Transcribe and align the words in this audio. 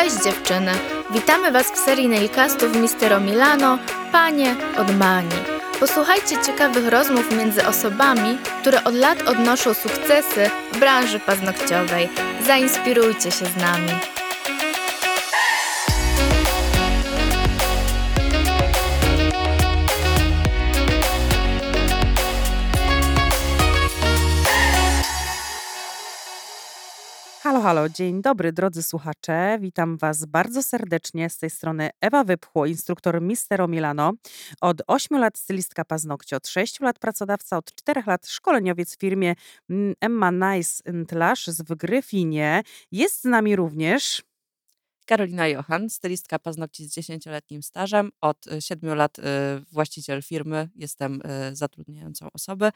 Cześć 0.00 0.24
dziewczyny! 0.24 0.72
Witamy 1.10 1.52
Was 1.52 1.72
w 1.72 1.76
serii 1.76 2.08
Nailcastów 2.08 2.76
Mistero 2.76 3.20
Milano 3.20 3.78
Panie 4.12 4.56
od 4.78 4.96
Mani. 4.96 5.36
Posłuchajcie 5.80 6.36
ciekawych 6.46 6.88
rozmów 6.88 7.36
między 7.36 7.66
osobami, 7.66 8.38
które 8.60 8.84
od 8.84 8.94
lat 8.94 9.22
odnoszą 9.22 9.74
sukcesy 9.74 10.50
w 10.72 10.78
branży 10.78 11.20
paznokciowej. 11.20 12.08
Zainspirujcie 12.46 13.30
się 13.30 13.46
z 13.46 13.56
nami. 13.56 14.19
Halo, 27.62 27.88
dzień 27.88 28.22
dobry 28.22 28.52
drodzy 28.52 28.82
słuchacze. 28.82 29.58
Witam 29.60 29.96
Was 29.96 30.24
bardzo 30.24 30.62
serdecznie. 30.62 31.30
Z 31.30 31.38
tej 31.38 31.50
strony 31.50 31.90
Ewa 32.00 32.24
Wypchło, 32.24 32.66
instruktor 32.66 33.22
Mistero 33.22 33.68
Milano. 33.68 34.12
Od 34.60 34.82
8 34.86 35.18
lat 35.18 35.38
stylistka 35.38 35.84
paznokci, 35.84 36.34
od 36.34 36.48
6 36.48 36.80
lat 36.80 36.98
pracodawca, 36.98 37.56
od 37.56 37.74
4 37.74 38.02
lat 38.06 38.28
szkoleniowiec 38.28 38.96
w 38.96 39.00
firmie 39.00 39.34
mm, 39.70 39.94
Emma 40.00 40.30
Nice 40.30 40.82
Tlash 41.08 41.46
z 41.46 41.62
Wygryfinie. 41.62 42.62
Jest 42.92 43.20
z 43.20 43.24
nami 43.24 43.56
również 43.56 44.22
Karolina 45.10 45.48
Johan, 45.48 45.90
stylistka 45.90 46.38
paznokci 46.38 46.84
z 46.84 46.94
10-letnim 46.94 47.62
stażem. 47.62 48.10
Od 48.20 48.44
7 48.60 48.94
lat 48.94 49.18
y, 49.18 49.22
właściciel 49.72 50.22
firmy, 50.22 50.68
jestem 50.76 51.22
y, 51.50 51.56
zatrudniającą 51.56 52.28
osobę. 52.32 52.72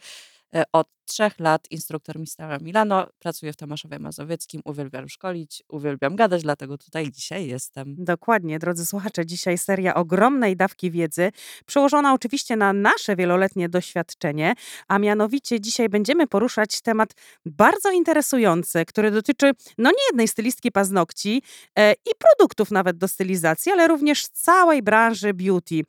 Y, 0.57 0.63
Od 0.73 0.87
trzech 1.05 1.41
lat 1.41 1.67
instruktor 1.71 2.19
Mistera 2.19 2.59
Milano. 2.59 3.07
Pracuję 3.19 3.53
w 3.53 3.57
Tomaszowie 3.57 3.99
Mazowieckim. 3.99 4.63
Uwielbiam 4.65 5.09
szkolić, 5.09 5.63
uwielbiam 5.69 6.17
gadać, 6.17 6.43
dlatego 6.43 6.79
tutaj 6.79 7.11
dzisiaj 7.11 7.47
jestem. 7.47 7.95
Dokładnie, 7.99 8.59
drodzy 8.59 8.87
słuchacze, 8.87 9.27
dzisiaj 9.27 9.59
seria 9.59 9.95
ogromnej 9.95 10.57
dawki 10.57 10.91
wiedzy, 10.91 11.33
przełożona 11.67 12.15
oczywiście 12.15 12.57
na 12.57 12.73
nasze 12.73 13.17
wieloletnie 13.17 13.69
doświadczenie, 13.69 14.55
a 14.89 14.99
mianowicie 14.99 15.61
dzisiaj 15.61 15.89
będziemy 15.89 16.27
poruszać 16.27 16.81
temat 16.81 17.11
bardzo 17.47 17.91
interesujący, 17.91 18.85
który 18.85 19.11
dotyczy 19.11 19.53
no 19.79 19.91
nie 19.91 20.07
jednej 20.11 20.29
stylistki 20.29 20.73
paznokci 20.73 21.43
e, 21.79 21.93
i 21.93 22.11
produktów 22.19 22.71
nawet 22.71 22.99
do 22.99 23.09
stylizacji, 23.09 23.73
ale 23.73 23.89
również 23.89 24.29
całej 24.29 24.83
branży 24.83 25.35
beauty. 25.35 25.83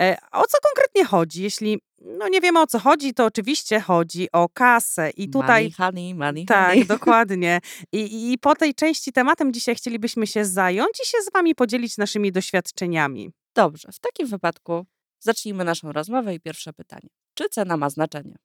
E, 0.00 0.16
o 0.32 0.46
co 0.46 0.58
konkretnie 0.62 1.04
chodzi? 1.04 1.42
Jeśli 1.42 1.80
no 2.04 2.28
nie 2.28 2.40
wiemy 2.40 2.60
o 2.60 2.66
co 2.66 2.78
chodzi, 2.78 3.14
to 3.14 3.24
oczywiście 3.24 3.80
chodzi 3.80 4.28
o 4.32 4.48
kasę 4.48 5.10
i 5.10 5.30
tutaj 5.30 5.62
Money, 5.64 5.72
honey, 5.72 6.14
money, 6.14 6.44
tak, 6.44 6.68
honey. 6.68 6.84
dokładnie. 6.98 7.60
I, 7.92 8.32
I 8.32 8.38
po 8.38 8.54
tej 8.54 8.74
części 8.74 9.12
tematem 9.12 9.52
dzisiaj 9.52 9.74
chcielibyśmy 9.74 10.26
się 10.26 10.44
zająć 10.44 10.90
i 11.02 11.06
się 11.06 11.18
z 11.22 11.32
Wami 11.32 11.54
podzielić 11.54 11.98
naszymi 11.98 12.32
doświadczeniami. 12.32 13.30
Dobrze, 13.54 13.88
w 13.92 13.98
takim 13.98 14.26
wypadku 14.26 14.86
zacznijmy 15.20 15.64
naszą 15.64 15.92
rozmowę 15.92 16.34
i 16.34 16.40
pierwsze 16.40 16.72
pytanie. 16.72 17.08
Czy 17.34 17.48
cena 17.48 17.76
ma 17.76 17.90
znaczenie? 17.90 18.36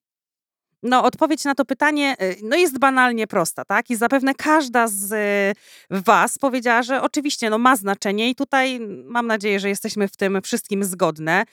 No, 0.84 1.04
odpowiedź 1.04 1.44
na 1.46 1.56
to 1.56 1.66
pytanie 1.66 2.16
y, 2.22 2.36
no 2.44 2.56
jest 2.56 2.80
banalnie 2.80 3.28
prosta, 3.28 3.66
tak? 3.66 3.90
I 3.90 3.96
zapewne 3.96 4.36
każda 4.36 4.88
z 4.88 5.12
y, 5.12 6.02
Was 6.02 6.38
powiedziała, 6.38 6.84
że 6.84 7.02
oczywiście 7.02 7.50
no, 7.50 7.58
ma 7.58 7.76
znaczenie, 7.76 8.30
i 8.30 8.36
tutaj 8.36 8.80
mam 9.06 9.28
nadzieję, 9.28 9.60
że 9.60 9.70
jesteśmy 9.70 10.08
w 10.08 10.18
tym 10.18 10.42
wszystkim 10.42 10.84
zgodne. 10.84 11.46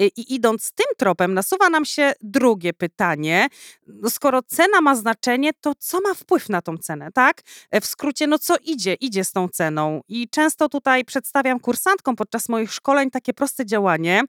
Y, 0.00 0.10
I 0.16 0.34
idąc 0.34 0.72
tym 0.72 0.86
tropem, 0.96 1.34
nasuwa 1.34 1.68
nam 1.68 1.84
się 1.84 2.12
drugie 2.20 2.72
pytanie. 2.72 3.48
No, 3.86 4.10
skoro 4.10 4.42
cena 4.42 4.80
ma 4.80 4.96
znaczenie, 4.96 5.50
to 5.60 5.72
co 5.78 6.00
ma 6.00 6.14
wpływ 6.14 6.48
na 6.48 6.62
tą 6.62 6.78
cenę, 6.78 7.12
tak? 7.12 7.42
E, 7.70 7.80
W 7.80 7.86
skrócie, 7.86 8.26
no 8.26 8.38
co 8.38 8.56
idzie, 8.64 8.94
idzie 8.94 9.24
z 9.24 9.32
tą 9.32 9.48
ceną. 9.48 10.00
I 10.08 10.28
często 10.28 10.68
tutaj 10.68 11.04
przedstawiam 11.04 11.60
kursantkom 11.60 12.16
podczas 12.16 12.48
moich 12.48 12.72
szkoleń 12.72 13.10
takie 13.10 13.34
proste 13.34 13.66
działanie 13.66 14.22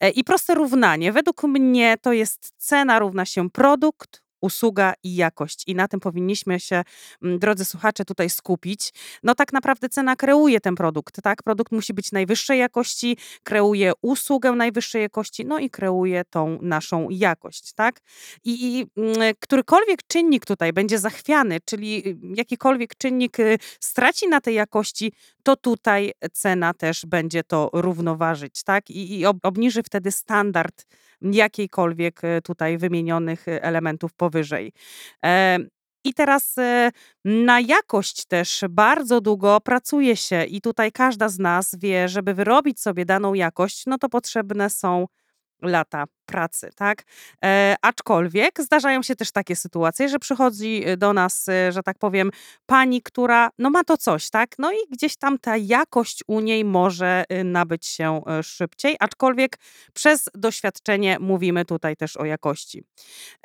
e, 0.00 0.10
i 0.10 0.24
proste 0.24 0.54
równanie. 0.54 1.12
Według 1.12 1.42
mnie 1.42 1.96
to 2.02 2.12
jest 2.12 2.52
cena 2.58 2.98
równa 2.98 3.24
się 3.24 3.50
produkt, 3.50 4.09
usługa 4.40 4.94
i 5.02 5.16
jakość. 5.16 5.64
I 5.66 5.74
na 5.74 5.88
tym 5.88 6.00
powinniśmy 6.00 6.60
się, 6.60 6.82
mm, 7.22 7.38
drodzy 7.38 7.64
słuchacze, 7.64 8.04
tutaj 8.04 8.30
skupić. 8.30 8.92
No 9.22 9.34
tak 9.34 9.52
naprawdę 9.52 9.88
cena 9.88 10.16
kreuje 10.16 10.60
ten 10.60 10.74
produkt, 10.74 11.22
tak? 11.22 11.42
Produkt 11.42 11.72
musi 11.72 11.94
być 11.94 12.12
najwyższej 12.12 12.58
jakości, 12.58 13.16
kreuje 13.42 13.92
usługę 14.02 14.52
najwyższej 14.52 15.02
jakości, 15.02 15.44
no 15.44 15.58
i 15.58 15.70
kreuje 15.70 16.24
tą 16.30 16.58
naszą 16.62 17.10
jakość, 17.10 17.72
tak? 17.72 18.00
I, 18.44 18.78
i 18.78 18.86
mm, 18.96 19.34
którykolwiek 19.40 20.02
czynnik 20.06 20.46
tutaj 20.46 20.72
będzie 20.72 20.98
zachwiany, 20.98 21.58
czyli 21.64 22.08
y, 22.08 22.16
jakikolwiek 22.36 22.94
czynnik 22.94 23.40
y, 23.40 23.58
straci 23.80 24.28
na 24.28 24.40
tej 24.40 24.54
jakości, 24.54 25.12
to 25.42 25.56
tutaj 25.56 26.12
cena 26.32 26.74
też 26.74 27.06
będzie 27.06 27.44
to 27.44 27.70
równoważyć, 27.72 28.62
tak? 28.62 28.90
I, 28.90 29.18
i 29.18 29.26
ob- 29.26 29.46
obniży 29.46 29.82
wtedy 29.82 30.10
standard 30.10 30.86
jakiejkolwiek 31.22 32.24
e, 32.24 32.42
tutaj 32.42 32.78
wymienionych 32.78 33.48
e, 33.48 33.62
elementów 33.62 34.12
powyżej. 34.14 34.72
I 36.04 36.14
teraz 36.14 36.58
e, 36.58 36.90
na 37.24 37.60
jakość 37.60 38.24
też 38.26 38.64
bardzo 38.70 39.20
długo 39.20 39.60
pracuje 39.60 40.16
się 40.16 40.44
i 40.44 40.60
tutaj 40.60 40.92
każda 40.92 41.28
z 41.28 41.38
nas 41.38 41.76
wie, 41.78 42.08
żeby 42.08 42.34
wyrobić 42.34 42.80
sobie 42.80 43.04
daną 43.04 43.34
jakość, 43.34 43.86
no 43.86 43.98
to 43.98 44.08
potrzebne 44.08 44.70
są 44.70 45.06
lata 45.62 46.04
pracy, 46.26 46.70
tak? 46.76 47.02
E, 47.44 47.76
aczkolwiek 47.82 48.60
zdarzają 48.60 49.02
się 49.02 49.16
też 49.16 49.32
takie 49.32 49.56
sytuacje, 49.56 50.08
że 50.08 50.18
przychodzi 50.18 50.82
e, 50.86 50.96
do 50.96 51.12
nas, 51.12 51.48
e, 51.48 51.72
że 51.72 51.82
tak 51.82 51.98
powiem, 51.98 52.30
pani, 52.66 53.02
która 53.02 53.50
no 53.58 53.70
ma 53.70 53.84
to 53.84 53.96
coś, 53.96 54.30
tak? 54.30 54.50
No 54.58 54.72
i 54.72 54.76
gdzieś 54.90 55.16
tam 55.16 55.38
ta 55.38 55.56
jakość 55.56 56.24
u 56.26 56.40
niej 56.40 56.64
może 56.64 57.24
e, 57.28 57.44
nabyć 57.44 57.86
się 57.86 58.22
e, 58.26 58.42
szybciej, 58.42 58.96
aczkolwiek 59.00 59.58
przez 59.94 60.24
doświadczenie 60.34 61.18
mówimy 61.20 61.64
tutaj 61.64 61.96
też 61.96 62.16
o 62.16 62.24
jakości. 62.24 62.84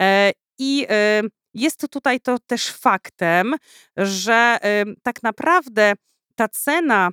E, 0.02 0.32
I 0.60 0.86
e, 0.90 1.22
jest 1.54 1.88
tutaj 1.90 2.20
to 2.20 2.40
też 2.40 2.72
faktem, 2.72 3.56
że 3.98 4.58
tak 5.04 5.24
naprawdę 5.24 5.94
ta 6.36 6.48
cena 6.48 7.10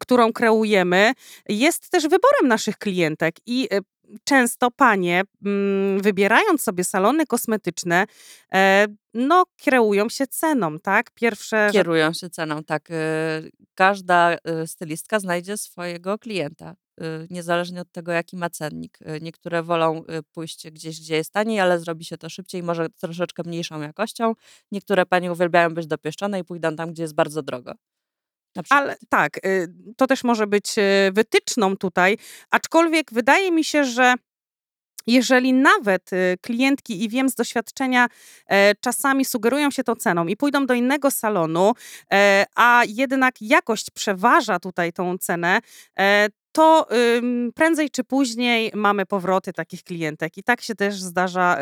którą 0.00 0.32
kreujemy, 0.32 1.12
jest 1.48 1.90
też 1.90 2.02
wyborem 2.02 2.48
naszych 2.48 2.78
klientek 2.78 3.36
i 3.46 3.68
e, 3.72 3.80
często 4.24 4.70
panie, 4.70 5.22
mm, 5.46 6.00
wybierając 6.02 6.62
sobie 6.62 6.84
salony 6.84 7.26
kosmetyczne, 7.26 8.06
e, 8.54 8.86
no 9.14 9.44
kreują 9.64 10.08
się 10.08 10.26
ceną, 10.26 10.78
tak? 10.78 11.10
Pierwsze, 11.14 11.68
Kierują 11.72 12.12
się 12.12 12.30
ceną, 12.30 12.64
tak. 12.64 12.90
y, 12.90 12.94
Każda 13.74 14.36
stylistka 14.66 15.20
znajdzie 15.20 15.56
swojego 15.56 16.18
klienta, 16.18 16.74
niezależnie 17.30 17.80
od 17.80 17.92
tego, 17.92 18.12
jaki 18.12 18.36
ma 18.36 18.50
cennik. 18.50 18.98
Niektóre 19.20 19.62
wolą 19.62 20.04
pójść 20.32 20.70
gdzieś, 20.70 21.00
gdzie 21.00 21.16
jest 21.16 21.32
taniej, 21.32 21.60
ale 21.60 21.78
zrobi 21.78 22.04
się 22.04 22.18
to 22.18 22.28
szybciej, 22.28 22.62
może 22.62 22.88
troszeczkę 22.88 23.42
mniejszą 23.46 23.80
jakością. 23.80 24.34
Niektóre 24.72 25.06
panie 25.06 25.32
uwielbiają 25.32 25.74
być 25.74 25.86
dopieszczone 25.86 26.38
i 26.40 26.44
pójdą 26.44 26.76
tam, 26.76 26.92
gdzie 26.92 27.02
jest 27.02 27.14
bardzo 27.14 27.42
drogo. 27.42 27.72
Ale 28.70 28.96
tak, 29.08 29.46
y, 29.46 29.68
to 29.96 30.06
też 30.06 30.24
może 30.24 30.46
być 30.46 30.78
y, 30.78 31.12
wytyczną 31.12 31.76
tutaj, 31.76 32.18
aczkolwiek 32.50 33.12
wydaje 33.12 33.52
mi 33.52 33.64
się, 33.64 33.84
że 33.84 34.14
jeżeli 35.06 35.52
nawet 35.52 36.12
y, 36.12 36.36
klientki, 36.42 37.04
i 37.04 37.08
wiem 37.08 37.28
z 37.28 37.34
doświadczenia, 37.34 38.08
e, 38.46 38.74
czasami 38.74 39.24
sugerują 39.24 39.70
się 39.70 39.84
tą 39.84 39.94
ceną 39.94 40.26
i 40.26 40.36
pójdą 40.36 40.66
do 40.66 40.74
innego 40.74 41.10
salonu, 41.10 41.72
e, 42.12 42.44
a 42.54 42.82
jednak 42.88 43.34
jakość 43.40 43.90
przeważa 43.90 44.58
tutaj 44.58 44.92
tą 44.92 45.18
cenę, 45.18 45.60
e, 45.98 46.28
to 46.52 46.86
prędzej 47.54 47.90
czy 47.90 48.04
później 48.04 48.70
mamy 48.74 49.06
powroty 49.06 49.52
takich 49.52 49.84
klientek. 49.84 50.38
I 50.38 50.42
tak 50.42 50.60
się 50.60 50.74
też 50.74 51.00
zdarza 51.00 51.56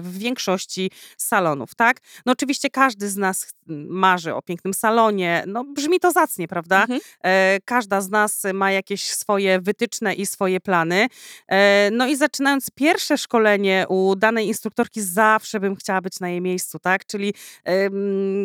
w 0.00 0.18
większości 0.18 0.90
salonów, 1.16 1.74
tak? 1.74 2.00
No 2.26 2.32
oczywiście 2.32 2.70
każdy 2.70 3.08
z 3.08 3.16
nas 3.16 3.54
marzy 3.88 4.34
o 4.34 4.42
pięknym 4.42 4.74
salonie. 4.74 5.44
No 5.46 5.64
brzmi 5.64 6.00
to 6.00 6.10
zacnie, 6.10 6.48
prawda? 6.48 6.80
Mhm. 6.80 7.00
E, 7.24 7.58
każda 7.64 8.00
z 8.00 8.10
nas 8.10 8.42
ma 8.54 8.72
jakieś 8.72 9.02
swoje 9.02 9.60
wytyczne 9.60 10.14
i 10.14 10.26
swoje 10.26 10.60
plany. 10.60 11.06
E, 11.48 11.90
no 11.90 12.06
i 12.06 12.16
zaczynając 12.16 12.70
pierwsze 12.74 13.18
szkolenie 13.18 13.86
u 13.88 14.16
danej 14.16 14.46
instruktorki, 14.46 15.02
zawsze 15.02 15.60
bym 15.60 15.76
chciała 15.76 16.00
być 16.00 16.20
na 16.20 16.28
jej 16.28 16.40
miejscu, 16.40 16.78
tak? 16.78 17.06
Czyli 17.06 17.34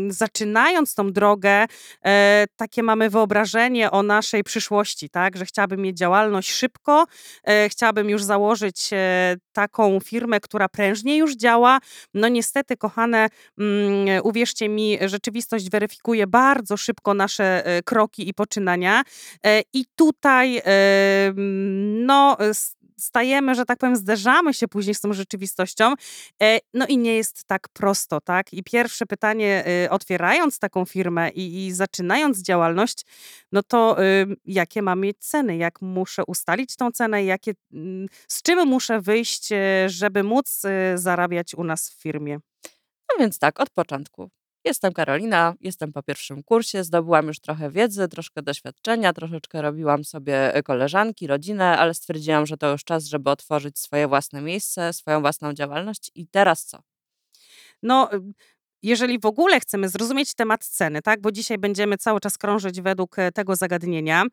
zaczynając 0.09 0.95
tą 0.95 1.11
drogę, 1.11 1.65
e, 2.05 2.45
takie 2.55 2.83
mamy 2.83 3.09
wyobrażenie 3.09 3.91
o 3.91 4.03
naszej 4.03 4.43
przyszłości, 4.43 5.09
tak? 5.09 5.37
Że 5.37 5.45
chciałabym 5.45 5.74
mieć 5.77 5.97
działalność 5.97 6.51
szybko, 6.51 7.05
e, 7.43 7.69
chciałabym 7.69 8.09
już 8.09 8.23
założyć 8.23 8.89
e, 8.93 9.35
taką 9.53 9.99
firmę, 9.99 10.39
która 10.39 10.69
prężnie 10.69 11.17
już 11.17 11.35
działa. 11.35 11.79
No 12.13 12.27
niestety, 12.27 12.77
kochane, 12.77 13.27
mm, 13.57 14.21
uwierzcie 14.23 14.69
mi, 14.69 14.97
rzeczywistość 15.05 15.69
weryfikuje 15.69 16.27
bardzo 16.27 16.77
szybko 16.77 17.13
nasze 17.13 17.65
e, 17.65 17.83
kroki 17.83 18.29
i 18.29 18.33
poczynania. 18.33 19.03
I 19.73 19.85
tutaj, 19.95 20.61
no, 22.05 22.37
stajemy, 22.99 23.55
że 23.55 23.65
tak 23.65 23.79
powiem, 23.79 23.95
zderzamy 23.95 24.53
się 24.53 24.67
później 24.67 24.95
z 24.95 25.01
tą 25.01 25.13
rzeczywistością. 25.13 25.93
E, 26.41 26.59
no 26.73 26.87
i 26.87 26.97
nie 26.97 27.15
jest 27.15 27.43
tak 27.47 27.69
prosto, 27.69 28.21
tak? 28.21 28.53
I 28.53 28.63
pierwsze 28.63 29.05
pytanie, 29.05 29.63
y, 29.85 29.89
otwierając 29.89 30.59
taką 30.59 30.85
firmę 30.85 31.29
i, 31.29 31.65
i 31.65 31.71
zaczynając 31.71 32.41
działalność, 32.41 33.05
no 33.51 33.63
to 33.63 34.03
y, 34.03 34.25
jakie 34.45 34.81
mam 34.81 35.01
mieć 35.01 35.17
ceny? 35.19 35.57
Jak 35.57 35.81
muszę 35.81 36.23
ustalić 36.27 36.75
tą 36.75 36.91
cenę? 36.91 37.23
Jakie, 37.23 37.53
mm, 37.73 38.07
z 38.27 38.41
czym 38.41 38.67
muszę 38.67 39.01
wyjść, 39.01 39.51
e, 39.51 39.89
żeby 39.89 40.23
móc 40.23 40.65
y, 40.65 40.97
zarabiać 40.97 41.55
u 41.55 41.63
nas 41.63 41.89
w 41.89 42.01
firmie? 42.01 42.39
No 43.09 43.19
więc 43.19 43.39
tak, 43.39 43.59
od 43.59 43.69
początku. 43.69 44.29
Jestem 44.65 44.93
Karolina, 44.93 45.53
jestem 45.61 45.93
po 45.93 46.03
pierwszym 46.03 46.43
kursie, 46.43 46.83
zdobyłam 46.83 47.27
już 47.27 47.39
trochę 47.39 47.71
wiedzy, 47.71 48.07
troszkę 48.07 48.41
doświadczenia, 48.41 49.13
troszeczkę 49.13 49.61
robiłam 49.61 50.03
sobie 50.03 50.55
e, 50.55 50.63
koleżanki, 50.63 51.27
rodzinę, 51.27 51.77
ale 51.77 51.93
stwierdziłam, 51.93 52.45
że 52.45 52.57
to 52.57 52.71
już 52.71 52.83
czas, 52.83 53.05
żeby 53.05 53.29
otworzyć 53.29 53.79
swoje 53.79 54.07
własne 54.07 54.41
miejsce, 54.41 54.93
swoją 54.93 55.21
własną 55.21 55.53
działalność. 55.53 56.11
I 56.15 56.27
teraz 56.27 56.65
co? 56.65 56.79
No, 57.83 58.13
y, 58.13 58.19
jeżeli 58.83 59.19
w 59.19 59.25
ogóle 59.25 59.59
chcemy 59.59 59.89
zrozumieć 59.89 60.33
temat 60.33 60.65
ceny, 60.65 61.01
tak, 61.01 61.21
bo 61.21 61.31
dzisiaj 61.31 61.57
będziemy 61.57 61.97
cały 61.97 62.19
czas 62.19 62.37
krążyć 62.37 62.81
według 62.81 63.19
e, 63.19 63.31
tego 63.31 63.55
zagadnienia 63.55 64.23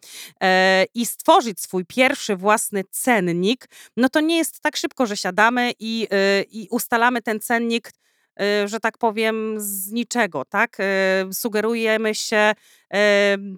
e, 0.42 0.84
i 0.94 1.06
stworzyć 1.06 1.60
swój 1.60 1.84
pierwszy 1.84 2.36
własny 2.36 2.84
cennik, 2.90 3.68
no 3.96 4.08
to 4.08 4.20
nie 4.20 4.36
jest 4.36 4.60
tak 4.60 4.76
szybko, 4.76 5.06
że 5.06 5.16
siadamy 5.16 5.72
i, 5.78 6.08
i 6.50 6.68
ustalamy 6.70 7.22
ten 7.22 7.40
cennik, 7.40 7.90
że 8.66 8.80
tak 8.80 8.98
powiem, 8.98 9.54
z 9.60 9.92
niczego, 9.92 10.44
tak? 10.44 10.76
E, 10.80 10.84
sugerujemy 11.32 12.14
się 12.14 12.52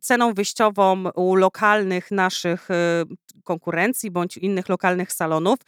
ceną 0.03 0.35
wyjściową 0.35 1.05
u 1.15 1.35
lokalnych 1.35 2.11
naszych 2.11 2.71
e, 2.71 3.05
konkurencji 3.45 4.11
bądź 4.11 4.37
innych 4.37 4.69
lokalnych 4.69 5.13
salonów. 5.13 5.59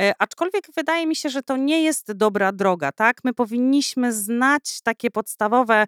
E, 0.00 0.12
aczkolwiek 0.18 0.64
wydaje 0.76 1.06
mi 1.06 1.16
się, 1.16 1.28
że 1.28 1.42
to 1.42 1.56
nie 1.56 1.82
jest 1.82 2.12
dobra 2.12 2.52
droga, 2.52 2.92
tak? 2.92 3.16
My 3.24 3.32
powinniśmy 3.34 4.12
znać 4.12 4.80
takie 4.82 5.10
podstawowe 5.10 5.86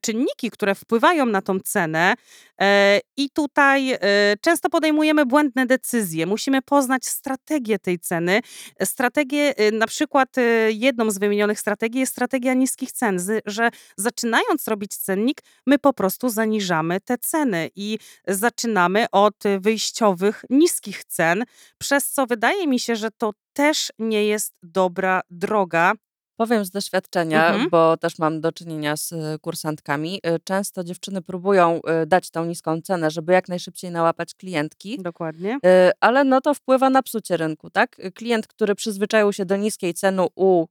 czynniki, 0.00 0.50
które 0.50 0.74
wpływają 0.74 1.26
na 1.26 1.42
tą 1.42 1.60
cenę. 1.60 2.14
E, 2.60 3.00
I 3.16 3.30
tutaj 3.30 3.92
e, 3.92 3.98
często 4.40 4.70
podejmujemy 4.70 5.26
błędne 5.26 5.66
decyzje. 5.66 6.26
Musimy 6.26 6.62
poznać 6.62 7.06
strategię 7.06 7.78
tej 7.78 7.98
ceny. 7.98 8.40
Strategię, 8.84 9.56
e, 9.56 9.70
na 9.70 9.86
przykład 9.86 10.38
e, 10.38 10.42
jedną 10.72 11.10
z 11.10 11.18
wymienionych 11.18 11.60
strategii 11.60 12.00
jest 12.00 12.12
strategia 12.12 12.54
niskich 12.54 12.92
cen, 12.92 13.18
że 13.46 13.70
zaczynając 13.96 14.68
robić 14.68 14.96
cennik, 14.96 15.40
my 15.66 15.78
po 15.78 15.92
prostu 15.92 16.07
zaniżamy 16.30 17.00
te 17.00 17.18
ceny 17.18 17.70
i 17.76 17.98
zaczynamy 18.28 19.06
od 19.12 19.46
e, 19.46 19.60
wyjściowych 19.60 20.44
niskich 20.50 21.04
cen, 21.04 21.44
przez 21.78 22.10
co 22.10 22.26
wydaje 22.26 22.66
mi 22.66 22.80
się, 22.80 22.96
że 22.96 23.10
to 23.10 23.32
też 23.52 23.92
nie 23.98 24.24
jest 24.24 24.54
dobra 24.62 25.20
droga. 25.30 25.92
Powiem 26.36 26.64
z 26.64 26.70
doświadczenia, 26.70 27.46
Mhm. 27.48 27.70
bo 27.70 27.96
też 27.96 28.18
mam 28.18 28.40
do 28.40 28.52
czynienia 28.52 28.96
z 28.96 29.12
y, 29.12 29.38
kursantkami. 29.40 30.20
y, 30.26 30.38
Często 30.44 30.84
dziewczyny 30.84 31.22
próbują 31.22 31.80
y, 32.02 32.06
dać 32.06 32.30
tą 32.30 32.44
niską 32.44 32.80
cenę, 32.82 33.10
żeby 33.10 33.32
jak 33.32 33.48
najszybciej 33.48 33.90
nałapać 33.90 34.34
klientki, 34.34 34.98
Dokładnie. 35.02 35.58
y, 35.66 35.90
ale 36.00 36.24
no 36.24 36.40
to 36.40 36.54
wpływa 36.54 36.90
na 36.90 37.02
psucie 37.02 37.36
rynku, 37.36 37.70
tak? 37.70 37.98
Y, 37.98 38.12
Klient, 38.12 38.46
który 38.46 38.74
przyzwyczaił 38.74 39.32
się 39.32 39.44
do 39.44 39.56
niskiej 39.56 39.94
ceny 39.94 40.22
u, 40.36 40.64
y, 40.64 40.68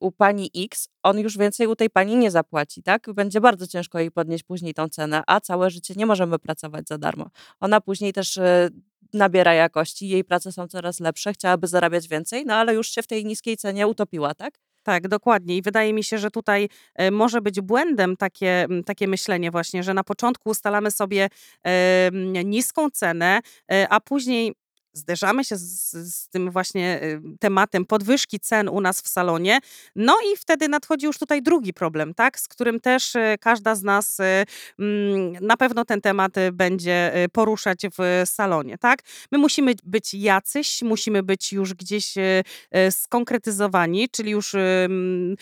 u 0.00 0.12
pani 0.12 0.50
X, 0.56 0.88
on 1.02 1.18
już 1.18 1.38
więcej 1.38 1.66
u 1.66 1.76
tej 1.76 1.90
pani 1.90 2.16
nie 2.16 2.30
zapłaci, 2.30 2.82
tak? 2.82 3.12
Będzie 3.14 3.40
bardzo 3.40 3.66
ciężko 3.66 3.98
jej 3.98 4.10
podnieść 4.10 4.44
później 4.44 4.74
tą 4.74 4.88
cenę, 4.88 5.22
a 5.26 5.40
całe 5.40 5.70
życie 5.70 5.94
nie 5.96 6.06
możemy 6.06 6.38
pracować 6.38 6.88
za 6.88 6.98
darmo. 6.98 7.26
Ona 7.60 7.80
później 7.80 8.12
też 8.12 8.36
y, 8.36 8.70
nabiera 9.12 9.54
jakości, 9.54 10.08
jej 10.08 10.24
prace 10.24 10.52
są 10.52 10.68
coraz 10.68 11.00
lepsze, 11.00 11.32
chciałaby 11.32 11.66
zarabiać 11.66 12.08
więcej, 12.08 12.44
no 12.46 12.54
ale 12.54 12.74
już 12.74 12.88
się 12.88 13.02
w 13.02 13.06
tej 13.06 13.24
niskiej 13.24 13.56
cenie 13.56 13.86
utopiła, 13.86 14.34
tak? 14.34 14.54
Tak, 14.82 15.08
dokładnie. 15.08 15.56
I 15.56 15.62
wydaje 15.62 15.92
mi 15.92 16.04
się, 16.04 16.18
że 16.18 16.30
tutaj 16.30 16.68
e, 16.94 17.10
może 17.10 17.40
być 17.40 17.60
błędem 17.60 18.16
takie, 18.16 18.66
takie 18.86 19.08
myślenie 19.08 19.50
właśnie, 19.50 19.82
że 19.82 19.94
na 19.94 20.04
początku 20.04 20.50
ustalamy 20.50 20.90
sobie 20.90 21.28
niską 22.44 22.90
cenę, 22.90 23.40
a 23.88 24.00
później 24.00 24.54
zderzamy 24.92 25.44
się 25.44 25.56
z, 25.56 25.90
z 26.14 26.28
tym 26.28 26.50
właśnie 26.50 27.00
e, 27.02 27.20
tematem 27.40 27.84
podwyżki 27.84 28.40
cen 28.40 28.68
u 28.68 28.80
nas 28.80 29.00
w 29.00 29.08
salonie. 29.08 29.58
No 29.96 30.16
i 30.32 30.36
wtedy 30.36 30.68
nadchodzi 30.68 31.06
już 31.06 31.18
tutaj 31.18 31.42
drugi 31.42 31.74
problem, 31.74 32.14
tak, 32.14 32.40
z 32.40 32.48
którym 32.48 32.80
też 32.80 33.16
e, 33.16 33.36
każda 33.40 33.74
z 33.74 33.82
nas 33.82 34.20
e, 34.20 34.44
mm, 34.78 35.32
na 35.40 35.56
pewno 35.56 35.84
ten 35.84 36.00
temat 36.00 36.32
będzie 36.52 37.12
poruszać 37.32 37.80
w 37.98 38.22
salonie, 38.24 38.78
tak. 38.78 39.02
My 39.32 39.38
musimy 39.38 39.74
być 39.84 40.14
jacyś, 40.14 40.82
musimy 40.82 41.22
być 41.22 41.52
już 41.52 41.74
gdzieś 41.74 42.14
skonkretyzowani, 42.90 44.08
czyli 44.08 44.30
już 44.30 44.54
ym, 44.54 45.36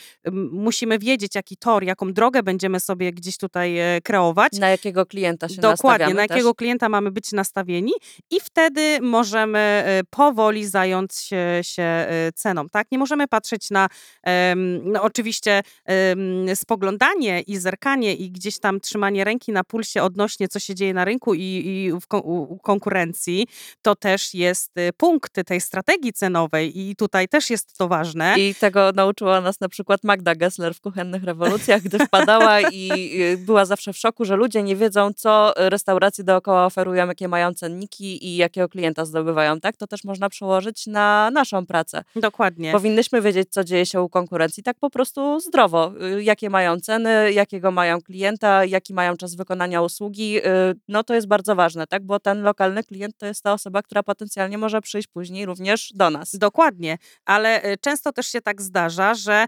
musimy 0.52 0.98
wiedzieć, 0.98 1.34
jaki 1.34 1.56
tor, 1.56 1.84
jaką 1.84 2.12
drogę 2.12 2.42
będziemy 2.42 2.80
sobie 2.80 3.12
gdzieś 3.12 3.38
tutaj 3.38 3.76
kreować. 4.04 4.52
Na 4.52 4.68
jakiego 4.68 5.06
klienta 5.06 5.48
się 5.48 5.60
Dokładnie, 5.60 6.14
na 6.14 6.22
też. 6.22 6.30
jakiego 6.30 6.54
klienta 6.54 6.88
mamy 6.88 7.10
być 7.10 7.32
nastawieni 7.32 7.92
i 8.30 8.40
wtedy 8.40 8.98
możemy 9.40 9.58
e, 9.58 10.02
powoli 10.10 10.66
zająć 10.66 11.14
się, 11.14 11.60
się 11.62 11.82
e, 11.82 12.32
ceną, 12.34 12.68
tak? 12.68 12.86
Nie 12.92 12.98
możemy 12.98 13.28
patrzeć 13.28 13.70
na 13.70 13.88
no 14.84 15.02
oczywiście 15.02 15.62
spoglądanie 16.54 17.40
i 17.40 17.56
zerkanie 17.56 18.14
i 18.14 18.30
gdzieś 18.30 18.58
tam 18.58 18.80
trzymanie 18.80 19.24
ręki 19.24 19.52
na 19.52 19.64
pulsie 19.64 20.02
odnośnie 20.02 20.48
co 20.48 20.58
się 20.58 20.74
dzieje 20.74 20.94
na 20.94 21.04
rynku 21.04 21.34
i, 21.34 21.40
i 21.40 21.92
w 21.92 22.06
konkurencji. 22.62 23.46
To 23.82 23.94
też 23.94 24.34
jest 24.34 24.78
e, 24.78 24.92
punkt 24.92 25.46
tej 25.46 25.60
strategii 25.60 26.12
cenowej 26.12 26.80
i 26.80 26.96
tutaj 26.96 27.28
też 27.28 27.50
jest 27.50 27.78
to 27.78 27.88
ważne. 27.88 28.34
I 28.38 28.54
tego 28.54 28.92
nauczyła 28.94 29.40
nas 29.40 29.60
na 29.60 29.68
przykład 29.68 30.04
Magda 30.04 30.34
Gessler 30.34 30.74
w 30.74 30.80
Kuchennych 30.80 31.24
Rewolucjach, 31.24 31.82
gdy 31.82 31.98
wpadała 31.98 32.60
i 32.60 33.12
y, 33.20 33.38
była 33.38 33.64
zawsze 33.64 33.92
w 33.92 33.98
szoku, 33.98 34.24
że 34.24 34.36
ludzie 34.36 34.62
nie 34.62 34.76
wiedzą, 34.76 35.12
co 35.12 35.52
restauracje 35.56 36.24
dookoła 36.24 36.66
oferują, 36.66 37.06
jakie 37.06 37.28
mają 37.28 37.54
cenniki 37.54 38.26
i 38.26 38.36
jakiego 38.36 38.68
klienta 38.68 39.04
zdobywają, 39.04 39.29
tak? 39.60 39.76
To 39.76 39.86
też 39.86 40.04
można 40.04 40.28
przełożyć 40.28 40.86
na 40.86 41.30
naszą 41.30 41.66
pracę. 41.66 42.04
Dokładnie. 42.16 42.72
Powinnyśmy 42.72 43.22
wiedzieć, 43.22 43.48
co 43.50 43.64
dzieje 43.64 43.86
się 43.86 44.02
u 44.02 44.08
konkurencji, 44.08 44.62
tak 44.62 44.76
po 44.78 44.90
prostu 44.90 45.40
zdrowo. 45.40 45.92
Y, 46.18 46.22
Jakie 46.22 46.50
mają 46.50 46.80
ceny, 46.80 47.32
jakiego 47.32 47.70
mają 47.70 48.00
klienta, 48.00 48.64
jaki 48.64 48.94
mają 48.94 49.16
czas 49.16 49.34
wykonania 49.34 49.82
usługi. 49.82 50.38
y, 50.38 50.42
No 50.88 51.04
to 51.04 51.14
jest 51.14 51.26
bardzo 51.26 51.54
ważne, 51.56 51.86
tak? 51.86 52.02
Bo 52.06 52.20
ten 52.20 52.42
lokalny 52.42 52.84
klient 52.84 53.14
to 53.18 53.26
jest 53.26 53.42
ta 53.42 53.52
osoba, 53.52 53.82
która 53.82 54.02
potencjalnie 54.02 54.58
może 54.58 54.80
przyjść 54.80 55.08
później 55.08 55.46
również 55.46 55.92
do 55.94 56.10
nas. 56.10 56.36
Dokładnie, 56.38 56.98
ale 57.24 57.62
e, 57.62 57.76
często 57.76 58.12
też 58.12 58.26
się 58.26 58.40
tak 58.40 58.62
zdarza, 58.62 59.14
że 59.14 59.46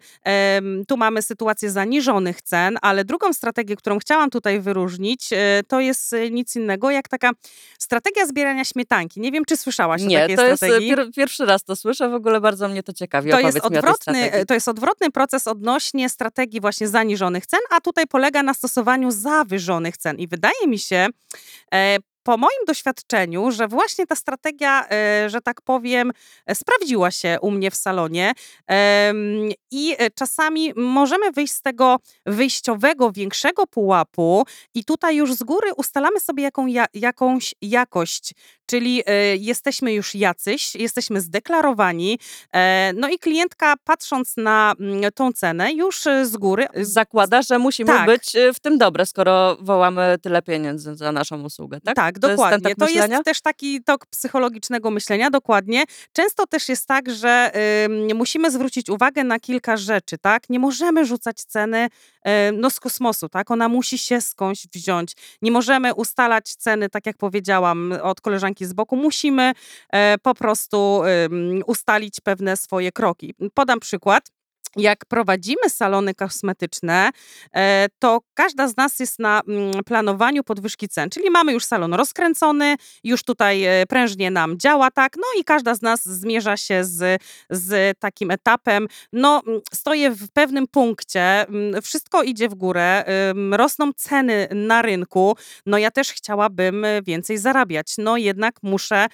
tu 0.88 0.96
mamy 0.96 1.22
sytuację 1.22 1.70
zaniżonych 1.70 2.42
cen, 2.42 2.78
ale 2.82 3.04
drugą 3.04 3.32
strategię, 3.32 3.76
którą 3.76 3.98
chciałam 3.98 4.30
tutaj 4.30 4.60
wyróżnić, 4.60 5.30
to 5.68 5.80
jest 5.80 6.14
nic 6.30 6.56
innego 6.56 6.90
jak 6.90 7.08
taka 7.08 7.30
strategia 7.78 8.26
zbierania 8.26 8.64
śmietanki. 8.64 9.20
Nie 9.20 9.32
wiem, 9.32 9.44
czy 9.44 9.56
słyszałaś 9.72 10.02
o 10.02 10.06
Nie, 10.06 10.20
takiej 10.20 10.36
to 10.36 10.44
jest 10.46 10.64
strategii. 10.64 10.92
y, 10.92 10.96
pier, 10.96 11.10
pierwszy 11.16 11.46
raz 11.46 11.64
to 11.64 11.76
słyszę, 11.76 12.08
w 12.08 12.14
ogóle 12.14 12.40
bardzo 12.40 12.68
mnie 12.68 12.82
to 12.82 12.92
ciekawi. 12.92 13.30
To 13.30 13.40
jest, 13.40 13.58
o 13.58 13.62
odwrotny, 13.62 13.94
strategii. 13.96 14.46
to 14.46 14.54
jest 14.54 14.68
odwrotny 14.68 15.10
proces 15.10 15.46
odnośnie 15.48 16.08
strategii 16.08 16.60
właśnie 16.60 16.88
zaniżonych 16.88 17.46
cen, 17.46 17.60
a 17.70 17.80
tutaj 17.80 18.06
polega 18.06 18.42
na 18.42 18.54
stosowaniu 18.54 19.10
zawyżonych 19.10 19.96
cen. 19.96 20.18
I 20.18 20.28
wydaje 20.28 20.66
mi 20.66 20.78
się, 20.78 21.06
e, 21.74 21.96
po 22.22 22.36
moim 22.36 22.64
doświadczeniu, 22.66 23.50
że 23.50 23.68
właśnie 23.68 24.06
ta 24.06 24.16
strategia, 24.16 24.88
e, 24.90 25.30
że 25.30 25.40
tak 25.40 25.60
powiem, 25.60 26.12
e, 26.46 26.54
sprawdziła 26.54 27.10
się 27.10 27.38
u 27.40 27.50
mnie 27.50 27.70
w 27.70 27.74
salonie 27.74 28.32
i 29.70 29.94
e, 29.98 30.10
czasami 30.10 30.72
możemy 30.76 31.32
wyjść 31.32 31.52
z 31.52 31.62
tego 31.62 31.96
wyjściowego, 32.26 33.12
większego 33.12 33.66
pułapu 33.66 34.44
i 34.74 34.84
tutaj 34.84 35.16
już 35.16 35.34
z 35.34 35.42
góry 35.42 35.74
ustalamy 35.76 36.20
sobie 36.20 36.42
jaką, 36.42 36.66
ja, 36.66 36.86
jakąś 36.94 37.54
jakość, 37.62 38.34
czyli 38.66 39.02
jesteśmy 39.38 39.92
już 39.92 40.14
jacyś, 40.14 40.74
jesteśmy 40.74 41.20
zdeklarowani, 41.20 42.18
no 42.94 43.08
i 43.08 43.18
klientka 43.18 43.74
patrząc 43.84 44.36
na 44.36 44.74
mm, 44.80 45.12
tą 45.14 45.32
cenę 45.32 45.72
już 45.72 46.00
z 46.22 46.36
góry 46.36 46.66
Zakłada, 46.74 47.42
że 47.42 47.58
musimy 47.58 47.92
tak. 47.92 48.06
być 48.06 48.32
w 48.54 48.60
tym 48.60 48.78
dobre, 48.78 49.06
skoro 49.06 49.56
wołamy 49.60 50.16
tyle 50.22 50.42
pieniędzy 50.42 50.94
za 50.94 51.12
naszą 51.12 51.42
usługę, 51.42 51.80
tak? 51.80 51.96
Tak, 51.96 52.11
To 52.20 52.30
jest 52.30 52.42
ten 52.42 52.50
dokładnie. 52.50 52.70
tok 52.70 52.78
To 52.78 52.84
jest 52.84 52.96
myślenia? 52.96 53.22
też 53.22 53.40
taki 53.40 53.82
tok 53.82 54.06
psychologicznego 54.06 54.90
myślenia, 54.90 55.30
dokładnie. 55.30 55.84
Często 56.12 56.46
też 56.46 56.68
jest 56.68 56.86
tak, 56.86 57.10
że 57.10 57.50
ym, 57.84 58.16
musimy 58.16 58.50
zwrócić 58.50 58.90
uwagę 58.90 59.24
na 59.24 59.40
kilka 59.40 59.76
rzeczy, 59.76 60.18
tak? 60.18 60.50
Nie 60.50 60.58
możemy 60.58 61.04
rzucać 61.06 61.36
ceny 61.36 61.88
y, 61.88 62.30
no, 62.52 62.70
z 62.70 62.80
kosmosu, 62.80 63.28
tak? 63.28 63.50
Ona 63.50 63.68
musi 63.68 63.98
się 63.98 64.20
skądś 64.20 64.66
wziąć. 64.74 65.12
Nie 65.42 65.52
możemy 65.52 65.94
ustalać 65.94 66.54
ceny, 66.54 66.88
tak 66.88 67.06
jak 67.06 67.16
powiedziałam, 67.16 67.94
od 68.02 68.20
koleżanki 68.20 68.66
z 68.66 68.72
boku. 68.72 68.96
Musimy 68.96 69.52
e, 69.92 70.18
po 70.18 70.34
prostu 70.34 71.02
ustalić 71.66 72.20
pewne 72.20 72.56
swoje 72.56 72.92
kroki. 72.92 73.34
Podam 73.54 73.80
przykład. 73.80 74.41
Jak 74.76 75.04
prowadzimy 75.04 75.70
salony 75.70 76.14
kosmetyczne, 76.14 77.10
e, 77.54 77.86
to 77.98 78.20
każda 78.34 78.68
z 78.68 78.76
nas 78.76 79.00
jest 79.00 79.18
na 79.18 79.40
mm, 79.48 79.84
planowaniu 79.84 80.44
podwyżki 80.44 80.88
cen, 80.88 81.10
czyli 81.10 81.30
mamy 81.30 81.52
już 81.52 81.64
salon 81.64 81.94
rozkręcony, 81.94 82.76
już 83.04 83.22
tutaj 83.22 83.64
e, 83.64 83.86
prężnie 83.86 84.30
nam 84.30 84.58
działa, 84.58 84.90
tak, 84.90 85.16
no 85.16 85.40
i 85.40 85.44
każda 85.44 85.74
z 85.74 85.82
nas 85.82 86.04
zmierza 86.04 86.56
się 86.56 86.84
z, 86.84 87.22
z 87.50 87.98
takim 87.98 88.30
etapem, 88.30 88.88
no 89.12 89.42
mm, 89.46 89.60
stoję 89.74 90.10
w 90.10 90.30
pewnym 90.30 90.66
punkcie, 90.66 91.48
mm, 91.48 91.82
wszystko 91.82 92.22
idzie 92.22 92.48
w 92.48 92.54
górę, 92.54 93.04
rosną 93.52 93.92
ceny 93.92 94.48
na 94.54 94.82
rynku, 94.82 95.36
no 95.66 95.78
ja 95.78 95.90
też 95.90 96.12
chciałabym 96.12 96.84
e, 96.84 97.02
więcej 97.02 97.38
zarabiać, 97.38 97.94
no 97.98 98.16
jednak 98.16 98.54
muszę 98.62 99.06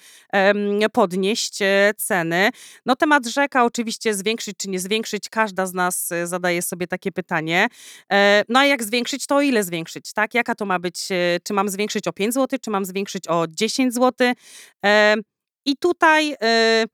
podnieść 0.93 1.59
ceny. 1.97 2.49
No 2.85 2.95
temat 2.95 3.25
rzeka 3.27 3.65
oczywiście 3.65 4.13
zwiększyć 4.13 4.57
czy 4.57 4.69
nie 4.69 4.79
zwiększyć, 4.79 5.29
każda 5.49 5.65
z 5.65 5.73
nas 5.73 6.11
e, 6.11 6.27
zadaje 6.27 6.61
sobie 6.61 6.87
takie 6.87 7.11
pytanie. 7.11 7.67
E, 8.11 8.43
No 8.49 8.59
a 8.59 8.65
jak 8.65 8.83
zwiększyć, 8.83 9.25
to 9.27 9.35
o 9.35 9.41
ile 9.41 9.63
zwiększyć, 9.63 10.13
tak? 10.13 10.33
Jaka 10.33 10.55
to 10.55 10.65
ma 10.65 10.79
być, 10.79 11.11
e, 11.11 11.39
czy 11.43 11.53
mam 11.53 11.69
zwiększyć 11.69 12.07
o 12.07 12.13
5 12.13 12.33
zł, 12.33 12.59
czy 12.61 12.69
mam 12.69 12.85
zwiększyć 12.85 13.27
o 13.27 13.45
10 13.49 13.93
zł? 13.93 14.33
E, 14.85 15.15
I 15.65 15.77
tutaj 15.77 16.35
e, 16.41 16.85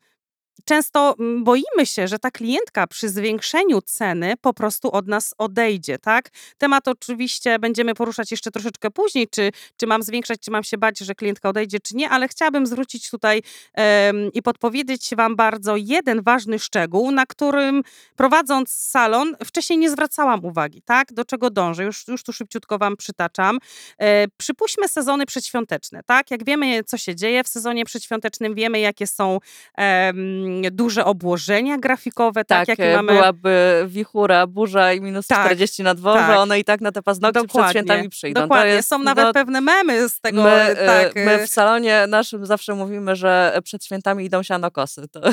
często 0.66 1.16
mm, 1.20 1.44
boimy 1.44 1.86
się, 1.86 2.08
że 2.08 2.20
ta 2.20 2.32
klientka 2.32 2.88
przy 2.88 3.10
zwiększeniu 3.10 3.82
ceny 3.82 4.34
po 4.42 4.54
prostu 4.54 4.92
od 4.92 5.08
nas 5.08 5.36
odejdzie, 5.38 6.00
tak? 6.00 6.30
Temat 6.58 6.88
oczywiście 6.88 7.60
będziemy 7.60 7.94
poruszać 7.94 8.32
jeszcze 8.32 8.52
troszeczkę 8.52 8.92
później, 8.92 9.28
czy, 9.28 9.52
czy 9.78 9.88
mam 9.88 10.04
zwiększać, 10.04 10.40
czy 10.40 10.52
mam 10.52 10.64
się 10.64 10.78
bać, 10.78 11.00
że 11.00 11.16
klientka 11.16 11.50
odejdzie, 11.50 11.80
czy 11.80 11.96
nie, 11.96 12.10
ale 12.10 12.28
chciałabym 12.28 12.68
zwrócić 12.68 13.10
tutaj 13.10 13.42
em, 13.74 14.30
i 14.34 14.42
podpowiedzieć 14.42 15.10
Wam 15.18 15.36
bardzo 15.36 15.76
jeden 15.76 16.22
ważny 16.22 16.60
szczegół, 16.60 17.12
na 17.12 17.26
którym 17.26 17.84
prowadząc 18.16 18.70
salon 18.74 19.36
wcześniej 19.46 19.80
nie 19.80 19.90
zwracałam 19.90 20.46
uwagi, 20.46 20.82
tak? 20.82 21.14
Do 21.14 21.26
czego 21.26 21.50
dążę? 21.50 21.84
Już, 21.84 22.08
już 22.08 22.24
tu 22.24 22.34
szybciutko 22.34 22.78
Wam 22.78 22.98
przytaczam. 22.98 23.60
E, 23.98 24.28
przypuśćmy 24.38 24.88
sezony 24.88 25.26
przedświąteczne, 25.26 26.04
tak? 26.06 26.32
Jak 26.32 26.46
wiemy, 26.46 26.84
co 26.84 26.98
się 26.98 27.16
dzieje 27.16 27.44
w 27.44 27.48
sezonie 27.48 27.86
przedświątecznym, 27.86 28.56
wiemy, 28.56 28.80
jakie 28.80 29.08
są 29.08 29.40
em, 29.76 30.45
duże 30.72 31.06
obłożenia 31.06 31.78
grafikowe, 31.78 32.46
tak? 32.46 32.60
Tak, 32.60 32.68
Jakie 32.68 32.94
e, 32.94 32.96
mamy... 32.96 33.14
byłaby 33.14 33.86
wichura, 33.88 34.48
burza 34.48 34.94
i 34.94 35.02
minus 35.02 35.28
Tak, 35.28 35.46
40 35.46 35.84
na 35.84 35.96
dworze, 35.96 36.20
tak. 36.20 36.38
one 36.38 36.60
i 36.60 36.64
tak 36.64 36.82
na 36.82 36.92
te 36.92 37.02
paznokcie 37.02 37.48
przed 37.48 37.70
świętami 37.70 38.10
przyjdą. 38.10 38.42
To 38.42 38.48
Dokładnie. 38.48 38.72
jest, 38.74 38.90
Są 38.90 39.00
nawet 39.00 39.25
no, 39.25 39.34
pewne 39.34 39.62
memy 39.62 40.10
z 40.10 40.20
tego. 40.20 40.44
my, 40.44 40.50
e, 40.52 40.86
tak, 40.86 41.16
my 41.16 41.32
e, 41.32 41.48
w 41.48 41.50
salonie 41.50 42.08
naszym 42.08 42.46
zawsze 42.46 42.75
mówimy, 42.75 43.16
że 43.16 43.60
przed 43.64 43.86
świętami 43.86 44.25
idą 44.25 44.44
sianokosy. 44.44 45.08
To, 45.08 45.22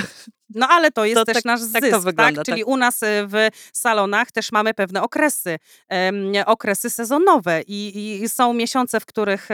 No 0.55 0.69
ale 0.69 0.91
to 0.91 1.05
jest 1.05 1.17
To 1.17 1.25
też 1.25 1.35
tak- 1.35 1.45
nasz 1.45 1.61
tak 1.73 1.83
to 1.83 1.91
zysk, 1.91 2.05
wygląda, 2.05 2.37
tak? 2.37 2.47
Czyli 2.47 2.61
tak. 2.63 2.69
u 2.69 2.77
nas 2.77 3.01
w 3.03 3.49
salonach 3.73 4.33
też 4.33 4.53
mamy 4.53 4.75
pewne 4.75 5.03
okresy, 5.03 5.59
em, 5.89 6.33
okresy 6.47 6.91
sezonowe 6.91 7.63
i, 7.67 8.21
i 8.23 8.29
są 8.29 8.53
miesiące, 8.53 9.01
w 9.01 9.07
których 9.07 9.49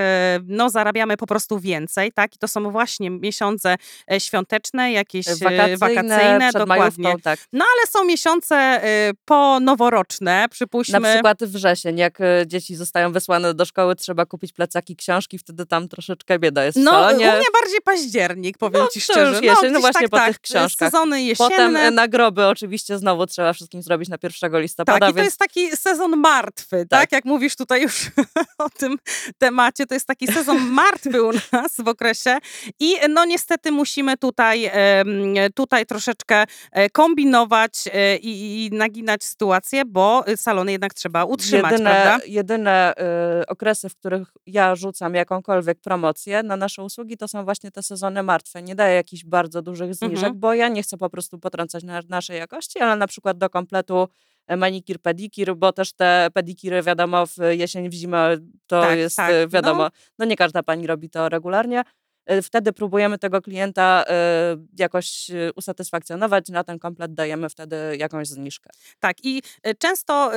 no, 0.45 0.71
zarabiamy 0.71 1.17
po 1.17 1.27
prostu 1.27 1.59
więcej, 1.59 2.13
tak? 2.13 2.35
I 2.35 2.39
to 2.39 2.49
są 2.49 2.71
właśnie 2.71 3.11
miesiące 3.11 3.77
świąteczne, 4.19 4.93
jakieś 4.93 5.27
wakacyjne, 5.51 5.77
wakacyjne, 5.79 6.51
dokładnie. 6.53 7.15
tak. 7.23 7.39
No 7.53 7.65
ale 7.77 7.87
są 7.87 8.05
miesiące 8.05 8.57
e, 8.57 9.11
ponoworoczne, 9.25 10.47
przypuśćmy. 10.51 11.01
Na 11.01 11.13
przykład 11.13 11.45
wrzesień, 11.45 11.99
jak 11.99 12.21
e, 12.21 12.45
dzieci 12.47 12.77
zostają 12.77 13.13
wysłane 13.13 13.55
do 13.55 13.65
szkoły, 13.65 13.97
trzeba 13.97 14.27
kupić 14.27 14.53
plecaki, 14.53 14.97
książki, 14.97 15.39
wtedy 15.39 15.67
tam 15.67 15.89
troszeczkę 15.89 16.39
bieda 16.39 16.65
jest 16.65 16.79
No, 16.79 17.09
u 17.13 17.15
mnie 17.17 17.43
bardziej 17.61 17.81
październik, 17.85 18.59
powiem 18.59 18.83
No, 18.83 18.89
ci 18.89 19.01
szczerze. 19.01 19.21
już 19.31 19.43
jesień, 19.43 19.57
no 19.63 19.71
gdzieś 19.71 19.81
właśnie 19.81 20.09
tak, 20.09 20.11
po 20.11 20.17
tak, 20.17 20.29
tych 20.29 20.41
książkach. 20.41 20.91
Sezony 20.91 21.23
jesienne. 21.23 21.51
Potem 21.51 21.95
nagroby 21.95 22.47
oczywiście 22.47 22.99
znowu 22.99 23.27
trzeba 23.27 23.53
wszystkim 23.53 23.83
zrobić 23.83 24.09
na 24.09 24.17
1 24.43 24.61
listopada, 24.61 24.99
Tak, 24.99 25.09
i 25.09 25.13
to 25.13 25.17
więc 25.17 25.27
jest 25.27 25.39
taki 25.39 25.77
sezon 25.77 26.17
martwy, 26.17 26.87
tak? 26.91 27.01
Tak. 27.01 27.13
Jak 27.13 27.25
mówisz 27.25 27.57
tutaj 27.57 27.83
już 27.83 28.11
o 28.59 28.71
tym 28.71 28.97
temacie, 29.39 29.87
to 29.87 29.95
jest 29.95 30.07
taki 30.07 30.27
sezon 30.27 30.59
martwy 30.71 31.23
u 31.23 31.31
nas 31.53 31.73
w 31.79 31.89
okresie 31.89 32.39
i 32.81 32.95
no 33.09 33.25
niestety 33.25 33.73
musimy 33.73 34.17
tutaj, 34.17 34.71
em, 34.73 35.35
tutaj 35.55 35.87
troszeczkę 35.87 36.45
e, 36.73 36.91
kombinować 36.91 37.85
e, 37.93 38.17
i, 38.17 38.67
i 38.67 38.71
naginać 38.73 39.25
sytuację, 39.25 39.85
bo 39.85 40.25
salony 40.37 40.73
jednak 40.73 40.95
trzeba 40.95 41.25
utrzymać, 41.25 41.73
jedyne, 41.73 41.91
prawda? 41.91 42.27
jedyne 42.27 42.95
y, 43.43 43.47
okresy, 43.47 43.89
w 43.89 43.97
których 43.97 44.29
ja 44.47 44.75
rzucam 44.75 45.15
jakąkolwiek 45.15 45.81
promocję 45.81 46.43
na 46.43 46.57
nasze 46.57 46.83
usługi, 46.83 47.17
to 47.17 47.29
są 47.29 47.45
właśnie 47.45 47.71
te 47.71 47.83
sezony 47.83 48.23
martwe. 48.23 48.63
Nie 48.63 48.75
daję 48.75 48.95
jakichś 48.95 49.25
bardzo 49.25 49.63
dużych 49.63 49.95
zniżek, 49.95 50.17
Mhm. 50.19 50.41
bo 50.41 50.55
ja 50.55 50.69
nie 50.69 50.83
chcę 50.83 50.97
po 50.97 51.11
prostu 51.11 51.39
potrącać 51.39 51.85
na, 51.85 52.01
naszej 52.09 52.39
jakości, 52.39 52.79
ale 52.79 52.97
na 52.97 53.07
przykład 53.07 53.39
do 53.39 53.51
kompletu 53.51 54.09
e, 54.47 54.57
manikir, 54.57 55.01
pedikir, 55.01 55.57
bo 55.57 55.73
też 55.73 55.93
te 55.93 56.29
pedikiry, 56.35 56.83
wiadomo, 56.83 57.27
w 57.27 57.37
jesień, 57.51 57.89
w 57.91 57.93
zimę 57.93 58.37
to 58.67 58.81
Tak, 58.83 58.99
jest 58.99 59.17
tak, 59.17 59.31
e, 59.31 59.41
no. 59.43 59.49
wiadomo, 59.49 59.89
no 60.19 60.25
nie 60.25 60.37
każda 60.37 60.63
pani 60.63 60.87
robi 60.87 61.11
to 61.11 61.29
regularnie. 61.29 61.83
E, 62.29 62.43
Wtedy 62.43 62.73
próbujemy 62.73 63.19
tego 63.19 63.43
klienta 63.43 64.05
e, 64.09 64.57
jakoś 64.79 65.31
e, 65.31 65.53
usatysfakcjonować, 65.57 66.49
na 66.49 66.65
ten 66.65 66.79
komplet 66.79 67.15
dajemy 67.15 67.49
wtedy 67.49 67.77
jakąś 67.99 68.29
zniżkę. 68.29 68.71
Tak, 69.01 69.17
i 69.25 69.43
często 69.79 70.31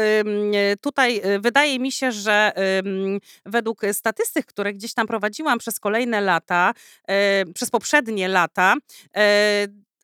tutaj 0.81 1.21
wydaje 1.39 1.79
mi 1.79 1.91
się, 1.91 2.11
że 2.11 2.51
według 3.45 3.81
statystyk, 3.91 4.45
które 4.45 4.73
gdzieś 4.73 4.93
tam 4.93 5.07
prowadziłam 5.07 5.59
przez 5.59 5.79
kolejne 5.79 6.21
lata, 6.21 6.73
przez 7.53 7.69
poprzednie 7.69 8.27
lata, 8.27 8.75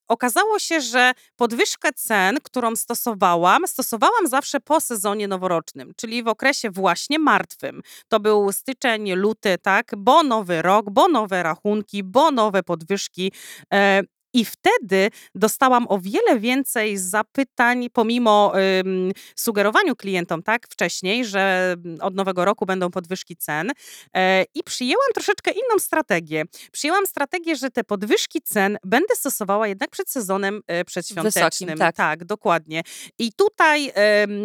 Okazało 0.07 0.59
się, 0.59 0.81
że 0.81 1.11
podwyżkę 1.35 1.89
cen, 1.93 2.37
którą 2.43 2.75
stosowałam, 2.75 3.67
stosowałam 3.67 4.27
zawsze 4.27 4.59
po 4.59 4.81
sezonie 4.81 5.27
noworocznym, 5.27 5.93
czyli 5.95 6.23
w 6.23 6.27
okresie 6.27 6.69
właśnie 6.69 7.19
martwym. 7.19 7.81
To 8.07 8.19
był 8.19 8.51
styczeń, 8.51 9.11
luty, 9.13 9.55
tak, 9.61 9.91
bo 9.97 10.23
nowy 10.23 10.61
rok, 10.61 10.89
bo 10.89 11.07
nowe 11.07 11.43
rachunki, 11.43 12.03
bo 12.03 12.31
nowe 12.31 12.63
podwyżki. 12.63 13.31
I 14.33 14.45
wtedy 14.45 15.09
dostałam 15.35 15.85
o 15.89 15.99
wiele 15.99 16.39
więcej 16.39 16.97
zapytań, 16.97 17.89
pomimo 17.93 18.53
ym, 18.79 19.11
sugerowaniu 19.35 19.95
klientom 19.95 20.43
tak 20.43 20.67
wcześniej, 20.69 21.25
że 21.25 21.75
mm, 21.85 22.01
od 22.01 22.15
nowego 22.15 22.45
roku 22.45 22.65
będą 22.65 22.91
podwyżki 22.91 23.35
cen. 23.35 23.71
E, 24.15 24.45
I 24.55 24.63
przyjęłam 24.63 25.07
troszeczkę 25.13 25.51
inną 25.51 25.79
strategię. 25.79 26.43
Przyjęłam 26.71 27.05
strategię, 27.05 27.55
że 27.55 27.69
te 27.69 27.83
podwyżki 27.83 28.41
cen 28.41 28.77
będę 28.83 29.15
stosowała 29.15 29.67
jednak 29.67 29.89
przed 29.89 30.09
sezonem 30.09 30.61
e, 30.67 30.85
przedświątecznym. 30.85 31.77
tak. 31.77 31.95
tak, 31.95 32.25
dokładnie. 32.25 32.81
I 33.19 33.31
tutaj 33.33 33.91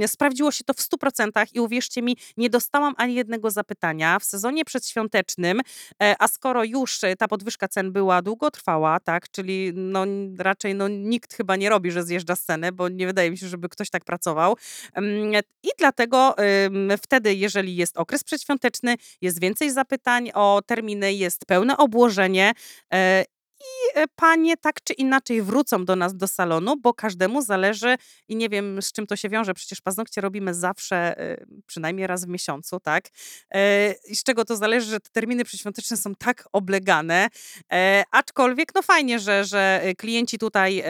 sprawdziło 0.06 0.52
się 0.52 0.64
to 0.64 0.74
w 0.74 0.78
100% 0.78 1.30
i 1.54 1.60
uwierzcie 1.60 2.02
mi, 2.02 2.16
nie 2.36 2.50
dostałam 2.50 2.94
ani 2.96 3.14
jednego 3.14 3.50
zapytania 3.50 4.18
w 4.18 4.24
sezonie 4.24 4.64
przedświątecznym, 4.64 5.60
e, 6.02 6.14
a 6.18 6.28
skoro 6.28 6.64
już 6.64 7.00
ta 7.18 7.28
podwyżka 7.28 7.68
cen 7.68 7.92
była 7.92 8.22
długotrwała, 8.22 9.00
tak, 9.00 9.30
czyli 9.30 9.71
no, 9.74 10.04
raczej 10.38 10.74
no, 10.74 10.88
nikt 10.88 11.34
chyba 11.34 11.56
nie 11.56 11.70
robi, 11.70 11.90
że 11.90 12.04
zjeżdża 12.04 12.36
scenę, 12.36 12.72
bo 12.72 12.88
nie 12.88 13.06
wydaje 13.06 13.30
mi 13.30 13.38
się, 13.38 13.48
żeby 13.48 13.68
ktoś 13.68 13.90
tak 13.90 14.04
pracował. 14.04 14.56
I 15.62 15.68
dlatego 15.78 16.36
wtedy, 17.02 17.34
jeżeli 17.34 17.76
jest 17.76 17.96
okres 17.96 18.24
przedświąteczny, 18.24 18.96
jest 19.20 19.40
więcej 19.40 19.70
zapytań 19.70 20.30
o 20.34 20.62
terminy, 20.66 21.12
jest 21.12 21.46
pełne 21.46 21.76
obłożenie, 21.76 22.52
e, 22.92 23.24
i 23.62 23.98
e, 23.98 24.04
panie 24.16 24.56
tak 24.56 24.82
czy 24.84 24.92
inaczej 24.92 25.42
wrócą 25.42 25.84
do 25.84 25.96
nas 25.96 26.16
do 26.16 26.26
salonu, 26.28 26.76
bo 26.76 26.94
każdemu 26.94 27.42
zależy 27.42 27.96
i 28.28 28.36
nie 28.36 28.48
wiem 28.48 28.82
z 28.82 28.92
czym 28.92 29.06
to 29.06 29.16
się 29.16 29.28
wiąże, 29.28 29.54
przecież 29.54 29.80
paznokcie 29.80 30.20
robimy 30.20 30.54
zawsze 30.54 31.18
e, 31.18 31.44
przynajmniej 31.66 32.06
raz 32.06 32.24
w 32.24 32.28
miesiącu, 32.28 32.80
tak? 32.80 33.08
E, 33.50 33.92
I 34.08 34.16
z 34.16 34.22
czego 34.22 34.44
to 34.44 34.56
zależy, 34.56 34.86
że 34.86 35.00
te 35.00 35.10
terminy 35.10 35.44
przedświąteczne 35.44 35.96
są 35.96 36.14
tak 36.14 36.48
oblegane, 36.52 37.28
aczkolwiek 38.10 38.74
no 38.74 38.82
fajnie, 38.82 39.18
że, 39.18 39.44
że 39.44 39.82
klienci 39.98 40.38
tutaj 40.38 40.82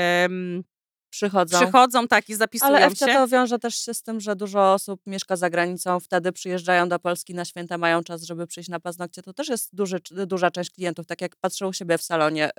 Przychodzą. 1.13 1.59
przychodzą 1.59 2.09
tak 2.09 2.29
i 2.29 2.35
zapisują 2.35 2.77
Ale 2.77 2.97
się. 2.97 3.07
to 3.07 3.29
wiąże 3.29 3.59
też 3.59 3.75
się 3.77 3.95
z 3.95 4.03
tym, 4.03 4.21
że 4.21 4.37
dużo 4.37 4.73
osób 4.73 5.01
mieszka 5.07 5.37
za 5.37 5.51
granicą, 5.51 6.01
wtedy 6.01 6.33
przyjeżdżają 6.33 6.89
do 6.89 6.99
Polski 6.99 7.35
na 7.35 7.45
święta, 7.45 7.79
mają 7.79 8.03
czas, 8.03 8.23
żeby 8.23 8.47
przyjść 8.47 8.69
na 8.71 8.81
paznokcie. 8.81 9.23
To 9.23 9.33
też 9.33 9.49
jest 9.49 9.75
duży, 9.75 10.01
duża 10.27 10.51
część 10.51 10.71
klientów, 10.71 11.07
tak 11.07 11.21
jak 11.21 11.37
patrzę 11.37 11.69
u 11.69 11.73
siebie 11.73 11.99
w 11.99 12.03
salonie. 12.03 12.51
y, 12.51 12.53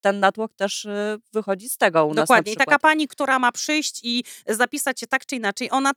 Ten 0.00 0.20
natłok 0.20 0.54
też 0.54 0.84
y, 0.84 1.18
wychodzi 1.32 1.68
z 1.68 1.76
tego 1.76 2.04
u 2.06 2.08
nas 2.08 2.16
na 2.16 2.22
Dokładnie. 2.22 2.52
I 2.52 2.56
taka 2.56 2.78
pani, 2.78 3.08
która 3.08 3.38
ma 3.38 3.52
przyjść 3.52 4.00
i 4.02 4.24
zapisać 4.48 5.00
się 5.00 5.06
tak 5.06 5.26
czy 5.26 5.36
inaczej, 5.36 5.68
ona 5.70 5.90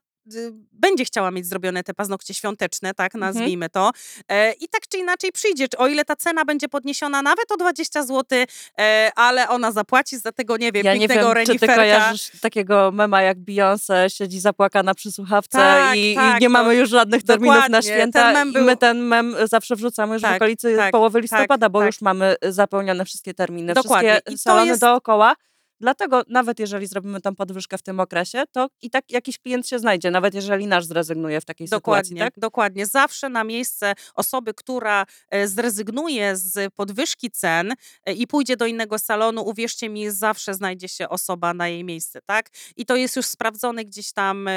będzie 0.72 1.06
chciała 1.06 1.32
mieć 1.32 1.46
zrobione 1.48 1.84
te 1.84 1.94
paznokcie 1.94 2.34
świąteczne, 2.34 2.94
tak 2.94 3.15
Mhm. 3.15 3.34
nazwijmy 3.36 3.70
to. 3.70 3.92
E, 4.30 4.51
I 4.53 4.68
tak 4.68 4.88
czy 4.88 4.98
inaczej 4.98 5.32
przyjdzie. 5.32 5.65
O 5.77 5.88
ile 5.88 6.06
ta 6.06 6.15
cena 6.15 6.46
będzie 6.46 6.70
podniesiona 6.70 7.22
nawet 7.22 7.51
o 7.51 7.58
20 7.58 8.03
zł, 8.03 8.39
e, 8.80 9.12
ale 9.15 9.50
ona 9.50 9.72
zapłaci 9.72 10.18
za 10.18 10.32
tego, 10.32 10.58
nie 10.58 10.72
wiem, 10.72 10.86
Ja 10.86 10.96
nie 10.96 11.08
wiem, 11.08 11.25
czy 11.46 11.60
ty 11.60 11.68
kojarzysz 11.68 12.32
takiego 12.42 12.92
mema 12.92 13.22
jak 13.22 13.38
Beyoncé, 13.38 14.10
siedzi 14.18 14.39
zapłakana 14.39 14.94
przy 14.94 15.12
słuchawce 15.12 15.58
Tak, 15.58 15.96
i, 15.98 16.15
tak, 16.15 16.39
i 16.39 16.42
nie 16.42 16.48
to- 16.48 16.53
mamy 16.53 16.75
już 16.75 16.89
żadnych 16.89 17.24
terminów 17.24 17.70
na 17.70 17.82
święta. 17.82 18.22
Ten 18.22 18.34
mem 18.34 18.50
I 18.50 18.53
był- 18.53 18.63
my 18.63 18.77
ten 18.77 18.98
mem 19.00 19.36
zawsze 19.44 19.75
wrzucamy 19.75 20.13
już 20.13 20.22
w 20.22 20.25
Tak, 20.25 20.36
okolicy 20.36 20.75
tak, 20.77 20.92
połowy 20.92 21.20
tak, 21.20 21.22
listopada, 21.22 21.70
bo 21.70 21.80
tak. 21.80 21.86
już 21.86 22.01
mamy 22.01 22.36
zapełnione 22.50 23.06
wszystkie 23.06 23.34
terminy. 23.34 23.74
Dokładnie. 23.74 24.10
Wszystkie 24.12 24.32
I 24.34 24.36
to 24.38 24.42
salony 24.42 24.68
jest- 24.68 24.82
dookoła 24.82 25.36
Dlatego 25.80 26.24
nawet 26.27 26.60
jeżeli 26.60 26.88
zrobimy 26.88 27.22
tą 27.22 27.36
podwyżkę 27.36 27.77
w 27.77 27.82
tym 27.82 28.00
okresie, 28.00 28.44
to 28.51 28.68
i 28.82 28.89
tak 28.89 29.12
jakiś 29.12 29.39
klient 29.39 29.68
się 29.68 29.80
znajdzie, 29.80 30.12
nawet 30.12 30.34
jeżeli 30.34 30.68
nasz 30.68 30.86
zrezygnuje 30.86 31.42
w 31.42 31.46
takiej 31.46 31.68
Dokładnie, 31.68 32.10
sytuacji, 32.10 32.34
tak? 32.34 32.39
dokładnie. 32.42 32.86
Zawsze 32.86 33.30
na 33.30 33.44
miejsce 33.44 33.94
osoby, 34.15 34.53
która 34.53 35.06
e, 35.30 35.48
zrezygnuje 35.48 36.36
z 36.36 36.74
podwyżki 36.74 37.32
cen 37.32 37.74
e, 38.06 38.13
i 38.13 38.27
pójdzie 38.27 38.58
do 38.58 38.65
innego 38.65 39.00
salonu, 39.00 39.42
uwierzcie 39.42 39.89
mi, 39.89 40.12
zawsze 40.12 40.53
znajdzie 40.53 40.88
się 40.88 41.10
osoba 41.10 41.53
na 41.53 41.68
jej 41.68 41.84
miejsce, 41.84 42.20
tak? 42.25 42.50
I 42.75 42.86
to 42.86 42.96
jest 42.96 43.15
już 43.15 43.25
sprawdzony 43.25 43.86
gdzieś 43.86 44.12
tam, 44.12 44.50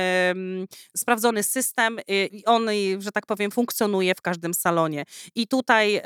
sprawdzony 0.97 1.43
system 1.43 1.99
y, 1.99 2.27
i 2.27 2.45
on, 2.45 2.67
że 2.99 3.13
tak 3.13 3.27
powiem, 3.27 3.51
funkcjonuje 3.51 4.15
w 4.15 4.21
każdym 4.21 4.55
salonie. 4.55 5.05
I 5.35 5.47
tutaj 5.47 6.01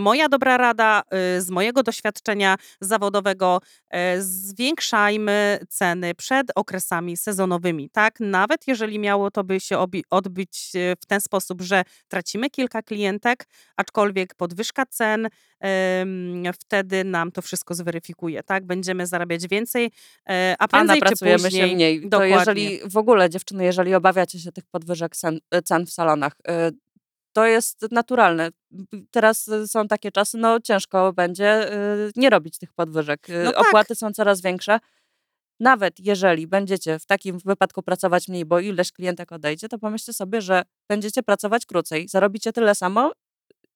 moja 0.00 0.28
dobra 0.28 0.56
rada 0.56 1.02
z 1.38 1.50
mojego 1.50 1.82
doświadczenia 1.82 2.56
zawodowego, 2.80 3.60
e, 3.90 4.22
zwiększajmy 4.38 5.58
ceny 5.68 6.14
przed 6.14 6.46
okresami 6.54 7.16
sezonowymi, 7.16 7.90
tak? 7.90 8.20
Nawet 8.20 8.68
jeżeli 8.68 8.98
miało 8.98 9.30
to 9.30 9.44
by 9.44 9.60
się 9.60 9.78
odbyć 10.10 10.70
e, 10.74 10.96
w 11.00 11.06
ten 11.06 11.20
sposób, 11.20 11.62
że 11.62 11.82
tracimy 12.08 12.50
kilka 12.50 12.82
klientek, 12.82 13.46
aczkolwiek 13.76 14.34
podwyżka 14.34 14.86
cen 14.86 15.28
wtedy 16.54 17.04
nam 17.04 17.32
to 17.32 17.42
wszystko 17.42 17.74
zweryfikuje, 17.74 18.42
tak? 18.42 18.66
Będziemy 18.66 19.06
zarabiać 19.06 19.48
więcej, 19.48 19.90
e, 20.28 20.56
a 20.58 20.64
A 20.64 20.68
prędzej 20.68 20.96
czy 20.98 21.04
napracujemy 21.04 21.44
później... 21.44 21.68
się 21.68 21.74
mniej. 21.74 22.02
To 22.02 22.08
Dokładnie. 22.08 22.36
jeżeli 22.36 22.80
w 22.90 22.96
ogóle 22.96 23.30
dziewczyny, 23.30 23.64
jeżeli 23.64 23.94
obawiacie 23.94 24.38
się 24.38 24.52
tych 24.52 24.64
podwyżek 24.66 25.16
cen, 25.16 25.38
cen 25.64 25.86
w 25.86 25.90
salonach, 25.90 26.32
to 27.32 27.46
jest 27.46 27.86
naturalne. 27.90 28.48
Teraz 29.10 29.48
y, 29.48 29.68
są 29.68 29.88
takie 29.88 30.12
czasy, 30.12 30.38
no 30.38 30.60
ciężko 30.60 31.12
będzie 31.12 31.72
y, 31.72 32.12
nie 32.16 32.30
robić 32.30 32.58
tych 32.58 32.72
podwyżek. 32.72 33.30
Y, 33.30 33.42
No 33.44 33.52
tak. 33.52 33.60
Opłaty 33.68 33.94
są 33.94 34.12
coraz 34.12 34.40
większe. 34.40 34.78
Nawet 35.60 36.00
jeżeli 36.00 36.46
będziecie 36.46 36.98
w 36.98 37.06
takim 37.06 37.38
wypadku 37.44 37.82
pracować 37.82 38.28
mniej, 38.28 38.44
bo 38.44 38.60
ileś 38.60 38.92
klientek 38.92 39.32
odejdzie, 39.32 39.68
to 39.68 39.78
pomyślcie 39.78 40.12
sobie, 40.12 40.40
że 40.40 40.62
będziecie 40.88 41.22
pracować 41.22 41.66
krócej. 41.66 42.08
Zarobicie 42.08 42.52
tyle 42.52 42.74
samo, 42.74 43.12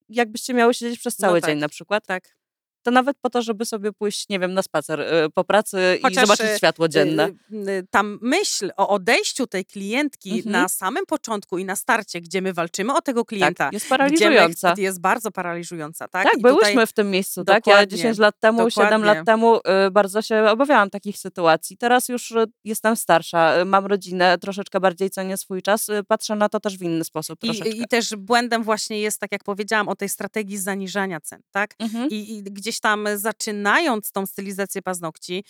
jakbyście 0.09 0.55
miały 0.55 0.75
siedzieć 0.75 0.99
przez 0.99 1.19
No 1.19 1.27
cały 1.29 1.41
tak. 1.41 1.51
dzień 1.51 1.59
na 1.59 1.69
przykład. 1.69 2.07
Tak. 2.07 2.42
To 2.83 2.91
nawet 2.91 3.17
po 3.21 3.31
to, 3.31 3.43
żeby 3.43 3.65
sobie 3.67 3.93
pójść, 3.93 4.29
nie 4.29 4.39
wiem, 4.39 4.55
na 4.55 4.63
spacer 4.63 5.01
y, 5.01 5.31
po 5.35 5.45
pracy 5.45 5.79
i 5.99 6.03
Chociaż, 6.03 6.25
zobaczyć 6.29 6.47
y, 6.47 6.57
światło 6.59 6.89
dzienne. 6.89 7.29
Y, 7.53 7.71
y, 7.71 7.87
Tam 7.91 8.19
myśl 8.23 8.71
o 8.77 8.89
odejściu 8.89 9.47
tej 9.47 9.65
klientki 9.65 10.31
Mhm. 10.37 10.53
na 10.53 10.69
samym 10.69 11.07
początku 11.07 11.59
i 11.59 11.65
na 11.65 11.77
starcie, 11.77 12.21
gdzie 12.21 12.43
my 12.43 12.53
walczymy 12.53 12.95
o 12.95 13.03
tego 13.03 13.25
klienta, 13.25 13.65
Tak, 13.65 13.73
jest 13.73 13.87
gdzie 13.87 13.95
my 13.95 13.99
paraliżująca. 13.99 14.75
ch- 14.75 14.79
jest 14.79 15.01
bardzo 15.01 15.31
paraliżująca, 15.31 16.09
tak? 16.09 16.25
Tak, 16.25 16.33
I 16.33 16.37
tutaj- 16.37 16.53
byłyśmy 16.53 16.87
w 16.87 16.93
tym 16.93 17.11
miejscu, 17.11 17.45
tak? 17.45 17.67
Ja 17.67 17.73
Dokładnie, 17.73 17.97
10 17.97 18.19
lat 18.19 18.35
temu, 18.41 18.71
7 18.71 18.91
dokładnie. 18.91 19.07
lat 19.15 19.27
temu 19.27 19.59
bardzo 19.93 20.23
się 20.23 20.45
obawiałam 20.51 20.91
takich 20.91 21.19
sytuacji. 21.19 21.77
Teraz 21.77 22.09
już 22.09 22.35
jestem 22.65 22.97
starsza, 22.97 23.55
mam 23.67 23.87
rodzinę, 23.87 24.39
troszeczkę 24.39 24.81
bardziej 24.81 25.11
cenię 25.11 25.37
swój 25.37 25.63
czas, 25.63 25.87
patrzę 26.09 26.37
na 26.37 26.49
to 26.49 26.61
też 26.61 26.79
w 26.79 26.83
inny 26.83 27.05
sposób. 27.05 27.39
I, 27.45 27.83
I 27.83 27.89
też 27.89 28.17
błędem 28.17 28.63
właśnie 28.63 29.01
jest, 29.01 29.21
tak 29.21 29.33
jak 29.33 29.45
powiedziałam, 29.45 29.89
o 29.89 29.97
tej 29.97 30.09
strategii 30.09 30.59
zaniżania 30.59 31.21
cen, 31.21 31.43
tak? 31.51 31.75
Mhm. 31.79 32.09
I, 32.11 32.37
I 32.37 32.43
gdzieś 32.73 32.81
tam 32.81 33.09
zaczynając 33.15 34.13
tą 34.13 34.27
stylizację 34.27 34.83
paznokci, 34.83 35.45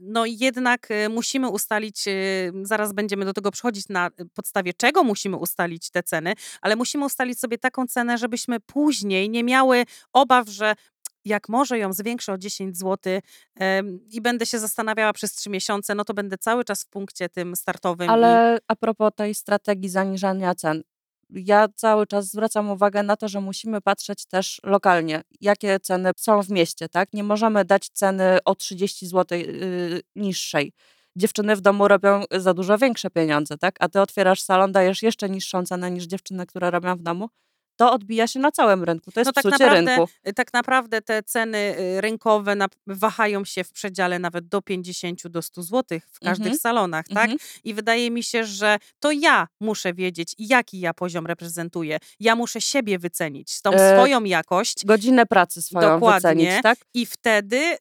no 0.00 0.26
jednak 0.26 0.90
e, 0.90 1.08
musimy 1.08 1.48
ustalić, 1.48 2.08
e, 2.08 2.12
zaraz 2.62 2.92
będziemy 2.92 3.24
do 3.24 3.32
tego 3.32 3.50
przychodzić, 3.50 3.88
na 3.88 4.10
podstawie 4.34 4.74
czego 4.74 5.04
musimy 5.04 5.36
ustalić 5.36 5.90
te 5.90 6.02
ceny, 6.02 6.32
ale 6.60 6.76
musimy 6.76 7.04
ustalić 7.04 7.40
sobie 7.40 7.58
taką 7.58 7.86
cenę, 7.86 8.18
żebyśmy 8.18 8.60
później 8.60 9.30
nie 9.30 9.44
miały 9.44 9.84
obaw, 10.12 10.48
że 10.48 10.74
jak 11.24 11.48
może 11.48 11.78
ją 11.78 11.92
zwiększę 11.92 12.32
o 12.32 12.38
10 12.38 12.78
zł 12.78 13.20
i 14.10 14.20
będę 14.20 14.46
się 14.46 14.58
zastanawiała 14.58 15.12
przez 15.12 15.32
3 15.34 15.50
miesiące, 15.50 15.94
no 15.94 16.04
to 16.04 16.14
będę 16.14 16.38
cały 16.38 16.64
czas 16.64 16.82
w 16.84 16.86
punkcie 16.88 17.28
tym 17.28 17.56
startowym. 17.56 18.06
i- 18.06 18.10
Ale 18.10 18.58
a 18.68 18.76
propos 18.76 19.10
tej 19.16 19.34
strategii 19.34 19.88
zaniżania 19.88 20.54
cen, 20.54 20.82
ja 21.30 21.68
cały 21.74 22.06
czas 22.06 22.26
zwracam 22.26 22.70
uwagę 22.70 23.02
na 23.02 23.16
to, 23.16 23.28
że 23.28 23.40
musimy 23.40 23.80
patrzeć 23.80 24.26
też 24.26 24.60
lokalnie, 24.64 25.22
jakie 25.40 25.80
ceny 25.80 26.10
są 26.16 26.42
w 26.42 26.50
mieście, 26.50 26.88
tak? 26.88 27.12
Nie 27.12 27.24
możemy 27.24 27.64
dać 27.64 27.88
ceny 27.88 28.38
o 28.44 28.54
30 28.54 29.06
zł 29.06 29.38
yy, 29.38 30.02
niższej. 30.16 30.72
Dziewczyny 31.16 31.56
w 31.56 31.60
domu 31.60 31.88
robią 31.88 32.22
za 32.30 32.54
dużo 32.54 32.78
większe 32.78 33.10
pieniądze, 33.10 33.58
tak? 33.58 33.76
A 33.80 33.88
ty 33.88 34.00
otwierasz 34.00 34.42
salon, 34.42 34.72
dajesz 34.72 35.02
jeszcze 35.02 35.28
niższą 35.30 35.66
cenę 35.66 35.90
niż 35.90 36.04
dziewczyny, 36.04 36.46
które 36.46 36.70
robią 36.70 36.96
w 36.96 37.02
domu. 37.02 37.28
To 37.78 37.92
odbija 37.92 38.26
się 38.26 38.40
na 38.40 38.52
całym 38.52 38.84
rynku. 38.84 39.12
To 39.12 39.20
jest 39.20 39.28
No 39.28 39.32
tak 39.32 39.44
naprawdę, 39.44 39.96
rynku. 39.96 40.08
tak 40.36 40.52
naprawdę 40.52 41.02
te 41.02 41.22
ceny 41.22 41.58
y, 41.78 42.00
rynkowe 42.00 42.54
na, 42.54 42.66
wahają 42.86 43.44
się 43.44 43.64
w 43.64 43.72
przedziale 43.72 44.18
nawet 44.18 44.48
do 44.48 44.62
50 44.62 45.28
do 45.28 45.42
100 45.42 45.62
zł 45.62 45.98
w 46.12 46.18
każdych 46.20 46.46
Mhm. 46.46 46.58
salonach, 46.58 47.04
tak? 47.08 47.30
Mhm. 47.30 47.38
I 47.64 47.74
wydaje 47.74 48.10
mi 48.10 48.22
się, 48.22 48.44
że 48.44 48.78
to 49.00 49.10
ja 49.12 49.48
muszę 49.60 49.94
wiedzieć, 49.94 50.34
jaki 50.38 50.80
ja 50.80 50.94
poziom 50.94 51.26
reprezentuję. 51.26 51.98
Ja 52.20 52.34
muszę 52.36 52.60
siebie 52.60 52.98
wycenić, 52.98 53.62
tą 53.62 53.70
E, 53.72 53.96
swoją 53.98 54.24
jakość 54.24 54.84
Godzinę 54.86 55.26
pracy 55.26 55.62
swoją 55.62 55.88
Dokładnie. 55.88 56.30
wycenić, 56.34 56.62
tak? 56.62 56.78
i 56.94 57.06
wtedy, 57.06 57.56
y, 57.56 57.78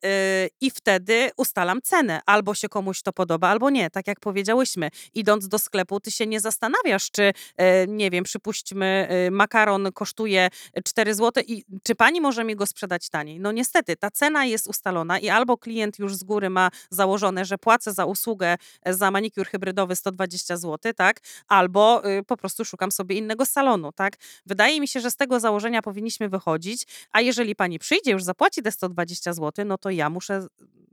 i 0.62 0.72
wtedy 0.72 1.30
ustalam 1.38 1.82
cenę. 1.82 2.19
Albo 2.26 2.54
się 2.56 2.69
komuś 2.69 3.02
to 3.02 3.13
podoba, 3.13 3.48
albo 3.50 3.69
nie. 3.69 3.89
Tak 3.89 4.08
jak 4.08 4.19
powiedziałyśmy, 4.19 4.89
idąc 5.13 5.48
do 5.48 5.60
sklepu, 5.60 6.00
ty 6.00 6.12
się 6.12 6.28
nie 6.28 6.39
zastanawiasz, 6.39 7.12
czy, 7.12 7.34
e, 7.58 7.88
nie 7.88 8.10
wiem, 8.12 8.24
przypuśćmy, 8.24 9.08
y, 9.28 9.32
makaron 9.32 9.87
kosztuje 9.91 10.50
4 10.86 11.15
zł 11.15 11.43
i 11.47 11.63
czy 11.84 11.95
pani 11.95 12.21
może 12.21 12.43
mi 12.43 12.56
go 12.56 12.65
sprzedać 12.65 13.10
taniej? 13.10 13.39
No 13.39 13.52
niestety, 13.52 13.95
ta 13.95 14.12
cena 14.12 14.45
jest 14.45 14.67
ustalona 14.67 15.19
i 15.19 15.30
albo 15.30 15.58
klient 15.58 16.00
już 16.00 16.15
z 16.15 16.23
góry 16.23 16.50
ma 16.50 16.69
założone, 16.89 17.45
że 17.45 17.58
płacę 17.58 17.93
za 17.93 18.06
usługę, 18.06 18.56
e, 18.84 18.93
za 18.93 19.12
manikur 19.12 19.47
hybrydowy 19.47 19.95
120 19.95 20.58
zł, 20.58 20.93
tak? 20.95 21.19
Albo 21.47 22.10
y, 22.10 22.23
po 22.23 22.38
prostu 22.38 22.65
szukam 22.65 22.91
sobie 22.91 23.15
innego 23.15 23.45
salonu, 23.45 23.91
tak? 23.91 24.17
Wydaje 24.45 24.82
mi 24.82 24.88
się, 24.88 25.00
że 25.00 25.12
z 25.12 25.15
tego 25.15 25.39
założenia 25.39 25.82
powinniśmy 25.82 26.30
wychodzić, 26.30 26.88
a 27.12 27.21
jeżeli 27.21 27.56
pani 27.56 27.80
przyjdzie, 27.80 28.12
już 28.12 28.23
zapłaci 28.23 28.62
te 28.62 28.71
120 28.71 29.34
zł, 29.34 29.65
no 29.65 29.78
to 29.78 29.89
ja 29.89 30.10
muszę 30.10 30.47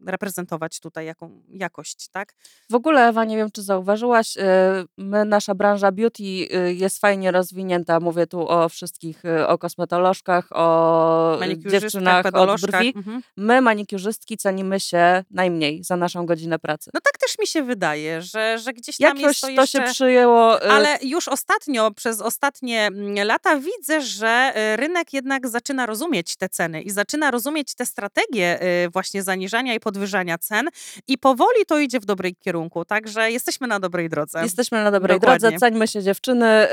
reprezentować 0.07 0.81
tutaj 0.81 1.07
jaką 1.07 1.43
jakość, 1.49 2.09
tak? 2.09 2.35
W 2.71 2.75
ogóle, 2.75 3.09
Ewa, 3.09 3.25
nie 3.25 3.37
wiem, 3.37 3.51
czy 3.51 3.63
zauważyłaś, 3.63 4.37
y, 4.37 4.41
my, 4.97 5.25
nasza 5.25 5.55
branża 5.55 5.93
beauty 5.93 6.23
y, 6.23 6.75
jest 6.75 7.01
fajnie 7.01 7.31
rozwinięta. 7.31 8.01
Mówię 8.01 8.27
tu 8.27 8.49
o 8.49 8.69
wszystkich, 8.85 9.25
y, 9.25 9.47
o 9.47 9.59
kosmetolożkach, 9.59 10.49
o 10.51 11.39
dziewczynach 11.67 12.27
od 12.33 12.61
brwi. 12.61 12.93
Mhm. 12.97 13.23
My, 13.37 13.61
manikiurzystki, 13.61 14.37
cenimy 14.37 14.81
się 14.81 15.25
najmniej 15.31 15.85
za 15.85 15.97
naszą 15.97 16.27
godzinę 16.27 16.59
pracy. 16.59 16.91
No 16.95 17.01
tak 17.01 17.19
też 17.19 17.39
mi 17.39 17.47
się 17.47 17.63
wydaje, 17.63 18.23
że, 18.23 18.59
że 18.59 18.73
gdzieś 18.73 18.97
tam 18.97 19.07
Jakoś 19.07 19.23
jest 19.23 19.41
to 19.41 19.47
to, 19.47 19.53
jeszcze... 19.53 19.87
się 19.87 19.93
przyjęło. 19.93 20.65
y, 20.65 20.71
Ale 20.71 20.99
już 21.03 21.29
ostatnio, 21.29 21.91
przez 21.91 22.21
ostatnie 22.21 22.87
mm, 22.87 23.27
lata 23.27 23.57
widzę, 23.57 24.01
że 24.01 24.53
y, 24.57 24.77
rynek 24.77 25.13
jednak 25.13 25.49
zaczyna 25.49 25.87
rozumieć 25.87 26.37
te 26.37 26.49
ceny 26.49 26.83
i 26.83 26.91
zaczyna 26.91 27.31
rozumieć 27.31 27.75
te 27.75 27.87
strategie 27.87 28.59
właśnie 28.93 29.23
zaniżania 29.23 29.75
i 29.75 29.81
podwyżania 29.81 30.39
cen 30.39 30.69
i 31.09 31.19
powoli 31.19 31.67
to 31.67 31.79
idzie 31.79 32.01
w 32.01 32.05
dobrym 32.05 32.35
kierunku, 32.41 32.85
także 32.85 33.31
jesteśmy 33.31 33.67
na 33.67 33.81
dobrej 33.81 34.09
drodze. 34.09 34.43
Jesteśmy 34.43 34.85
na 34.85 34.91
dobrej 34.91 35.21
Dokładnie. 35.21 35.41
drodze, 35.41 35.59
ceńmy 35.59 35.89
się 35.89 36.03
dziewczyny. 36.03 36.69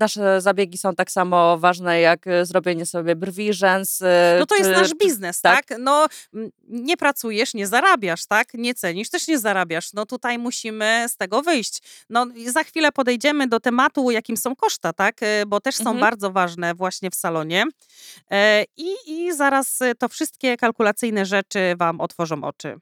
Nasze 0.00 0.40
zabiegi 0.40 0.78
są 0.78 0.94
tak 0.94 1.10
samo 1.10 1.27
ważne 1.58 2.00
jak 2.00 2.26
y, 2.26 2.46
zrobienie 2.46 2.86
sobie 2.86 3.16
brwi, 3.16 3.52
rzęs. 3.52 4.00
No 4.38 4.46
to 4.46 4.56
jest 4.56 4.70
czy- 4.70 4.76
nasz 4.76 4.88
czy- 4.88 4.96
biznes, 4.96 5.40
tak. 5.40 5.66
tak? 5.66 5.78
No 5.78 6.06
nie 6.68 6.96
pracujesz, 6.96 7.54
nie 7.54 7.66
zarabiasz, 7.66 8.26
tak? 8.26 8.54
Nie 8.54 8.74
cenisz, 8.74 9.10
też 9.10 9.28
nie 9.28 9.38
zarabiasz. 9.38 9.92
No 9.92 10.06
tutaj 10.06 10.38
musimy 10.38 11.04
z 11.08 11.16
tego 11.16 11.42
wyjść. 11.42 11.78
No 12.10 12.26
za 12.46 12.64
chwilę 12.64 12.92
podejdziemy 12.92 13.46
do 13.46 13.60
tematu, 13.60 14.10
jakim 14.10 14.36
są 14.36 14.56
koszta, 14.56 14.92
tak? 14.92 15.22
E, 15.22 15.46
Bo 15.46 15.60
też 15.60 15.74
są 15.76 15.80
Mhm. 15.80 16.00
bardzo 16.00 16.30
ważne 16.30 16.74
właśnie 16.74 17.10
w 17.10 17.14
salonie. 17.14 17.64
E, 18.30 18.64
I, 18.76 18.94
I 19.06 19.32
zaraz 19.32 19.82
e, 19.82 19.94
to 19.94 20.08
wszystkie 20.08 20.56
kalkulacyjne 20.56 21.26
rzeczy 21.26 21.74
wam 21.78 22.00
otworzą 22.00 22.44
oczy. 22.44 22.76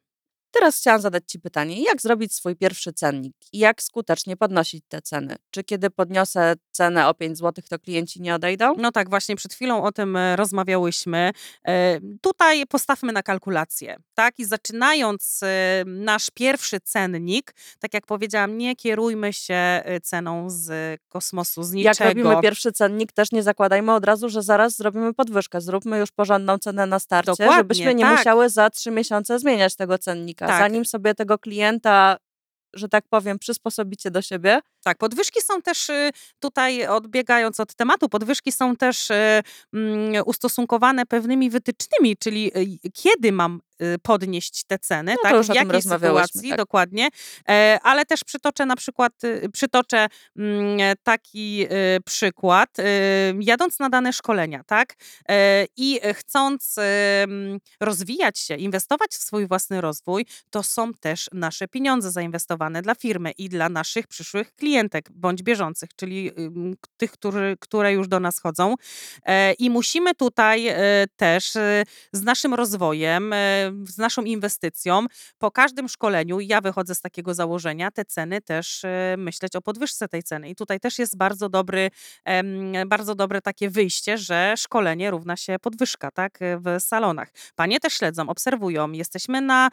Teraz 0.50 0.78
chciałam 0.78 1.00
zadać 1.00 1.24
Ci 1.26 1.40
pytanie, 1.40 1.82
jak 1.82 2.00
zrobić 2.02 2.35
swój 2.35 2.56
pierwszy 2.56 2.92
cennik 2.92 3.37
i 3.52 3.59
jak 3.59 3.82
skutecznie 3.82 4.37
podnosić 4.37 4.85
te 4.88 5.02
ceny? 5.02 5.37
Czy 5.50 5.64
kiedy 5.64 5.90
podniosę 5.90 6.54
cenę 6.70 7.09
o 7.09 7.14
5 7.14 7.38
zł, 7.38 7.64
to 7.70 7.78
klienci 7.78 8.22
nie 8.22 8.35
odejdą? 8.35 8.74
No 8.78 8.92
tak, 8.92 9.11
właśnie 9.11 9.37
przed 9.37 9.54
chwilą 9.54 9.82
o 9.82 9.92
tym 9.92 10.16
e, 10.16 10.37
rozmawiałyśmy. 10.37 11.32
E, 11.68 12.00
Tutaj 12.20 12.66
postawmy 12.66 13.12
na 13.12 13.22
kalkulację, 13.22 13.96
tak? 14.14 14.38
I 14.38 14.44
zaczynając 14.44 15.40
e, 15.42 15.85
nasz 15.87 16.30
pierwszy 16.35 16.80
cennik, 16.80 17.54
tak 17.78 17.94
jak 17.94 18.06
powiedziałam, 18.06 18.59
nie 18.59 18.76
kierujmy 18.76 19.32
się 19.32 19.82
ceną 20.02 20.50
z 20.50 21.00
kosmosu, 21.09 21.62
z 21.62 21.72
niczego. 21.72 22.04
Jak 22.04 22.16
robimy 22.16 22.42
pierwszy 22.42 22.72
cennik, 22.72 23.12
też 23.12 23.32
nie 23.32 23.42
zakładajmy 23.42 23.94
od 23.94 24.04
razu, 24.04 24.28
że 24.28 24.42
zaraz 24.42 24.76
zrobimy 24.76 25.14
podwyżkę. 25.14 25.61
Zróbmy 25.61 25.98
już 25.98 26.11
porządną 26.11 26.59
cenę 26.59 26.87
na 26.87 26.98
starcie, 26.98 27.30
Dokładnie, 27.30 27.56
żebyśmy 27.56 27.94
nie 27.94 28.04
tak. 28.04 28.18
musiały 28.18 28.50
za 28.50 28.70
trzy 28.70 28.90
miesiące 28.90 29.38
zmieniać 29.38 29.76
tego 29.76 29.98
cennika. 29.98 30.45
Tak. 30.46 30.61
Zanim 30.61 30.85
sobie 30.85 31.14
tego 31.14 31.38
klienta, 31.38 32.16
że 32.74 32.88
tak 32.88 33.04
powiem, 33.09 33.38
przysposobicie 33.38 34.11
do 34.11 34.22
siebie, 34.22 34.61
Tak, 34.85 34.98
podwyżki 34.98 35.42
są 35.42 35.62
też 35.62 35.90
y, 35.90 36.11
tutaj, 36.38 36.87
odbiegając 36.87 37.61
od 37.61 37.74
tematu, 37.74 38.09
podwyżki 38.09 38.52
są 38.52 38.76
też 38.76 39.11
y, 39.11 39.42
mm, 39.74 40.22
ustosunkowane 40.26 41.06
pewnymi 41.06 41.50
wytycznymi, 41.50 42.16
czyli 42.16 42.59
y, 42.59 42.90
kiedy 42.92 43.32
mam 43.32 43.61
podnieść 44.02 44.64
te 44.64 44.78
ceny, 44.78 45.14
No 45.24 45.30
tak? 45.30 45.44
w 45.44 45.54
jakiej 45.54 45.82
sytuacji, 45.82 46.48
tak. 46.48 46.58
dokładnie. 46.58 47.08
E, 47.48 47.78
ale 47.82 48.04
też 48.06 48.24
przytoczę 48.24 48.66
na 48.66 48.76
przykład, 48.76 49.24
y, 49.24 49.48
przytoczę 49.52 50.06
mm, 50.36 50.96
taki 51.02 51.66
y, 51.96 52.00
przykład. 52.04 52.78
Y, 52.78 52.82
jadąc 53.40 53.78
na 53.78 53.90
dane 53.90 54.12
szkolenia, 54.12 54.64
tak? 54.64 54.94
E, 55.28 55.66
I 55.76 56.00
chcąc 56.14 56.76
rozwijać 57.80 58.38
się, 58.38 58.54
inwestować 58.54 59.10
w 59.10 59.22
swój 59.22 59.46
własny 59.46 59.80
rozwój, 59.80 60.26
to 60.50 60.62
są 60.62 60.94
też 60.94 61.28
nasze 61.32 61.68
pieniądze 61.68 62.10
zainwestowane 62.10 62.82
dla 62.82 62.94
firmy 62.94 63.30
i 63.30 63.48
dla 63.48 63.68
naszych 63.68 64.06
przyszłych 64.06 64.54
klientek 64.54 65.08
bądź 65.12 65.42
bieżących, 65.42 65.90
czyli 65.96 66.30
tych, 66.96 67.10
którzy, 67.10 67.56
które 67.60 67.92
już 67.92 68.08
do 68.08 68.20
nas 68.20 68.38
chodzą. 68.40 68.74
E, 69.26 69.52
I 69.52 69.70
musimy 69.70 70.14
tutaj 70.14 70.66
też 71.16 71.52
z 72.12 72.22
naszym 72.22 72.54
rozwojem, 72.54 73.34
z 73.88 73.98
naszą 73.98 74.22
inwestycją, 74.22 75.07
po 75.38 75.50
każdym 75.50 75.88
szkoleniu, 75.88 76.40
ja 76.40 76.61
wychodzę 76.61 76.94
z 76.94 77.00
takiego 77.00 77.35
założenia, 77.35 77.90
te 77.90 78.05
ceny 78.05 78.40
też 78.40 78.85
e, 78.85 79.14
myśleć 79.18 79.57
o 79.57 79.62
podwyżce 79.62 80.09
tej 80.09 80.22
ceny. 80.22 80.48
I 80.48 80.55
tutaj 80.55 80.81
też 80.81 80.98
jest 80.98 81.16
bardzo 81.16 81.48
dobry, 81.48 81.90
bardzo 82.87 83.14
dobre 83.14 83.42
takie 83.42 83.70
wyjście, 83.70 84.18
że 84.18 84.55
szkolenie 84.57 85.11
równa 85.11 85.37
się 85.37 85.57
podwyżka, 85.62 86.11
tak, 86.11 86.38
w 86.40 86.83
salonach. 86.83 87.29
Panie 87.55 87.81
też 87.81 87.94
śledzą, 87.94 88.29
obserwują, 88.29 88.92
jesteśmy 88.92 89.40
na 89.40 89.70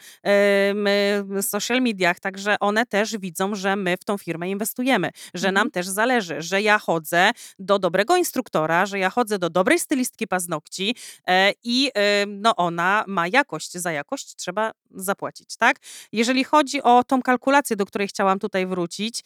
social 1.42 1.82
mediach, 1.82 2.20
także 2.20 2.60
one 2.60 2.86
też 2.86 3.18
widzą, 3.18 3.56
że 3.56 3.76
my 3.76 3.98
w 3.98 4.06
tą 4.06 4.18
firmę 4.18 4.50
inwestujemy, 4.50 5.10
że 5.34 5.52
nam 5.52 5.64
Mhm. 5.68 5.72
też 5.72 5.88
zależy, 5.88 6.42
że 6.42 6.62
ja 6.62 6.80
chodzę 6.80 7.32
do 7.60 7.80
dobrego 7.80 8.18
instruktora, 8.18 8.86
że 8.86 9.00
ja 9.00 9.10
chodzę 9.10 9.40
do 9.40 9.50
dobrej 9.50 9.80
stylistki 9.80 10.28
paznokci 10.28 10.96
e, 11.28 11.54
i 11.64 11.92
no 12.28 12.56
ona 12.56 13.04
ma 13.08 13.28
jakość, 13.28 13.72
za 13.84 13.92
jakość 13.92 14.36
trzeba 14.36 14.72
zapłacić, 14.96 15.58
tak? 15.58 15.78
Jeżeli 16.12 16.44
chodzi 16.44 16.82
o 16.82 17.04
tą 17.04 17.22
kalkulację, 17.22 17.76
do 17.76 17.86
której 17.86 18.08
chciałam 18.08 18.40
tutaj 18.40 18.68
wrócić, 18.68 19.24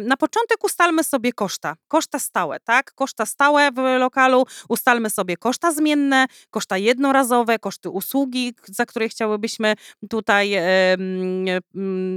na 0.00 0.16
początek 0.16 0.64
ustalmy 0.64 1.04
sobie 1.04 1.32
koszta, 1.32 1.76
koszta 1.88 2.18
stałe, 2.18 2.60
tak? 2.60 2.94
Koszta 2.94 3.26
stałe 3.26 3.70
w 3.72 3.76
lokalu, 3.98 4.46
ustalmy 4.68 5.10
sobie 5.10 5.36
koszta 5.36 5.72
zmienne, 5.72 6.26
koszta 6.50 6.78
jednorazowe, 6.78 7.58
koszty 7.58 7.90
usługi, 7.90 8.54
za 8.64 8.86
które 8.86 9.08
chciałybyśmy 9.08 9.74
tutaj 10.10 10.56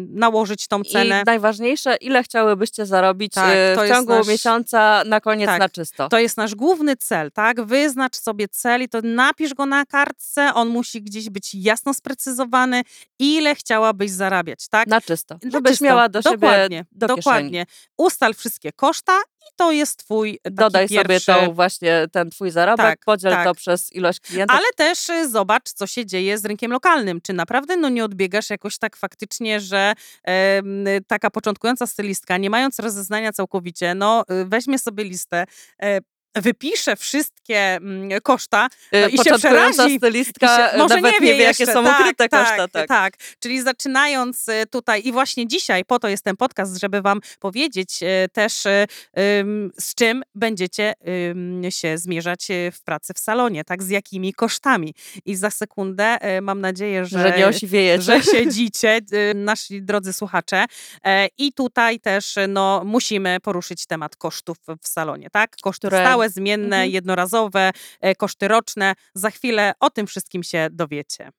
nałożyć 0.09 0.67
tą 0.67 0.83
cenę. 0.83 1.21
I 1.21 1.25
najważniejsze, 1.25 1.95
ile 1.95 2.23
chciałybyście 2.23 2.85
zarobić 2.85 3.33
Tak, 3.33 3.53
to 3.75 3.83
w 3.83 3.87
ciągu 3.87 4.13
nasz- 4.13 4.27
miesiąca 4.27 5.03
na 5.05 5.21
koniec 5.21 5.47
Tak, 5.47 5.59
na 5.59 5.69
czysto. 5.69 6.09
To 6.09 6.19
jest 6.19 6.37
nasz 6.37 6.55
główny 6.55 6.95
cel, 6.95 7.31
tak? 7.31 7.61
Wyznacz 7.61 8.15
sobie 8.15 8.47
cel 8.47 8.81
i 8.81 8.89
to 8.89 8.99
napisz 9.03 9.53
go 9.53 9.65
na 9.65 9.85
kartce. 9.85 10.53
On 10.53 10.69
musi 10.69 11.01
gdzieś 11.01 11.29
być 11.29 11.55
jasno 11.73 11.93
sprecyzowany, 11.93 12.81
ile 13.19 13.55
chciałabyś 13.55 14.12
zarabiać, 14.12 14.67
tak? 14.67 14.88
Na 14.88 15.01
czysto. 15.01 15.38
Na 15.43 15.51
Żebyś 15.51 15.71
czysto. 15.71 15.86
miała 15.86 16.09
do 16.09 16.21
dokładnie, 16.21 16.77
siebie 16.77 16.86
do 16.91 17.07
dokładnie. 17.07 17.65
Ustal 17.97 18.33
wszystkie 18.33 18.71
koszta 18.71 19.13
i 19.41 19.45
to 19.55 19.71
jest 19.71 19.97
twój 19.97 20.39
Dodaj 20.51 20.88
pierwszy... 20.89 21.19
sobie 21.25 21.45
tą 21.45 21.53
właśnie 21.53 22.05
ten 22.12 22.29
twój 22.29 22.51
zarobek, 22.51 22.86
Tak, 22.86 22.99
podziel 23.05 23.31
tak. 23.31 23.45
to 23.45 23.55
przez 23.55 23.93
ilość 23.93 24.19
klientów. 24.19 24.57
Ale 24.57 24.65
też 24.75 25.09
y, 25.09 25.29
zobacz, 25.29 25.69
co 25.73 25.88
się 25.88 26.05
dzieje 26.05 26.38
z 26.38 26.45
rynkiem 26.45 26.71
lokalnym. 26.71 27.21
Czy 27.21 27.33
naprawdę 27.33 27.77
no, 27.77 27.89
nie 27.89 28.05
odbiegasz 28.05 28.49
jakoś 28.49 28.77
tak 28.77 28.97
faktycznie, 28.97 29.59
że 29.59 29.93
em, 30.23 30.86
taka 31.07 31.29
początkująca 31.29 31.88
stylistka, 31.88 32.38
nie 32.38 32.49
mając 32.49 32.79
rozeznania 32.79 33.33
całkowicie, 33.33 33.95
no 33.95 34.23
y, 34.41 34.45
weźmie 34.45 34.79
sobie 34.79 35.03
listę, 35.03 35.45
e, 35.81 35.99
wypisze 36.35 36.95
wszystkie 36.95 37.57
mm, 37.59 38.21
koszta 38.21 38.67
no, 38.91 38.99
E, 38.99 39.09
i 39.09 39.17
się 39.17 39.37
przerazi. 39.37 39.97
stylistka 39.97 40.71
się- 40.71 40.77
może 40.77 40.95
nawet 40.95 41.11
nie 41.21 41.27
wie, 41.27 41.37
jakie 41.43 41.65
są 41.65 41.83
tak, 41.83 41.99
ukryte 41.99 42.29
tak, 42.29 42.47
koszta. 42.47 42.67
Tak. 42.67 42.87
tak. 42.87 43.13
Czyli 43.39 43.61
zaczynając 43.61 44.47
y, 44.49 44.65
tutaj 44.71 45.01
i 45.07 45.11
właśnie 45.11 45.47
dzisiaj, 45.47 45.85
po 45.85 45.99
to 45.99 46.07
jest 46.07 46.23
ten 46.23 46.37
podcast, 46.37 46.79
żeby 46.81 47.01
wam 47.01 47.19
powiedzieć 47.39 48.03
y, 48.03 48.29
też 48.33 48.65
y, 48.65 48.87
z 49.79 49.95
czym 49.95 50.23
będziecie 50.35 50.93
się 51.69 51.97
zmierzać 51.97 52.51
y, 52.51 52.71
w 52.71 52.81
pracy 52.83 53.13
w 53.13 53.19
salonie, 53.19 53.63
tak, 53.63 53.83
z 53.83 53.89
jakimi 53.89 54.33
kosztami. 54.33 54.93
I 55.25 55.35
za 55.35 55.49
sekundę 55.49 56.17
y, 56.37 56.41
mam 56.41 56.61
nadzieję, 56.61 57.05
że, 57.05 57.19
Że 57.21 57.37
nie 57.37 57.47
osiwiejecie. 57.47 58.01
że 58.03 58.23
siedzicie, 58.23 58.99
y, 59.13 59.33
nasi 59.35 59.81
drodzy 59.81 60.13
słuchacze. 60.13 60.65
E, 61.05 61.27
I 61.37 61.53
tutaj 61.53 61.99
też 61.99 62.37
y, 62.37 62.47
no, 62.47 62.81
musimy 62.85 63.37
poruszyć 63.39 63.85
temat 63.85 64.15
kosztów 64.15 64.57
w 64.83 64.87
salonie, 64.87 65.29
tak? 65.31 65.55
Koszty 65.61 65.87
Które- 65.87 66.03
stałe, 66.05 66.22
zmienne, 66.29 66.75
Mhm. 66.77 66.91
jednorazowe, 66.91 67.71
e, 68.01 68.15
koszty 68.15 68.47
roczne. 68.47 68.93
Za 69.15 69.29
chwilę 69.31 69.73
o 69.79 69.89
tym 69.89 70.07
wszystkim 70.07 70.43
się 70.43 70.67
dowiecie. 70.71 71.29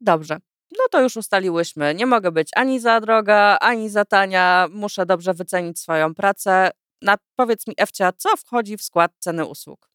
Dobrze. 0.00 0.36
No 0.78 0.84
to 0.90 1.02
już 1.02 1.16
ustaliłyśmy. 1.16 1.94
Nie 1.94 2.06
mogę 2.06 2.32
być 2.32 2.48
ani 2.56 2.80
za 2.80 3.00
droga, 3.00 3.58
ani 3.60 3.90
za 3.90 4.04
tania. 4.04 4.68
Muszę 4.70 5.06
dobrze 5.06 5.34
wycenić 5.34 5.80
swoją 5.80 6.14
pracę. 6.14 6.70
Na, 7.02 7.16
powiedz 7.36 7.66
mi, 7.66 7.74
Ewcia, 7.76 8.12
co 8.12 8.36
wchodzi 8.36 8.76
w 8.76 8.82
skład 8.82 9.12
ceny 9.18 9.46
usług? 9.46 9.91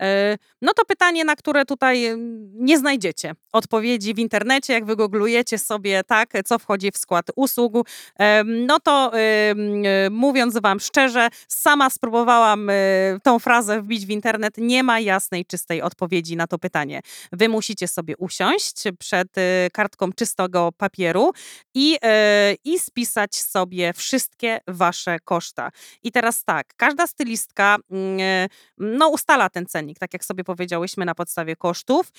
E, 0.00 0.38
No 0.62 0.72
to 0.74 0.84
pytanie, 0.84 1.24
na 1.24 1.36
które 1.36 1.64
tutaj 1.64 2.16
nie 2.54 2.78
znajdziecie 2.78 3.34
odpowiedzi 3.52 4.14
w 4.14 4.18
internecie, 4.18 4.72
jak 4.72 4.84
wygooglujecie 4.84 5.58
sobie, 5.58 6.04
tak, 6.04 6.32
co 6.44 6.58
wchodzi 6.58 6.90
w 6.90 6.98
skład 6.98 7.26
usług, 7.36 7.88
em, 8.18 8.66
no 8.66 8.80
to 8.80 9.12
e, 9.14 10.10
mówiąc 10.10 10.58
wam 10.58 10.80
szczerze, 10.80 11.28
sama 11.48 11.90
spróbowałam 11.90 12.70
e, 12.70 12.74
tą 13.22 13.38
frazę 13.38 13.82
wbić 13.82 14.06
w 14.06 14.10
internet, 14.10 14.54
nie 14.58 14.82
ma 14.82 15.00
jasnej, 15.00 15.46
czystej 15.46 15.82
odpowiedzi 15.82 16.36
na 16.36 16.46
to 16.46 16.58
pytanie. 16.58 17.00
Wy 17.32 17.48
musicie 17.48 17.88
sobie 17.88 18.16
usiąść 18.16 18.76
przed 18.98 19.38
e, 19.38 19.68
kartką 19.72 20.12
czystego 20.12 20.72
papieru 20.72 21.32
i, 21.74 21.98
e, 22.02 22.54
i 22.64 22.78
spisać 22.78 23.36
sobie 23.36 23.92
wszystkie 23.92 24.60
wasze 24.68 25.18
koszta. 25.24 25.70
I 26.02 26.12
teraz 26.12 26.44
tak, 26.44 26.66
każda 26.76 27.06
stylistka 27.06 27.76
mm, 27.90 28.20
e, 28.20 28.48
no, 28.78 29.08
ustala 29.08 29.48
ten 29.48 29.66
cennik, 29.90 29.98
tak 29.98 30.12
jak 30.12 30.24
sobie 30.24 30.44
powiedziałyśmy, 30.44 31.04
na 31.04 31.14
podstawie 31.14 31.56
kosztów, 31.56 32.12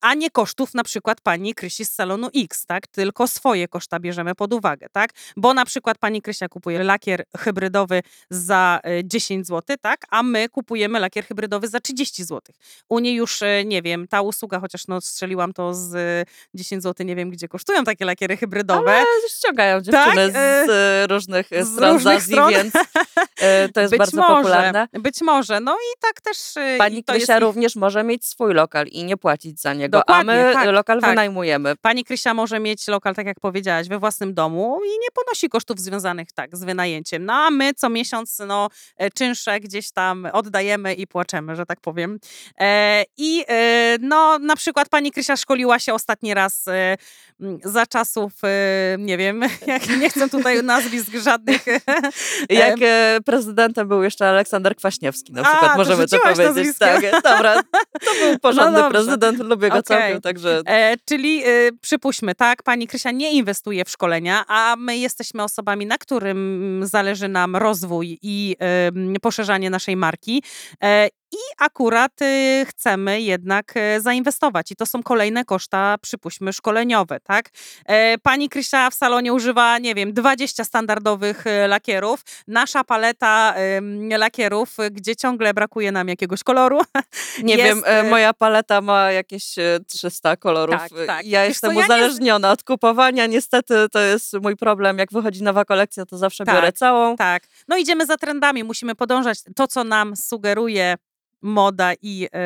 a 0.00 0.14
nie 0.14 0.30
kosztów 0.30 0.74
na 0.74 0.84
przykład 0.84 1.20
pani 1.20 1.54
Krysi 1.54 1.84
z 1.84 1.92
salonu 1.92 2.28
X, 2.34 2.66
tak? 2.66 2.86
Tylko 2.86 3.28
swoje 3.28 3.68
koszta 3.68 4.00
bierzemy 4.00 4.34
pod 4.34 4.52
uwagę, 4.52 4.86
tak? 4.92 5.10
Bo 5.36 5.54
na 5.54 5.64
przykład 5.64 5.98
pani 5.98 6.22
Krysia 6.22 6.48
kupuje 6.48 6.84
lakier 6.84 7.24
hybrydowy 7.36 8.02
za 8.30 8.80
e, 8.82 9.04
10 9.04 9.46
zł, 9.46 9.76
tak? 9.80 10.00
A 10.10 10.22
my 10.22 10.48
kupujemy 10.48 11.00
lakier 11.00 11.24
hybrydowy 11.24 11.68
za 11.68 11.80
30 11.80 12.24
zł. 12.24 12.40
U 12.88 12.98
niej 12.98 13.14
już, 13.14 13.42
e, 13.42 13.64
nie 13.64 13.82
wiem, 13.82 14.08
ta 14.08 14.22
usługa, 14.22 14.60
chociaż 14.60 14.88
no 14.88 15.00
strzeliłam 15.00 15.52
to 15.52 15.74
z 15.74 15.94
e, 15.94 16.24
10 16.54 16.82
zł, 16.82 17.06
nie 17.06 17.16
wiem 17.16 17.30
gdzie 17.30 17.48
kosztują 17.48 17.84
takie 17.84 18.04
lakiery 18.04 18.36
hybrydowe. 18.36 18.92
Ale 18.92 19.06
ściągają 19.28 19.80
dziewczyny 19.80 20.32
Tak, 20.32 20.32
z, 20.32 20.68
e, 20.70 21.06
różnych 21.06 21.52
e, 21.52 21.64
z 21.64 21.78
różnych 21.78 22.22
stron. 22.22 22.50
więc 22.50 22.74
e, 23.40 23.68
to 23.68 23.80
jest 23.80 23.92
być 23.94 23.98
bardzo 23.98 24.16
może, 24.16 24.34
popularne. 24.34 24.88
Być 24.92 25.20
może. 25.20 25.60
No 25.60 25.74
i 25.74 26.00
tak 26.00 26.17
też. 26.20 26.56
e, 26.56 26.74
i 26.74 26.78
Pani 26.78 26.96
jest 26.96 27.08
Krysia 27.08 27.36
ich- 27.36 27.42
również 27.42 27.76
może 27.76 28.04
mieć 28.04 28.26
swój 28.26 28.54
lokal 28.54 28.86
i 28.86 29.04
nie 29.04 29.16
płacić 29.16 29.60
za 29.60 29.74
niego, 29.74 29.98
Dokładnie, 29.98 30.32
a 30.32 30.46
my 30.48 30.52
tak, 30.52 30.68
lokal 30.68 31.00
tak. 31.00 31.10
wynajmujemy. 31.10 31.76
Pani 31.76 32.04
Krysia 32.04 32.34
może 32.34 32.60
mieć 32.60 32.88
lokal, 32.88 33.14
tak 33.14 33.26
jak 33.26 33.40
powiedziałaś, 33.40 33.88
we 33.88 33.98
własnym 33.98 34.34
domu 34.34 34.80
i 34.84 34.88
nie 34.88 35.08
ponosi 35.14 35.48
kosztów 35.48 35.80
związanych 35.80 36.32
tak 36.32 36.56
z 36.56 36.64
wynajęciem. 36.64 37.24
No 37.24 37.32
a 37.32 37.50
my 37.50 37.74
co 37.74 37.88
miesiąc 37.88 38.38
no, 38.46 38.68
e, 38.96 39.10
czynsze 39.10 39.60
gdzieś 39.60 39.90
tam 39.90 40.28
oddajemy 40.32 40.94
i 40.94 41.06
płaczemy, 41.06 41.56
że 41.56 41.66
tak 41.66 41.80
powiem. 41.80 42.18
E, 42.60 43.04
I 43.16 43.44
e, 43.48 43.96
no 44.00 44.38
na 44.38 44.56
przykład 44.56 44.88
pani 44.88 45.12
Krysia 45.12 45.36
szkoliła 45.36 45.78
się 45.78 45.94
ostatni 45.94 46.34
raz 46.34 46.68
e, 46.68 46.96
za 47.64 47.86
czasów, 47.86 48.32
e, 48.44 48.96
nie 48.98 49.16
wiem, 49.16 49.42
jak 49.66 49.88
nie 50.00 50.10
chcę 50.10 50.28
tutaj 50.28 50.62
nazwisk 50.62 51.12
żadnych. 51.24 51.64
Jak 52.48 52.76
e, 52.82 53.18
prezydentem 53.24 53.88
był 53.88 54.02
jeszcze 54.02 54.28
Aleksander 54.28 54.76
Kwaśniewski 54.76 55.32
na 55.32 55.40
A, 55.40 55.44
przykład, 55.44 55.72
to 55.72 55.76
możemy 55.78 55.97
to 56.06 56.16
rzuciłaś 56.16 56.48
powiedzieć. 56.48 56.78
Tak, 56.78 57.22
dobra, 57.22 57.62
to 58.04 58.10
był 58.20 58.38
porządny 58.42 58.78
dobrze. 58.78 58.90
prezydent, 58.90 59.38
lubię 59.38 59.68
go 59.68 59.78
Okej. 59.78 59.82
całkiem, 59.98 60.20
także 60.20 60.62
E, 60.66 60.94
czyli 61.04 61.46
y, 61.48 61.70
przypuśćmy, 61.80 62.34
tak, 62.34 62.62
pani 62.62 62.86
Krysia 62.86 63.10
nie 63.10 63.32
inwestuje 63.32 63.84
w 63.84 63.90
szkolenia, 63.90 64.44
a 64.48 64.76
my 64.78 64.96
jesteśmy 64.96 65.42
osobami, 65.42 65.86
na 65.86 65.98
którym 65.98 66.80
zależy 66.84 67.28
nam 67.28 67.56
rozwój 67.56 68.18
i 68.22 68.56
ym, 68.88 69.16
poszerzanie 69.22 69.70
naszej 69.70 69.96
marki. 69.96 70.42
E, 71.32 71.36
i 71.36 71.40
akurat 71.58 72.22
y, 72.22 72.66
chcemy 72.68 73.20
jednak 73.20 73.72
e, 73.76 74.00
zainwestować. 74.00 74.70
I 74.70 74.76
to 74.76 74.86
są 74.86 75.02
kolejne 75.02 75.44
koszta, 75.44 75.98
przypuśćmy, 76.02 76.52
szkoleniowe, 76.52 77.20
tak? 77.20 77.50
E, 77.86 78.18
pani 78.18 78.48
Krysia 78.48 78.90
w 78.90 78.94
salonie 78.94 79.32
używa, 79.32 79.78
nie 79.78 79.94
wiem, 79.94 80.12
20 80.12 80.64
standardowych 80.64 81.46
e, 81.46 81.68
lakierów. 81.68 82.24
Nasza 82.46 82.84
paleta 82.84 83.54
lakierów, 84.18 84.78
y, 84.78 84.90
gdzie 84.90 85.16
ciągle 85.16 85.54
brakuje 85.54 85.92
nam 85.92 86.08
jakiegoś 86.08 86.42
koloru. 86.42 86.80
nie 87.42 87.56
jest, 87.56 87.64
wiem, 87.64 87.82
e, 87.84 88.00
e, 88.00 88.10
moja 88.10 88.34
paleta 88.34 88.80
ma 88.80 89.12
jakieś 89.12 89.58
e, 89.58 89.80
300 89.86 90.36
kolorów. 90.36 90.76
Tak, 90.80 90.92
E, 90.98 91.06
tak. 91.06 91.26
Ja 91.26 91.40
Wiesz 91.40 91.48
jestem 91.48 91.70
co, 91.70 91.80
ja 91.80 91.86
nie 91.86 91.94
uzależniona 91.94 92.50
od 92.50 92.62
kupowania, 92.62 93.26
niestety 93.26 93.74
to 93.92 94.00
jest 94.00 94.32
mój 94.42 94.56
problem. 94.56 94.98
Jak 94.98 95.12
wychodzi 95.12 95.42
nowa 95.42 95.64
kolekcja, 95.64 96.06
to 96.06 96.18
zawsze 96.18 96.44
Tak, 96.44 96.54
biorę 96.54 96.72
całą. 96.72 97.16
Tak. 97.16 97.42
No 97.68 97.76
idziemy 97.76 98.06
za 98.06 98.16
trendami, 98.16 98.64
musimy 98.64 98.94
podążać. 98.94 99.38
To, 99.56 99.66
co 99.66 99.84
nam 99.84 100.16
sugeruje 100.16 100.96
moda 101.42 101.92
i, 102.02 102.28
e, 102.32 102.38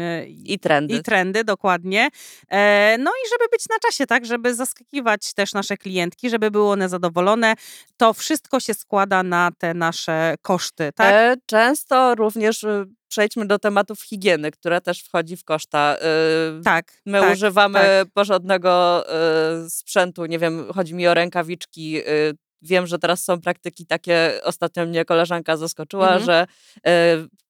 e, 0.00 0.26
I 0.26 0.58
trendy. 0.58 0.94
i 0.94 1.02
trendy, 1.02 1.44
dokładnie. 1.44 2.08
E, 2.48 2.96
No 2.98 3.10
i 3.10 3.28
żeby 3.30 3.44
być 3.52 3.64
na 3.70 3.78
czasie, 3.78 4.06
tak, 4.06 4.26
żeby 4.26 4.54
zaskakiwać 4.54 5.34
też 5.34 5.52
nasze 5.52 5.76
klientki, 5.76 6.30
żeby 6.30 6.50
były 6.50 6.70
one 6.70 6.88
zadowolone. 6.88 7.54
To 7.96 8.14
wszystko 8.14 8.60
się 8.60 8.74
składa 8.74 9.22
na 9.22 9.50
te 9.58 9.74
nasze 9.74 10.34
koszty, 10.42 10.90
tak? 10.94 11.38
Często 11.46 12.14
również 12.14 12.62
y, 12.64 12.84
przejdźmy 13.08 13.46
do 13.46 13.58
tematów 13.58 14.02
higieny, 14.02 14.50
która 14.50 14.80
też 14.80 15.00
wchodzi 15.02 15.36
w 15.36 15.44
koszta. 15.44 15.96
Y, 16.60 16.62
tak. 16.64 16.92
My 17.06 17.20
tak, 17.20 17.32
używamy 17.32 17.78
tak. 17.78 18.08
porządnego 18.14 19.04
y, 19.66 19.70
sprzętu, 19.70 20.26
nie 20.26 20.38
wiem, 20.38 20.72
chodzi 20.74 20.94
mi 20.94 21.06
o 21.06 21.14
rękawiczki. 21.14 22.00
Wiem, 22.62 22.86
że 22.86 22.98
teraz 22.98 23.24
są 23.24 23.40
praktyki 23.40 23.86
takie, 23.86 24.40
ostatnio 24.42 24.86
mnie 24.86 25.04
koleżanka 25.04 25.56
zaskoczyła, 25.56 26.06
Mhm. 26.14 26.24
że 26.24 26.46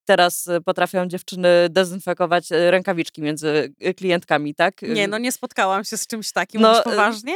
teraz 0.08 0.46
y, 0.46 0.60
potrafią 0.60 1.06
dziewczyny 1.06 1.48
dezynfekować 1.70 2.52
y, 2.52 2.70
rękawiczki 2.70 3.22
między 3.22 3.74
y, 3.86 3.94
klientkami, 3.94 4.54
tak? 4.54 4.82
Nie, 4.82 5.08
no 5.08 5.18
nie 5.18 5.32
spotkałam 5.32 5.84
się 5.84 5.96
z 5.96 6.06
czymś 6.06 6.32
takim. 6.32 6.60
No, 6.60 6.82
poważnie? 6.82 7.34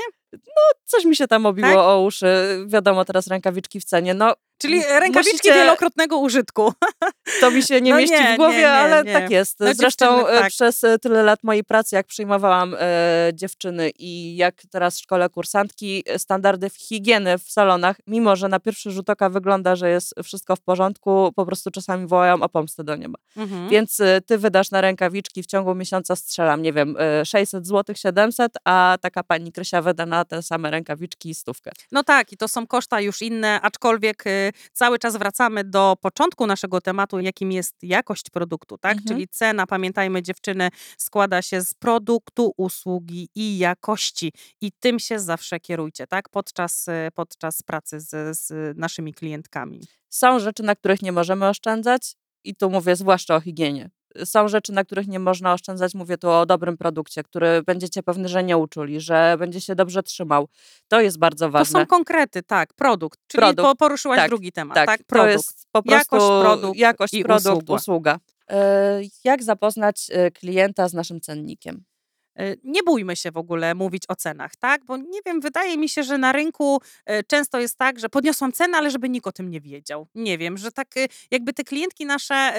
Coś 0.85 1.05
mi 1.05 1.17
się 1.17 1.27
tam 1.29 1.47
obiło 1.47 1.69
Tak? 1.69 1.79
o 1.79 2.03
uszy. 2.03 2.27
Wiadomo, 2.67 3.05
teraz 3.05 3.27
rękawiczki 3.27 3.81
w 3.81 3.85
cenie. 3.85 4.15
No, 4.15 4.35
Czyli 4.63 4.83
rękawiczki 4.83 5.33
musicie- 5.33 5.55
wielokrotnego 5.55 6.19
użytku. 6.19 6.73
To 7.41 7.51
mi 7.51 7.63
się 7.63 7.81
nie 7.81 7.91
No 7.91 7.97
mieści 7.97 8.17
nie, 8.21 8.35
w 8.35 8.37
głowie, 8.37 8.55
nie, 8.55 8.61
nie, 8.63 8.71
ale 8.71 9.05
tak 9.05 9.31
jest. 9.31 9.61
No 9.61 9.75
Zresztą 9.75 10.29
e, 10.29 10.39
tak. 10.39 10.51
przez 10.51 10.85
e, 10.85 10.99
tyle 10.99 11.23
lat 11.23 11.41
mojej 11.43 11.65
pracy, 11.65 11.97
jak 11.97 12.07
przyjmowałam 12.07 12.77
e, 12.79 13.31
dziewczyny 13.35 13.91
i 13.99 14.37
jak 14.37 14.63
teraz 14.71 14.99
w 14.99 15.03
szkole 15.03 15.29
kursantki, 15.29 16.03
e, 16.07 16.19
standardy 16.19 16.71
w 16.71 16.77
higieny 16.77 17.39
w 17.39 17.43
salonach, 17.43 17.97
mimo 18.07 18.37
że 18.37 18.49
na 18.49 18.61
pierwszy 18.61 18.91
rzut 18.91 19.11
oka 19.11 19.29
wygląda, 19.29 19.77
że 19.77 19.91
jest 19.91 20.15
wszystko 20.25 20.57
w 20.57 20.61
porządku, 20.61 21.33
po 21.37 21.47
prostu 21.47 21.71
czasami 21.71 22.07
wołają 22.07 22.43
o 22.43 22.49
pomstę 22.49 22.85
do 22.85 22.97
nieba. 22.97 23.19
Mhm. 23.37 23.69
Więc 23.69 24.01
ty 24.27 24.39
wydasz 24.39 24.71
na 24.71 24.81
rękawiczki 24.81 25.43
w 25.43 25.47
ciągu 25.47 25.75
miesiąca 25.75 26.17
strzelam, 26.17 26.63
nie 26.63 26.73
wiem, 26.73 26.97
e, 26.99 27.25
600 27.25 27.67
zł, 27.67 27.97
700, 27.97 28.53
a 28.65 28.99
taka 29.01 29.23
pani 29.23 29.53
Krysia 29.53 29.83
wyda 29.83 30.07
na 30.07 30.25
te 30.25 30.43
same 30.43 30.71
rękawiczki 30.71 31.35
stówkę. 31.35 31.71
No 31.93 32.03
tak, 32.05 32.33
i 32.33 32.37
to 32.37 32.49
są 32.49 32.67
koszta 32.67 33.01
już 33.01 33.23
inne, 33.23 33.61
aczkolwiek 33.61 34.27
y, 34.27 34.52
cały 34.73 34.99
czas 34.99 35.17
wracamy 35.17 35.65
do 35.65 35.97
początku 36.01 36.47
naszego 36.47 36.81
tematu, 36.81 37.21
jakim 37.21 37.53
jest 37.53 37.83
jakość 37.83 38.31
produktu, 38.31 38.79
tak? 38.79 38.93
Mhm. 38.93 39.09
Czyli 39.09 39.29
cena, 39.29 39.67
pamiętajmy 39.67 40.23
dziewczyny, 40.23 40.69
składa 40.99 41.43
się 41.43 41.61
z 41.61 41.75
produktu, 41.75 42.53
usługi 42.57 43.29
i 43.35 43.59
jakości 43.59 44.33
i 44.61 44.73
tym 44.73 44.99
się 44.99 45.19
zawsze 45.19 45.61
kierujcie, 45.61 46.07
tak? 46.07 46.29
Podczas, 46.29 46.89
y, 46.89 47.09
podczas 47.15 47.63
pracy 47.63 48.01
z, 48.01 48.39
z 48.39 48.79
naszymi 48.79 49.15
klientkami. 49.15 49.81
Są 50.09 50.39
rzeczy, 50.39 50.63
na 50.63 50.77
których 50.77 51.03
nie 51.03 51.13
możemy 51.13 51.49
oszczędzać 51.49 52.17
i 52.45 52.55
tu 52.55 52.71
mówię 52.71 52.97
zwłaszcza 52.97 53.37
o 53.37 53.41
higienie. 53.41 53.91
Są 54.25 54.49
rzeczy, 54.49 54.73
na 54.73 54.85
których 54.85 55.09
nie 55.09 55.19
można 55.19 55.53
oszczędzać. 55.53 55.95
Mówię 55.95 56.19
tu 56.19 56.31
o 56.31 56.47
dobrym 56.47 56.77
produkcie, 56.77 57.23
który 57.23 57.63
będziecie 57.63 58.03
pewni, 58.03 58.29
że 58.29 58.45
nie 58.45 58.57
uczuli, 58.57 59.01
że 59.01 59.37
będzie 59.39 59.61
się 59.61 59.75
dobrze 59.75 60.03
trzymał. 60.03 60.49
To 60.89 61.01
jest 61.01 61.19
bardzo 61.19 61.47
To 61.47 61.51
ważne. 61.53 61.81
są 61.81 61.87
konkrety, 61.87 62.43
tak, 62.43 62.75
produkt. 62.75 63.19
Czyli 63.27 63.41
Produkt, 63.41 63.69
po, 63.69 63.77
poruszyłaś 63.77 64.19
tak, 64.19 64.29
drugi 64.31 64.53
temat, 64.53 64.75
tak, 64.75 64.87
tak? 64.87 64.99
to 64.99 65.05
Produkt. 65.07 65.33
jest 65.33 65.67
po 65.73 65.83
prostu 65.83 66.17
Jakość, 66.17 66.43
produkt 66.43 66.79
jakość, 66.79 67.15
i 67.15 67.25
produkt, 67.25 67.47
usługa. 67.47 67.75
usługa. 67.75 68.19
E, 68.51 69.01
Jak 69.25 69.43
zapoznać 69.43 70.07
e, 70.13 70.31
klienta 70.31 70.89
z 70.89 70.95
naszym 70.95 71.21
cennikiem? 71.21 71.85
Y, 72.41 72.59
Nie 72.65 72.83
bójmy 72.83 73.17
się 73.17 73.31
w 73.31 73.37
ogóle 73.37 73.75
mówić 73.75 74.03
o 74.09 74.17
cenach, 74.17 74.57
tak? 74.57 74.85
Bo 74.85 74.97
nie 74.97 75.21
wiem, 75.27 75.41
wydaje 75.41 75.79
mi 75.79 75.89
się, 75.89 76.03
że 76.03 76.19
na 76.19 76.33
rynku 76.33 76.81
y, 77.11 77.25
często 77.27 77.61
jest 77.61 77.79
tak, 77.79 77.99
że 77.99 78.09
podniosłam 78.09 78.53
cenę, 78.53 78.79
ale 78.79 78.91
żeby 78.91 79.09
nikt 79.09 79.27
o 79.27 79.33
tym 79.33 79.51
nie 79.51 79.61
wiedział. 79.61 80.07
Nie 80.15 80.39
wiem, 80.39 80.59
że 80.59 80.73
tak 80.73 80.97
y, 80.97 81.09
jakby 81.31 81.53
te 81.53 81.65
klientki 81.65 82.07
nasze 82.07 82.53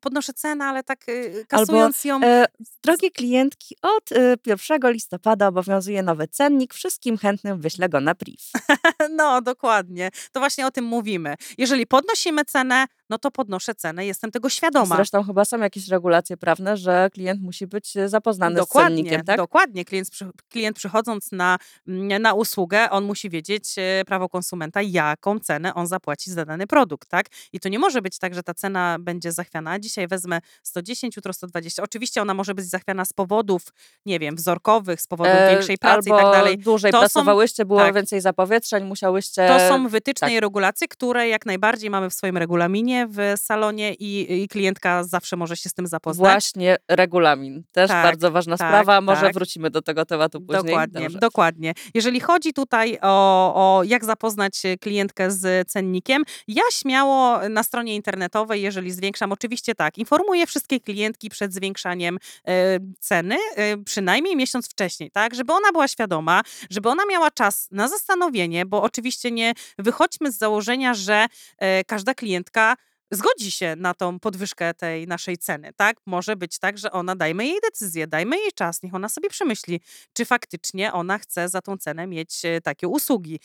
podnoszę 0.00 0.32
cenę, 0.32 0.64
ale 0.64 0.82
tak 0.82 1.04
kasując 1.48 2.04
ją. 2.04 2.20
E, 2.24 2.46
drogie 2.82 3.10
klientki, 3.10 3.76
od 3.82 4.12
e, 4.12 4.36
1 4.46 4.92
listopada 4.92 5.48
obowiązuje 5.48 6.02
nowy 6.02 6.28
cennik. 6.28 6.74
Wszystkim 6.74 7.18
chętnym 7.18 7.60
wyślę 7.60 7.88
go 7.88 8.00
na 8.00 8.14
priv. 8.14 8.42
No, 9.10 9.42
dokładnie. 9.42 10.10
To 10.32 10.40
właśnie 10.40 10.66
o 10.66 10.70
tym 10.70 10.84
mówimy. 10.84 11.34
Jeżeli 11.58 11.86
podnosimy 11.86 12.44
cenę, 12.44 12.86
no 13.10 13.18
to 13.18 13.30
podnoszę 13.30 13.74
cenę, 13.74 14.06
jestem 14.06 14.30
tego 14.30 14.48
świadoma. 14.48 14.96
Zresztą 14.96 15.22
chyba 15.24 15.44
są 15.44 15.58
jakieś 15.58 15.88
regulacje 15.88 16.36
prawne, 16.36 16.76
że 16.76 17.10
klient 17.12 17.42
musi 17.42 17.66
być 17.66 17.96
e, 17.96 18.08
zapoznany 18.08 18.56
z 18.56 18.58
Dokładnie, 18.58 18.96
cennikiem, 18.96 19.24
tak? 19.24 19.36
dokładnie. 19.36 19.84
Klient, 19.84 20.08
klient 20.48 20.76
przychodząc 20.76 21.32
na, 21.32 21.58
mm, 21.88 22.22
na 22.22 22.34
usługę, 22.34 22.90
on 22.90 23.04
musi 23.04 23.30
wiedzieć 23.30 23.74
e, 23.78 24.04
prawo 24.06 24.28
konsumenta, 24.28 24.82
jaką 24.82 25.38
cenę 25.38 25.74
on 25.74 25.86
zapłaci 25.86 26.30
za 26.30 26.44
dany 26.44 26.66
produkt, 26.66 27.08
tak? 27.08 27.26
I 27.52 27.60
to 27.60 27.68
nie 27.68 27.78
może 27.78 28.02
być 28.02 28.18
tak, 28.18 28.34
że 28.34 28.42
ta 28.42 28.54
cena 28.54 28.96
będzie 29.00 29.32
zachwiana. 29.32 29.78
Dzisiaj 29.78 30.08
wezmę 30.08 30.40
110, 30.62 31.16
jutro 31.16 31.32
120. 31.32 31.82
Oczywiście 31.82 32.22
ona 32.22 32.34
może 32.34 32.54
być 32.54 32.64
zachwiana 32.66 33.04
z 33.04 33.12
powodów, 33.12 33.62
nie 34.06 34.18
wiem, 34.18 34.36
wzorkowych, 34.36 35.00
z 35.00 35.06
powodu 35.06 35.30
E, 35.30 35.50
większej 35.50 35.78
pracy 35.78 36.08
i 36.08 36.12
tak 36.12 36.22
dalej. 36.22 36.58
dłużej 36.58 36.92
To 36.92 36.98
są- 36.98 37.00
pracowałyście, 37.02 37.64
było 37.64 37.80
tak. 37.80 37.94
więcej 37.94 38.20
zapowietrzeń, 38.20 38.84
musiałyście... 38.84 39.48
To 39.48 39.68
są 39.68 39.88
wytyczne 39.88 40.28
tak. 40.28 40.34
i 40.34 40.40
regulacje, 40.40 40.88
które 40.88 41.28
jak 41.28 41.46
najbardziej 41.46 41.90
mamy 41.90 42.10
w 42.10 42.14
swoim 42.14 42.36
regulaminie 42.36 42.97
w 43.06 43.32
salonie 43.36 43.94
i, 43.94 44.42
i 44.42 44.48
klientka 44.48 45.04
zawsze 45.04 45.36
może 45.36 45.56
się 45.56 45.68
z 45.68 45.74
tym 45.74 45.86
zapoznać. 45.86 46.32
Właśnie 46.32 46.76
regulamin. 46.88 47.62
Też 47.72 47.88
Tak, 47.88 48.04
bardzo 48.04 48.30
ważna 48.30 48.56
tak, 48.56 48.68
sprawa. 48.68 49.00
Może 49.00 49.20
tak. 49.20 49.34
wrócimy 49.34 49.70
do 49.70 49.82
tego 49.82 50.04
tematu 50.04 50.40
później. 50.40 50.64
Dokładnie, 50.64 51.00
Dobrze. 51.00 51.18
dokładnie. 51.18 51.74
Jeżeli 51.94 52.20
chodzi 52.20 52.52
tutaj 52.52 52.98
o, 53.02 53.54
o 53.54 53.82
jak 53.84 54.04
zapoznać 54.04 54.62
klientkę 54.80 55.30
z 55.30 55.70
cennikiem, 55.70 56.22
ja 56.48 56.62
śmiało 56.72 57.48
na 57.48 57.62
stronie 57.62 57.94
internetowej, 57.94 58.62
jeżeli 58.62 58.90
zwiększam, 58.90 59.32
oczywiście 59.32 59.74
tak, 59.74 59.98
informuję 59.98 60.46
wszystkie 60.46 60.80
klientki 60.80 61.30
przed 61.30 61.54
zwiększaniem 61.54 62.18
e, 62.48 62.78
ceny, 63.00 63.36
e, 63.56 63.76
przynajmniej 63.76 64.36
miesiąc 64.36 64.68
wcześniej, 64.70 65.10
tak, 65.10 65.34
żeby 65.34 65.52
ona 65.52 65.72
była 65.72 65.88
świadoma, 65.88 66.42
żeby 66.70 66.88
ona 66.88 67.02
miała 67.10 67.30
czas 67.30 67.68
na 67.70 67.88
zastanowienie, 67.88 68.66
bo 68.66 68.82
oczywiście 68.82 69.30
nie 69.30 69.52
wychodźmy 69.78 70.32
z 70.32 70.38
założenia, 70.38 70.94
że 70.94 71.26
e, 71.58 71.84
każda 71.84 72.14
klientka 72.14 72.76
zgodzi 73.10 73.50
się 73.50 73.76
na 73.76 73.94
tą 73.94 74.20
podwyżkę 74.20 74.74
tej 74.74 75.06
naszej 75.06 75.38
ceny, 75.38 75.72
tak? 75.76 75.96
Może 76.06 76.36
być 76.36 76.58
tak, 76.58 76.78
że 76.78 76.92
ona, 76.92 77.16
dajmy 77.16 77.46
jej 77.46 77.60
decyzję, 77.62 78.06
dajmy 78.06 78.38
jej 78.38 78.52
czas, 78.52 78.82
niech 78.82 78.94
ona 78.94 79.08
sobie 79.08 79.28
przemyśli, 79.28 79.80
czy 80.12 80.24
faktycznie 80.24 80.92
ona 80.92 81.18
chce 81.18 81.48
za 81.48 81.62
tą 81.62 81.76
cenę 81.76 82.06
mieć 82.06 82.44
e, 82.44 82.60
takie 82.60 82.88
usługi. 82.88 83.40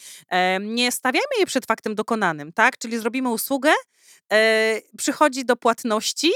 Nie 0.61 0.91
stawiajmy 0.91 1.35
jej 1.37 1.45
przed 1.45 1.65
faktem 1.65 1.95
dokonanym, 1.95 2.53
tak? 2.53 2.77
Czyli 2.77 2.99
zrobimy 2.99 3.29
usługę, 3.29 3.71
e, 4.31 4.81
przychodzi 4.97 5.45
do 5.45 5.55
płatności 5.55 6.31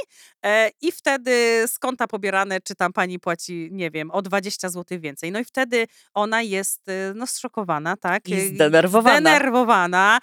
e, 0.46 0.70
i 0.82 0.92
wtedy 0.92 1.63
z 1.68 1.80
konta 1.80 2.08
pobierane, 2.08 2.62
czy 2.62 2.76
tam 2.76 2.94
pani 2.94 3.20
płaci, 3.20 3.70
nie 3.72 3.92
wiem, 3.92 4.12
o 4.12 4.22
20 4.22 4.70
zł 4.70 5.00
więcej. 5.00 5.32
No 5.32 5.40
i 5.40 5.46
wtedy 5.46 5.88
ona 6.13 6.42
jest 6.42 6.86
no, 7.16 7.28
zszokowana, 7.28 7.98
tak? 7.98 8.30
I 8.30 8.42
zdenerwowana. 8.42 9.20
Zdenerwowana 9.20 10.20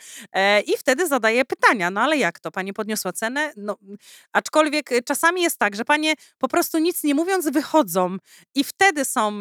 i 0.66 0.76
wtedy 0.78 1.08
zadaje 1.08 1.44
pytania, 1.44 1.90
no 1.90 2.00
ale 2.00 2.16
jak 2.16 2.40
to? 2.40 2.50
Pani 2.50 2.72
podniosła 2.72 2.93
cenę? 3.12 3.52
No, 3.56 3.76
aczkolwiek 4.32 4.92
e, 4.92 5.02
czasami 5.02 5.42
jest 5.42 5.58
tak, 5.58 5.76
że 5.76 5.84
panie 5.84 6.14
po 6.38 6.48
prostu 6.48 6.78
nic 6.78 7.04
nie 7.04 7.14
mówiąc 7.14 7.48
wychodzą 7.48 8.16
i 8.54 8.64
wtedy 8.64 9.04
są 9.04 9.28
e, 9.28 9.40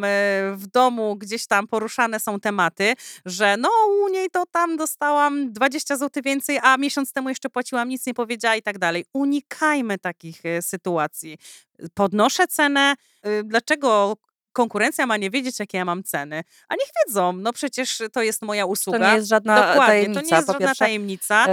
w 0.56 0.68
domu 0.74 1.16
gdzieś 1.16 1.48
tam 1.48 1.68
poruszane 1.68 2.20
są 2.20 2.40
tematy, 2.40 2.94
że 3.26 3.58
no 3.58 3.70
u 4.04 4.10
niej 4.10 4.30
to 4.30 4.44
tam 4.52 4.78
dostałam 4.78 5.54
20 5.54 5.98
zł 5.98 6.24
więcej, 6.26 6.60
a 6.64 6.78
miesiąc 6.78 7.14
temu 7.14 7.30
jeszcze 7.30 7.50
płaciłam, 7.50 7.90
nic 7.90 8.06
nie 8.06 8.14
powiedziała 8.14 8.56
i 8.56 8.62
tak 8.62 8.78
dalej. 8.80 9.06
Unikajmy 9.14 9.98
takich 10.00 10.46
e, 10.46 10.62
sytuacji. 10.62 11.38
Podnoszę 11.94 12.48
cenę. 12.48 12.96
e, 13.22 13.44
Dlaczego 13.44 14.18
konkurencja 14.54 15.06
ma 15.06 15.18
nie 15.18 15.30
wiedzieć, 15.30 15.60
jakie 15.60 15.78
ja 15.78 15.86
mam 15.86 16.04
ceny? 16.04 16.44
A 16.70 16.74
niech 16.76 16.88
wiedzą, 17.08 17.34
no 17.34 17.54
przecież 17.54 18.02
to 18.14 18.22
jest 18.22 18.42
moja 18.42 18.66
usługa. 18.66 19.00
To 19.00 19.10
nie 19.10 19.16
jest 19.16 19.28
żadna 19.30 19.56
Dokładnie, 19.56 19.86
tajemnica. 19.86 20.22
to 20.22 20.28
nie 20.28 20.36
jest 20.38 20.48
żadna 20.48 20.60
pierwsze. 20.68 20.86
tajemnica. 20.86 21.46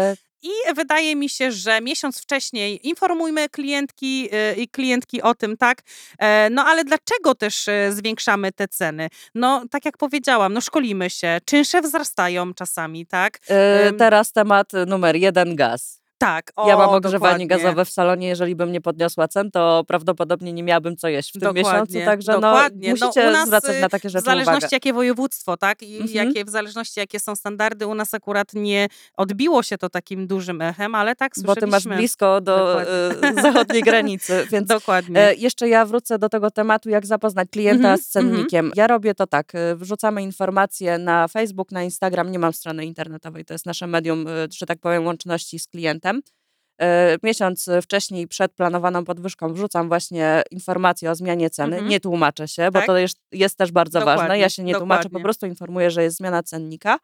I 0.42 0.50
wydaje 0.74 1.16
mi 1.16 1.28
się, 1.28 1.52
że 1.52 1.80
miesiąc 1.80 2.22
wcześniej 2.22 2.88
informujmy 2.88 3.48
klientki 3.48 4.28
y, 4.52 4.54
i 4.54 4.68
klientki 4.68 5.22
o 5.22 5.34
tym, 5.34 5.56
tak? 5.56 5.82
E, 6.18 6.50
No 6.50 6.64
ale 6.64 6.84
dlaczego 6.84 7.34
też 7.34 7.68
e, 7.68 7.92
zwiększamy 7.92 8.52
te 8.52 8.68
ceny? 8.68 9.08
No, 9.34 9.64
tak 9.70 9.84
jak 9.84 9.96
powiedziałam, 9.96 10.52
no 10.52 10.60
szkolimy 10.60 11.10
się, 11.10 11.38
czynsze 11.44 11.80
wzrastają 11.82 12.54
czasami, 12.54 13.06
tak? 13.06 13.38
e, 13.48 13.92
teraz 13.92 14.32
temat 14.32 14.72
numer 14.86 15.16
jeden, 15.16 15.56
gaz. 15.56 15.99
Tak, 16.20 16.52
o, 16.56 16.68
ja 16.68 16.76
mam 16.76 16.88
ogrzewanie 16.90 17.18
dokładnie. 17.18 17.46
gazowe 17.46 17.84
w 17.84 17.90
salonie. 17.90 18.28
Jeżeli 18.28 18.56
bym 18.56 18.72
nie 18.72 18.80
podniosła 18.80 19.28
cen, 19.28 19.50
to 19.50 19.84
prawdopodobnie 19.88 20.52
nie 20.52 20.62
miałabym 20.62 20.96
co 20.96 21.08
jeść 21.08 21.28
w 21.30 21.32
tym 21.32 21.40
Dokładnie, 21.54 21.70
miesiącu. 21.72 21.98
Także 22.04 22.32
no, 22.32 22.40
dokładnie. 22.40 22.88
No, 22.88 23.06
musicie 23.06 23.28
u 23.28 23.32
nas, 23.32 23.46
zwracać 23.46 23.76
y, 23.76 23.80
na 23.80 23.88
takie 23.88 24.08
W 24.08 24.12
rzeczy 24.12 24.24
zależności 24.24 24.58
uwagę. 24.58 24.68
jakie 24.72 24.92
województwo, 24.92 25.56
tak? 25.56 25.82
I 25.82 25.96
Mhm. 26.00 26.26
jakie, 26.28 26.44
w 26.44 26.48
zależności 26.48 27.00
jakie 27.00 27.20
są 27.20 27.36
standardy, 27.36 27.86
u 27.86 27.94
nas 27.94 28.14
akurat 28.14 28.54
nie 28.54 28.88
odbiło 29.16 29.62
się 29.62 29.78
to 29.78 29.88
takim 29.88 30.26
dużym 30.26 30.60
echem, 30.62 30.94
ale 30.94 31.16
tak 31.16 31.32
Bo 31.44 31.54
ty 31.54 31.66
masz 31.66 31.70
słyszeliśmy. 31.82 31.96
blisko 31.96 32.40
do 32.40 32.82
e, 32.82 32.86
zachodniej 33.42 33.82
granicy, 33.82 34.46
więc 34.52 34.68
Dokładnie. 34.68 35.20
E, 35.28 35.34
jeszcze 35.34 35.68
ja 35.68 35.86
wrócę 35.86 36.18
do 36.18 36.28
tego 36.28 36.50
tematu, 36.50 36.88
jak 36.90 37.06
zapoznać 37.06 37.48
klienta 37.50 37.80
Mhm, 37.80 37.98
z 37.98 38.06
cennikiem. 38.08 38.72
Ja 38.76 38.86
robię 38.86 39.14
to 39.14 39.26
tak, 39.26 39.54
e, 39.54 39.76
wrzucamy 39.76 40.22
informacje 40.22 40.98
na 40.98 41.28
Facebook, 41.28 41.72
na 41.72 41.82
Instagram, 41.82 42.30
nie 42.32 42.38
mam 42.38 42.52
strony 42.52 42.86
internetowej, 42.86 43.44
to 43.44 43.54
jest 43.54 43.66
nasze 43.66 43.86
medium, 43.86 44.26
że 44.58 44.66
tak 44.66 44.78
powiem, 44.78 45.06
łączności 45.06 45.58
z 45.58 45.66
klientem. 45.66 46.09
E, 46.80 47.16
miesiąc 47.22 47.70
wcześniej 47.82 48.28
przed 48.28 48.52
planowaną 48.52 49.04
podwyżką 49.04 49.52
wrzucam 49.54 49.88
właśnie 49.88 50.42
informację 50.50 51.10
o 51.10 51.14
zmianie 51.14 51.50
ceny. 51.50 51.76
Mhm. 51.76 51.88
Nie 51.90 52.00
tłumaczę 52.00 52.48
się, 52.48 52.64
bo 52.70 52.78
Tak. 52.78 52.86
to 52.86 52.98
jest, 52.98 53.16
jest 53.32 53.58
też 53.58 53.72
bardzo 53.72 53.98
ważne. 53.98 54.12
Dokładnie, 54.14 54.42
Ja 54.42 54.48
się 54.48 54.62
nie 54.62 54.74
tłumaczę, 54.74 55.02
po 55.02 55.08
dokładnie. 55.08 55.22
prostu 55.24 55.46
informuję, 55.46 55.90
że 55.90 56.02
jest 56.02 56.16
zmiana 56.16 56.42
cennika 56.42 56.98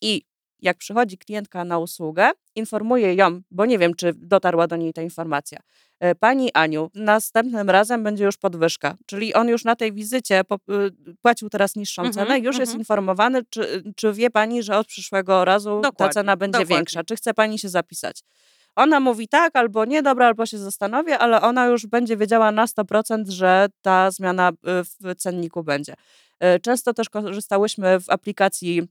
i 0.00 0.22
jak 0.62 0.76
przychodzi 0.76 1.18
klientka 1.18 1.64
na 1.64 1.78
usługę, 1.78 2.30
informuję 2.54 3.14
ją, 3.14 3.40
bo 3.50 3.66
nie 3.66 3.78
wiem, 3.78 3.94
czy 3.94 4.12
dotarła 4.16 4.66
do 4.66 4.76
niej 4.76 4.92
ta 4.92 5.02
informacja. 5.02 5.58
E, 6.00 6.14
Pani 6.14 6.50
Aniu, 6.54 6.90
następnym 6.94 7.70
razem 7.70 8.02
będzie 8.02 8.24
już 8.24 8.36
podwyżka, 8.36 8.96
czyli 9.06 9.34
on 9.34 9.48
już 9.48 9.64
na 9.64 9.76
tej 9.76 9.92
wizycie 9.92 10.40
y, 10.40 10.44
płacił 11.22 11.50
teraz 11.50 11.76
niższą 11.76 12.02
Mhm, 12.02 12.26
cenę, 12.26 12.38
już 12.38 12.58
jest 12.58 12.70
mhm. 12.70 12.80
informowany, 12.80 13.42
czy, 13.50 13.82
czy 13.96 14.12
wie 14.12 14.30
pani, 14.30 14.62
że 14.62 14.76
od 14.78 14.86
przyszłego 14.86 15.44
razu 15.44 15.80
ta 15.82 15.88
Dokładnie, 15.88 16.14
cena 16.14 16.36
będzie 16.36 16.58
dokładnie. 16.58 16.76
większa, 16.76 17.04
czy 17.04 17.16
chce 17.16 17.34
pani 17.34 17.58
się 17.58 17.68
zapisać. 17.68 18.22
Ona 18.76 19.00
mówi 19.00 19.28
tak, 19.28 19.56
albo 19.56 19.84
nie, 19.84 20.02
dobra, 20.02 20.26
albo 20.26 20.46
się 20.46 20.58
zastanowię, 20.58 21.18
ale 21.18 21.40
ona 21.40 21.66
już 21.66 21.86
będzie 21.86 22.16
wiedziała 22.16 22.52
na 22.52 22.66
100%, 22.66 23.30
że 23.30 23.66
ta 23.82 24.10
zmiana 24.10 24.50
y, 24.50 24.54
w 25.00 25.14
cenniku 25.16 25.64
będzie. 25.64 25.94
Y, 26.56 26.60
Często 26.60 26.94
też 26.94 27.08
korzystałyśmy 27.08 28.00
w 28.00 28.10
aplikacji 28.10 28.88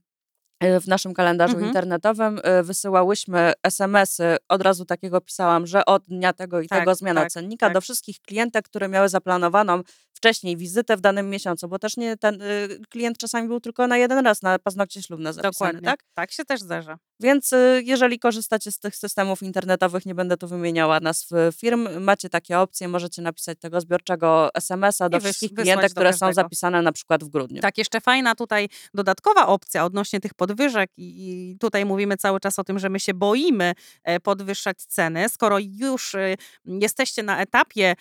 w 0.60 0.88
naszym 0.88 1.14
kalendarzu 1.14 1.52
Mhm. 1.54 1.66
internetowym, 1.68 2.38
y, 2.60 2.62
wysyłałyśmy 2.62 3.52
SMS-y, 3.62 4.36
od 4.48 4.62
razu 4.62 4.84
takiego 4.84 5.20
pisałam, 5.20 5.66
że 5.66 5.84
od 5.84 6.02
dnia 6.06 6.32
tego 6.32 6.60
i 6.60 6.68
Tak, 6.68 6.78
tego 6.78 6.94
zmiana 6.94 7.20
tak, 7.20 7.30
cennika 7.32 7.66
tak. 7.66 7.74
do 7.74 7.80
wszystkich 7.80 8.20
klientek, 8.20 8.64
które 8.64 8.88
miały 8.88 9.08
zaplanowaną 9.08 9.82
wcześniej 10.12 10.56
wizytę 10.56 10.96
w 10.96 11.00
danym 11.00 11.30
miesiącu, 11.30 11.68
bo 11.68 11.78
też 11.78 11.96
nie 11.96 12.16
ten 12.16 12.42
y, 12.42 12.68
klient 12.90 13.18
czasami 13.18 13.48
był 13.48 13.60
tylko 13.60 13.86
na 13.86 13.96
jeden 13.96 14.26
raz 14.26 14.42
na 14.42 14.58
paznokcie 14.58 15.02
ślubne 15.02 15.32
zapisany, 15.32 15.52
Dokładnie. 15.72 15.80
tak? 15.88 16.00
tak 16.14 16.32
się 16.32 16.44
też 16.44 16.60
zdarza. 16.60 16.98
Więc 17.20 17.52
y, 17.52 17.82
jeżeli 17.84 18.18
korzystacie 18.18 18.72
z 18.72 18.78
tych 18.78 18.96
systemów 18.96 19.42
internetowych, 19.42 20.06
nie 20.06 20.14
będę 20.14 20.36
tu 20.36 20.48
wymieniała 20.48 21.00
nazw 21.00 21.32
y, 21.32 21.36
firm, 21.56 22.00
macie 22.00 22.28
takie 22.28 22.58
opcje, 22.58 22.88
możecie 22.88 23.22
napisać 23.22 23.58
tego 23.58 23.80
zbiorczego 23.80 24.54
SMS-a 24.54 25.08
do 25.08 25.20
wszystkich 25.20 25.52
do 25.52 25.88
które 25.90 26.12
są 26.12 26.32
zapisane 26.32 26.82
na 26.82 26.92
przykład 26.92 27.24
w 27.24 27.28
grudniu. 27.28 27.62
Tak, 27.62 27.78
jeszcze 27.78 28.00
fajna 28.00 28.34
tutaj 28.34 28.68
dodatkowa 28.94 29.46
opcja 29.46 29.84
odnośnie 29.84 30.20
tych 30.20 30.34
podwyżek 30.34 30.90
i 30.96 31.56
tutaj 31.60 31.84
mówimy 31.84 32.16
cały 32.16 32.40
czas 32.40 32.58
o 32.58 32.64
tym, 32.64 32.78
że 32.78 32.88
my 32.88 33.00
się 33.00 33.14
boimy 33.14 33.74
e, 34.04 34.20
podwyższać 34.20 34.82
ceny. 34.82 35.28
Skoro 35.28 35.58
już 35.58 36.14
e, 36.14 36.34
jesteście 36.66 37.22
na 37.22 37.40
etapie 37.40 37.94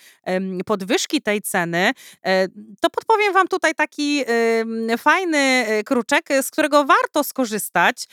podwyżki 0.66 1.22
tej 1.22 1.42
ceny, 1.42 1.92
e, 2.26 2.48
to 2.82 2.90
podpowiem 2.90 3.34
wam 3.34 3.48
tutaj 3.48 3.76
taki 3.76 4.24
fajny 4.98 5.38
e, 5.38 5.84
kruczek, 5.84 6.30
z 6.42 6.52
którego 6.52 6.86
warto 6.86 7.24
skorzystać, 7.24 8.08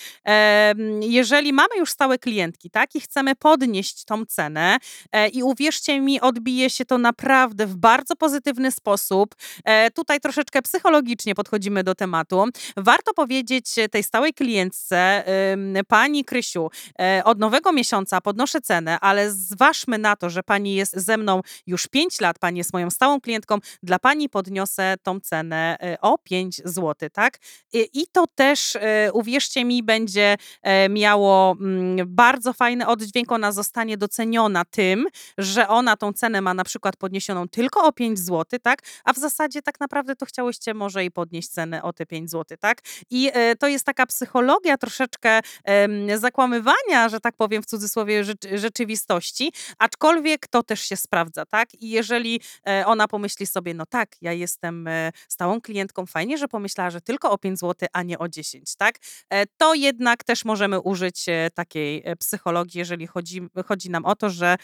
jeżeli 1.00 1.52
mamy 1.52 1.76
już 1.78 1.90
stałe 1.90 2.18
klientki, 2.18 2.70
tak, 2.70 2.94
i 2.94 3.00
chcemy 3.00 3.34
podnieść 3.34 4.04
tą 4.04 4.26
cenę 4.26 4.78
e, 5.12 5.28
i 5.28 5.42
uwierzcie 5.42 6.00
mi, 6.00 6.20
odbije 6.20 6.70
się 6.70 6.84
to 6.84 6.98
naprawdę 6.98 7.66
w 7.66 7.76
bardzo 7.76 8.16
pozytywny 8.16 8.72
sposób. 8.72 9.34
E, 9.64 9.90
Tutaj 9.90 10.20
troszeczkę 10.20 10.62
psychologicznie 10.62 11.34
podchodzimy 11.34 11.84
do 11.84 11.94
tematu. 11.94 12.44
Warto 12.76 13.14
powiedzieć 13.14 13.74
tej 13.90 14.02
stałej 14.02 14.34
klientce, 14.34 15.24
pani 15.88 16.24
Krysiu, 16.24 16.70
e, 17.00 17.22
od 17.24 17.38
nowego 17.38 17.72
miesiąca 17.72 18.20
podnoszę 18.20 18.60
cenę, 18.60 19.00
ale 19.00 19.32
zważmy 19.32 19.98
na 19.98 20.16
to, 20.16 20.30
że 20.30 20.42
pani 20.42 20.74
jest 20.74 20.96
ze 20.96 21.16
mną 21.16 21.40
już 21.66 21.86
5 21.86 22.20
lat, 22.20 22.38
pani 22.38 22.58
jest 22.58 22.72
moją 22.72 22.90
stałą 22.90 23.20
klientką, 23.20 23.58
dla 23.82 23.98
pani 23.98 24.28
podniosę 24.28 24.94
tą 25.02 25.20
cenę 25.20 25.76
o 26.00 26.18
5 26.18 26.56
zł, 26.64 27.10
tak? 27.12 27.38
I, 27.72 28.06
to 28.12 28.26
też, 28.34 28.76
uwierzcie 29.12 29.64
mi, 29.64 29.82
będzie 29.82 30.36
miało 30.88 31.56
mm, 31.60 32.14
bardzo 32.14 32.52
fajny 32.52 32.86
oddźwięk, 32.86 33.32
ona 33.32 33.52
zostanie 33.52 33.96
doceniona 33.96 34.64
tym, 34.64 35.06
że 35.38 35.68
ona 35.68 35.96
tą 35.96 36.12
cenę 36.12 36.40
ma 36.40 36.54
na 36.54 36.64
przykład 36.64 36.96
podniesioną 36.96 37.48
tylko 37.48 37.84
o 37.84 37.92
5 37.92 38.18
zł, 38.18 38.60
tak? 38.62 38.82
A 39.04 39.12
w 39.12 39.16
zasadzie 39.16 39.62
tak 39.62 39.80
naprawdę 39.80 40.16
to 40.16 40.26
chciałyście 40.26 40.74
może 40.74 41.04
i 41.04 41.10
podnieść 41.10 41.48
cenę 41.48 41.82
o 41.82 41.92
te 41.92 42.06
5 42.06 42.30
zł, 42.30 42.58
tak? 42.60 42.82
I 43.10 43.30
e, 43.32 43.56
to 43.56 43.68
jest 43.68 43.86
taka 43.86 44.06
psychologia 44.06 44.78
troszeczkę 44.78 45.40
zakłamywania, 46.16 47.08
że 47.08 47.20
tak 47.20 47.36
powiem 47.36 47.62
w 47.62 47.66
cudzysłowie, 47.66 48.24
rzecz- 48.24 48.58
rzeczywistości, 48.58 49.52
aczkolwiek 49.78 50.46
to 50.46 50.62
też 50.62 50.80
się 50.80 50.96
sprawdza, 50.96 51.46
tak? 51.46 51.74
I 51.74 51.90
jeżeli 51.90 52.40
e, 52.68 52.86
ona 52.86 53.08
pomyśli 53.08 53.46
sobie, 53.46 53.74
no 53.74 53.86
tak, 53.86 54.16
ja 54.20 54.32
jestem 54.32 54.88
e, 54.88 55.12
stałą 55.28 55.60
klientką, 55.60 56.06
fajnie, 56.06 56.38
że 56.38 56.48
pomyślała, 56.48 56.90
że 56.90 57.00
tylko 57.00 57.30
o 57.30 57.38
5 57.38 57.58
zł, 57.58 57.88
a 57.92 58.02
nie 58.02 58.18
o 58.18 58.28
10, 58.28 58.76
tak? 58.76 58.94
To 59.56 59.74
jednak 59.74 60.24
też 60.24 60.44
możemy 60.44 60.75
użyć 60.80 61.28
e, 61.28 61.50
takiej 61.54 62.02
e, 62.04 62.16
psychologii, 62.16 62.78
jeżeli 62.78 63.06
chodzi, 63.06 63.40
chodzi 63.66 63.90
nam 63.90 64.04
o 64.04 64.16
to, 64.16 64.30
że 64.30 64.56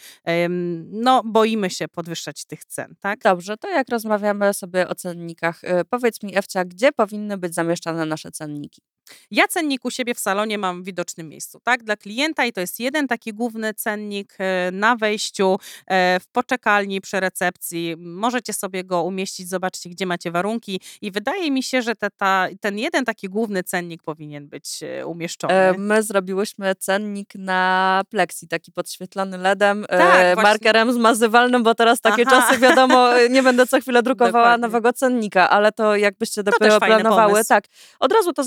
no, 0.91 1.23
boimy 1.25 1.69
się 1.69 1.87
podwyższać 1.87 2.45
tych 2.45 2.65
cen, 2.65 2.95
tak? 2.99 3.19
Dobrze, 3.19 3.57
to 3.57 3.69
jak 3.69 3.89
rozmawiamy 3.89 4.53
sobie 4.53 4.87
o 4.87 4.95
cennikach, 4.95 5.63
y, 5.63 5.67
powiedz 5.89 6.23
mi 6.23 6.37
Ewcia, 6.37 6.65
gdzie 6.65 6.91
powinny 6.91 7.37
być 7.37 7.53
zamieszczane 7.53 8.05
nasze 8.05 8.31
cenniki? 8.31 8.81
Ja 9.31 9.47
cennik 9.47 9.85
u 9.85 9.91
siebie 9.91 10.13
w 10.15 10.19
salonie 10.19 10.57
mam 10.57 10.83
w 10.83 10.85
widocznym 10.85 11.29
miejscu, 11.29 11.59
tak? 11.63 11.83
Dla 11.83 11.95
klienta 11.97 12.45
i 12.45 12.53
to 12.53 12.61
jest 12.61 12.79
jeden 12.79 13.07
taki 13.07 13.33
główny 13.33 13.73
cennik 13.73 14.33
e, 14.39 14.71
na 14.71 14.95
wejściu, 14.95 15.59
e, 15.87 16.19
w 16.19 16.27
poczekalni, 16.27 17.01
przy 17.01 17.19
recepcji. 17.19 17.95
Możecie 17.97 18.53
sobie 18.53 18.83
go 18.83 19.03
umieścić, 19.03 19.49
zobaczcie, 19.49 19.89
gdzie 19.89 20.05
macie 20.05 20.31
warunki 20.31 20.81
i 21.01 21.11
wydaje 21.11 21.51
mi 21.51 21.63
się, 21.63 21.81
że 21.81 21.95
te, 21.95 22.09
ta, 22.09 22.47
ten 22.61 22.77
jeden 22.77 23.05
taki 23.05 23.29
główny 23.29 23.63
cennik 23.63 24.03
powinien 24.03 24.47
być 24.47 24.83
e, 24.83 25.05
umieszczony. 25.05 25.53
My 25.77 26.03
zrobiłyśmy 26.03 26.75
cennik 26.75 27.35
na 27.35 28.01
plexi, 28.09 28.47
taki 28.47 28.71
podświetlony 28.71 29.37
LEDem, 29.37 29.85
Tak, 29.89 29.99
właśnie. 29.99 30.43
markerem 30.43 30.93
zmazywalnym, 30.93 31.63
bo 31.63 31.75
teraz 31.75 32.01
takie 32.01 32.23
Aha. 32.27 32.41
czasy, 32.41 32.59
wiadomo, 32.59 33.09
nie 33.29 33.43
będę 33.43 33.67
co 33.67 33.81
chwilę 33.81 34.03
drukowała 34.03 34.43
Dokładnie. 34.43 34.61
nowego 34.61 34.93
cennika, 34.93 35.49
ale 35.49 35.71
to 35.71 35.95
jakbyście 35.95 36.43
dopiero 36.43 36.79
planowały, 36.79 37.45
tak, 37.45 37.65
od 37.99 38.11
razu 38.11 38.33
to 38.33 38.43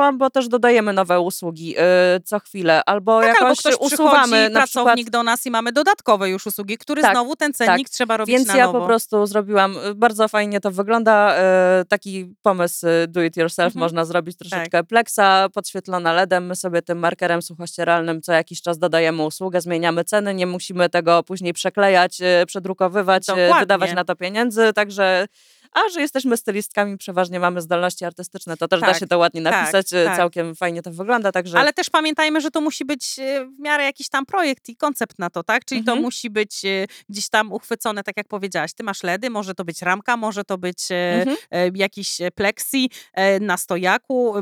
zaplanowałam, 0.00 0.18
bo 0.18 0.30
też 0.30 0.48
dodajemy 0.48 0.92
nowe 0.92 1.20
usługi 1.20 1.74
e, 1.78 2.20
co 2.24 2.38
chwilę, 2.40 2.82
albo 2.86 3.20
tak, 3.20 3.28
albo 3.28 3.44
jakoś 3.44 3.58
ktoś 3.58 3.74
usuwamy 3.80 4.50
na 4.50 4.66
przykład 4.66 4.84
pracownik 4.84 5.10
do 5.10 5.22
nas 5.22 5.46
i 5.46 5.50
mamy 5.50 5.72
dodatkowe 5.72 6.30
już 6.30 6.46
usługi, 6.46 6.78
który 6.78 7.02
Tak, 7.02 7.12
znowu 7.12 7.36
ten 7.36 7.52
cennik 7.52 7.88
trzeba 7.88 8.16
robić 8.16 8.36
Więc 8.36 8.48
na 8.48 8.56
ja 8.56 8.66
nowo. 8.66 8.80
po 8.80 8.86
prostu 8.86 9.26
zrobiłam, 9.26 9.76
y, 9.86 9.94
bardzo 9.94 10.28
fajnie 10.28 10.60
to 10.60 10.70
wygląda, 10.70 11.34
e, 11.36 11.84
taki 11.88 12.34
pomysł 12.42 12.86
y, 12.86 13.08
do 13.08 13.22
it 13.22 13.36
yourself, 13.36 13.66
Mhm. 13.70 13.80
można 13.80 14.04
zrobić 14.04 14.36
troszeczkę 14.38 14.84
plexa, 14.84 15.48
podświetlona 15.54 16.12
LEDem, 16.12 16.46
my 16.46 16.56
sobie 16.56 16.82
tym 16.82 16.98
markerem 16.98 17.42
suchościeralnym 17.42 18.22
co 18.22 18.32
jakiś 18.32 18.62
czas 18.62 18.78
dodajemy 18.78 19.22
usługę, 19.22 19.60
zmieniamy 19.60 20.04
ceny, 20.04 20.34
nie 20.34 20.46
musimy 20.46 20.88
tego 20.90 21.22
później 21.22 21.52
przeklejać, 21.52 22.20
y, 22.20 22.46
przedrukowywać, 22.46 23.22
y, 23.22 23.26
Dokładnie. 23.26 23.60
wydawać 23.60 23.92
na 23.92 24.04
to 24.04 24.16
pieniędzy, 24.16 24.72
także... 24.72 25.26
A 25.72 25.88
że 25.88 26.00
jesteśmy 26.00 26.36
stylistkami, 26.36 26.98
przeważnie 26.98 27.40
mamy 27.40 27.60
zdolności 27.60 28.04
artystyczne, 28.04 28.56
to 28.56 28.68
też 28.68 28.80
da 28.80 28.86
Tak, 28.86 28.98
się 28.98 29.06
to 29.06 29.18
ładnie 29.18 29.42
tak, 29.42 29.52
napisać, 29.52 29.92
y, 29.92 30.04
tak. 30.04 30.16
całkiem 30.16 30.54
fajnie 30.54 30.82
to 30.82 30.90
wygląda, 30.90 31.32
także... 31.32 31.58
Ale 31.58 31.72
też 31.72 31.90
pamiętajmy, 31.90 32.40
że 32.40 32.50
to 32.50 32.60
musi 32.60 32.84
być 32.84 33.18
e, 33.18 33.44
w 33.46 33.58
miarę 33.58 33.84
jakiś 33.84 34.08
tam 34.08 34.26
projekt 34.26 34.68
i 34.68 34.76
koncept 34.76 35.18
na 35.18 35.30
to, 35.30 35.42
tak? 35.42 35.64
Czyli 35.64 35.78
Mhm. 35.78 35.98
to 35.98 36.02
musi 36.02 36.30
być 36.30 36.64
e, 36.64 36.86
gdzieś 37.08 37.28
tam 37.28 37.52
uchwycone, 37.52 38.02
tak 38.02 38.16
jak 38.16 38.28
powiedziałaś. 38.28 38.72
Ty 38.74 38.82
masz 38.82 39.02
LEDy, 39.02 39.30
może 39.30 39.54
to 39.54 39.64
być 39.64 39.82
ramka, 39.82 40.16
może 40.16 40.44
to 40.44 40.58
być 40.58 40.78
Mhm. 40.90 41.76
jakiś 41.76 42.16
e, 42.20 43.40
na 43.40 43.56
stojaku. 43.56 44.34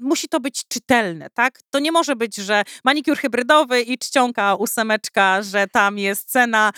Musi 0.00 0.28
to 0.28 0.40
być 0.40 0.62
czytelne, 0.68 1.30
tak? 1.30 1.58
To 1.70 1.78
nie 1.78 1.92
może 1.92 2.16
być, 2.16 2.36
że 2.36 2.62
manikur 2.84 3.16
hybrydowy 3.18 3.82
i 3.82 3.98
czcionka 3.98 4.54
ósemeczka, 4.54 5.42
że 5.42 5.66
tam 5.66 5.98
jest 5.98 6.30
cena. 6.30 6.72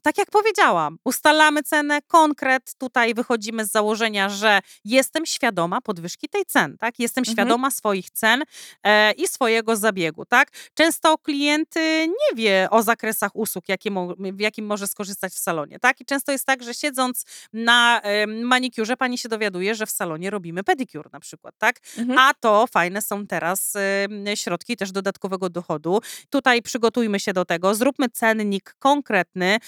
E, 0.00 0.02
tak 0.02 0.18
jak 0.18 0.30
powiedziałam, 0.30 0.98
ustalamy 1.04 1.62
cenę, 1.62 2.02
konkret, 2.02 2.74
tutaj 2.78 3.14
wychodzimy 3.14 3.64
z 3.66 3.70
założenia, 3.70 4.28
że 4.28 4.60
jestem 4.84 5.26
świadoma 5.26 5.80
podwyżki 5.80 6.28
tej 6.28 6.44
cen, 6.44 6.76
tak? 6.78 6.98
Jestem 6.98 7.22
Mhm. 7.22 7.34
świadoma 7.34 7.70
swoich 7.70 8.10
cen 8.10 8.42
e, 8.84 9.12
i 9.12 9.28
swojego 9.28 9.76
zabiegu, 9.76 10.24
tak? 10.24 10.48
Często 10.74 11.18
klient 11.18 11.74
nie 12.06 12.36
wie 12.36 12.68
o 12.70 12.82
zakresach 12.82 13.30
usług, 13.36 13.68
jakie 13.68 13.90
mo, 13.90 14.14
w 14.18 14.40
jakim 14.40 14.66
może 14.66 14.86
skorzystać 14.88 15.32
w 15.32 15.38
salonie, 15.38 15.78
tak? 15.78 16.00
I 16.00 16.04
często 16.04 16.32
jest 16.32 16.46
tak, 16.46 16.62
że 16.62 16.74
siedząc 16.74 17.24
na 17.52 18.00
em, 18.00 18.42
manikurze, 18.42 18.96
pani 18.96 19.18
się 19.18 19.28
dowiaduje, 19.28 19.74
że 19.74 19.86
w 19.86 19.90
salonie 19.90 20.30
robimy 20.30 20.64
pedikur 20.64 21.08
na 21.12 21.20
przykład, 21.20 21.54
tak? 21.58 21.76
Mhm. 21.98 22.18
A 22.18 22.34
to 22.40 22.66
fajne 22.66 23.02
są 23.02 23.26
teraz 23.26 23.76
em, 23.76 24.36
środki 24.36 24.76
też 24.76 24.92
dodatkowego 24.92 25.50
dochodu. 25.50 26.00
Tutaj 26.30 26.62
przygotujmy 26.62 27.20
się 27.20 27.32
do 27.32 27.44
tego, 27.44 27.74
zróbmy 27.74 28.08
cennik 28.08 28.74
konkretny. 28.78 29.58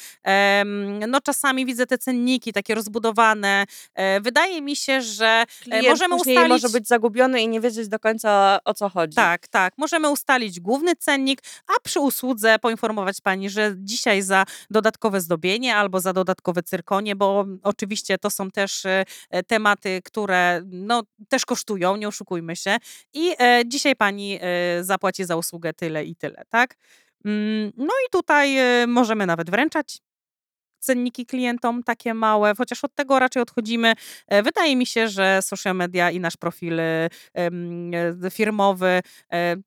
No 1.08 1.20
czasami 1.20 1.66
widzę 1.66 1.86
te 1.86 1.98
cenniki 1.98 2.52
takie 2.52 2.74
rozbudowane. 2.74 3.64
E, 3.94 4.20
Wydaje 4.20 4.62
mi 4.62 4.76
się, 4.76 5.02
że 5.02 5.44
Klient 5.62 5.88
możemy 5.88 6.14
ustalić- 6.16 6.48
może 6.48 6.68
być 6.68 6.88
zagubiony 6.88 7.42
i 7.42 7.48
nie 7.48 7.60
wiedzieć 7.60 7.88
do 7.88 7.98
końca 7.98 8.58
o 8.64 8.74
co 8.74 8.88
chodzi. 8.88 9.16
tak, 9.16 9.48
tak. 9.48 9.74
Możemy 9.78 10.10
ustalić 10.10 10.60
główny 10.60 10.96
cennik, 10.96 11.40
a 11.68 11.80
przy 11.82 12.00
usłudze 12.00 12.58
poinformować 12.58 13.20
pani, 13.20 13.50
że 13.50 13.74
dzisiaj 13.76 14.22
za 14.22 14.44
dodatkowe 14.70 15.20
zdobienie 15.20 15.76
albo 15.76 16.00
za 16.00 16.12
dodatkowe 16.12 16.62
cyrkonie, 16.62 17.16
bo 17.16 17.44
oczywiście 17.62 18.18
to 18.18 18.30
są 18.30 18.50
też 18.50 18.86
e, 18.86 19.04
e, 19.30 19.42
tematy, 19.42 20.00
które 20.04 20.62
no, 20.66 21.02
też 21.28 21.46
kosztują, 21.46 21.96
nie 21.96 22.08
oszukujmy 22.08 22.56
się. 22.56 22.76
I 23.14 23.34
e, 23.38 23.62
dzisiaj 23.66 23.96
pani 23.96 24.38
e, 24.42 24.84
zapłaci 24.84 25.24
za 25.24 25.36
usługę 25.36 25.72
tyle 25.72 26.04
i 26.04 26.16
tyle, 26.16 26.42
tak? 26.48 26.74
Mm, 27.24 27.72
No 27.76 27.86
i 28.06 28.10
tutaj 28.12 28.56
e, 28.58 28.86
możemy 28.86 29.26
nawet 29.26 29.50
wręczać 29.50 29.98
cenniki 30.82 31.26
klientom 31.26 31.82
takie 31.82 32.14
małe, 32.14 32.52
chociaż 32.58 32.84
od 32.84 32.94
tego 32.94 33.18
raczej 33.18 33.42
odchodzimy. 33.42 33.92
E, 34.28 34.42
Wydaje 34.42 34.76
mi 34.76 34.86
się, 34.86 35.08
że 35.08 35.38
social 35.42 35.74
media 35.76 36.10
i 36.10 36.20
nasz 36.20 36.36
profil 36.36 36.80
e, 36.80 37.08
e, 37.34 38.30
firmowy 38.30 39.00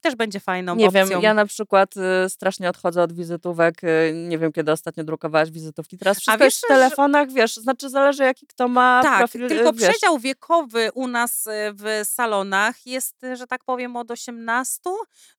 też 0.01 0.15
będzie 0.15 0.39
fajną 0.39 0.75
Nie 0.75 0.87
opcją. 0.87 1.07
wiem, 1.07 1.21
ja 1.21 1.33
na 1.33 1.45
przykład 1.45 1.93
strasznie 2.29 2.69
odchodzę 2.69 3.03
od 3.03 3.13
wizytówek. 3.13 3.81
Nie 4.13 4.37
wiem, 4.37 4.51
kiedy 4.51 4.71
ostatnio 4.71 5.03
drukowałaś 5.03 5.51
wizytówki. 5.51 5.97
Teraz 5.97 6.19
wszystko 6.19 6.37
wiesz, 6.37 6.45
jest 6.45 6.57
w 6.57 6.61
że- 6.61 6.67
telefonach, 6.67 7.31
wiesz, 7.31 7.55
znaczy 7.55 7.89
zależy 7.89 8.23
jaki 8.23 8.47
kto 8.47 8.67
ma 8.67 8.99
Tak, 9.03 9.17
profil. 9.17 9.47
tylko 9.47 9.73
wiesz. 9.73 9.89
przedział 9.89 10.19
wiekowy 10.19 10.89
u 10.93 11.07
nas 11.07 11.47
w 11.51 12.01
salonach 12.03 12.75
jest, 12.87 13.15
że 13.33 13.47
tak 13.47 13.63
powiem, 13.63 13.95
od 13.95 14.11
18 14.11 14.79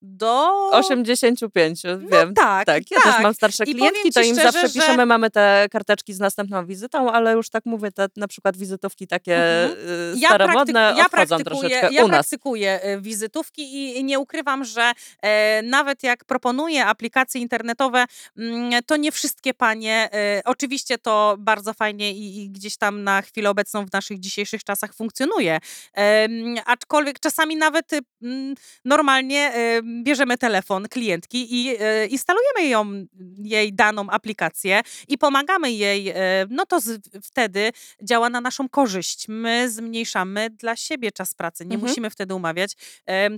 do... 0.02 0.50
85, 0.72 1.82
No 1.84 1.98
wiem. 1.98 2.34
tak, 2.34 2.66
Tak, 2.66 2.90
ja 2.90 3.00
też 3.00 3.22
mam 3.22 3.34
starsze 3.34 3.64
I 3.64 3.74
klientki, 3.74 4.12
to 4.12 4.20
im 4.20 4.34
szczerze, 4.34 4.52
zawsze 4.52 4.68
że- 4.68 4.74
piszemy, 4.80 5.06
mamy 5.06 5.30
te 5.30 5.65
karteczki 5.68 6.12
z 6.14 6.18
następną 6.20 6.66
wizytą, 6.66 7.12
ale 7.12 7.32
już 7.32 7.50
tak 7.50 7.66
mówię, 7.66 7.92
te 7.92 8.06
na 8.16 8.28
przykład 8.28 8.56
wizytówki 8.56 9.06
takie 9.06 9.36
Mhm. 9.36 9.88
y, 9.88 10.14
Ja, 10.18 10.28
staromodne 10.28 10.72
praktyku- 10.80 10.98
ja 10.98 11.06
odchodzą 11.06 11.10
praktykuję, 11.36 11.44
troszeczkę 11.70 11.94
ja 11.94 12.04
u 12.04 12.08
nas. 12.08 12.16
praktykuję 12.28 12.82
e, 12.82 13.00
wizytówki 13.00 13.96
i, 13.98 14.04
nie 14.04 14.18
ukrywam, 14.18 14.64
że 14.64 14.92
e, 15.22 15.62
nawet 15.62 16.02
jak 16.02 16.24
proponuję 16.24 16.86
aplikacje 16.86 17.40
internetowe, 17.40 18.04
mm, 18.38 18.82
to 18.86 18.96
nie 18.96 19.12
wszystkie 19.12 19.54
panie, 19.54 20.08
e, 20.12 20.42
oczywiście 20.44 20.98
to 20.98 21.36
bardzo 21.38 21.74
fajnie 21.74 22.12
i, 22.12 22.42
i 22.42 22.50
gdzieś 22.50 22.76
tam 22.76 23.04
na 23.04 23.22
chwilę 23.22 23.50
obecną 23.50 23.86
w 23.86 23.92
naszych 23.92 24.20
dzisiejszych 24.20 24.64
czasach 24.64 24.94
funkcjonuje, 24.94 25.58
Em, 25.92 26.54
aczkolwiek 26.66 27.20
czasami 27.20 27.56
nawet 27.56 27.92
y, 27.92 27.98
mm, 28.22 28.54
normalnie 28.84 29.54
e, 29.54 29.80
bierzemy 30.02 30.38
telefon 30.38 30.88
klientki 30.88 31.46
i 31.54 31.76
e, 31.80 32.06
instalujemy 32.06 32.68
ją, 32.68 33.06
jej 33.38 33.72
daną 33.74 34.10
aplikację 34.10 34.80
i 35.08 35.18
pomagamy 35.18 35.55
jej, 35.64 36.08
e, 36.08 36.14
no 36.50 36.66
to 36.66 36.80
z, 36.80 37.08
wtedy 37.22 37.70
działa 38.02 38.30
na 38.30 38.40
naszą 38.40 38.68
korzyść. 38.68 39.28
My 39.28 39.70
zmniejszamy 39.70 40.50
dla 40.50 40.76
siebie 40.76 41.12
czas 41.12 41.34
pracy. 41.34 41.66
Nie 41.66 41.74
Mhm. 41.74 41.90
musimy 41.90 42.10
wtedy 42.10 42.34
umawiać. 42.34 42.72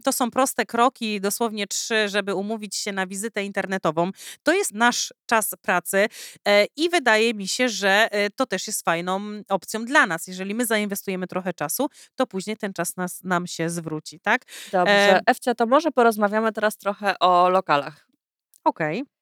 To 0.04 0.12
są 0.12 0.30
proste 0.30 0.66
kroki, 0.66 1.20
dosłownie 1.20 1.66
trzy, 1.66 2.08
żeby 2.08 2.34
umówić 2.34 2.76
się 2.76 2.92
na 2.92 3.06
wizytę 3.06 3.44
internetową. 3.44 4.10
To 4.42 4.52
jest 4.52 4.74
nasz 4.74 5.14
czas 5.26 5.54
pracy 5.62 6.06
e, 6.48 6.66
i 6.76 6.90
wydaje 6.90 7.34
mi 7.34 7.48
się, 7.48 7.68
że 7.68 8.08
e, 8.12 8.30
to 8.30 8.46
też 8.46 8.66
jest 8.66 8.84
fajną 8.84 9.20
opcją 9.48 9.84
dla 9.84 10.06
nas. 10.06 10.26
Jeżeli 10.26 10.54
my 10.54 10.66
zainwestujemy 10.66 11.26
trochę 11.26 11.52
czasu, 11.54 11.86
to 12.16 12.26
później 12.26 12.56
ten 12.56 12.72
czas 12.72 12.96
nas, 12.96 13.24
nam 13.24 13.46
się 13.46 13.70
zwróci, 13.70 14.20
tak? 14.20 14.42
Dobrze. 14.72 15.20
Ewcia, 15.26 15.54
to 15.54 15.66
może 15.66 15.90
porozmawiamy 15.90 16.52
teraz 16.52 16.76
trochę 16.76 17.18
o 17.18 17.48
lokalach. 17.48 18.08
Okej. 18.64 19.00
Y, 19.00 19.17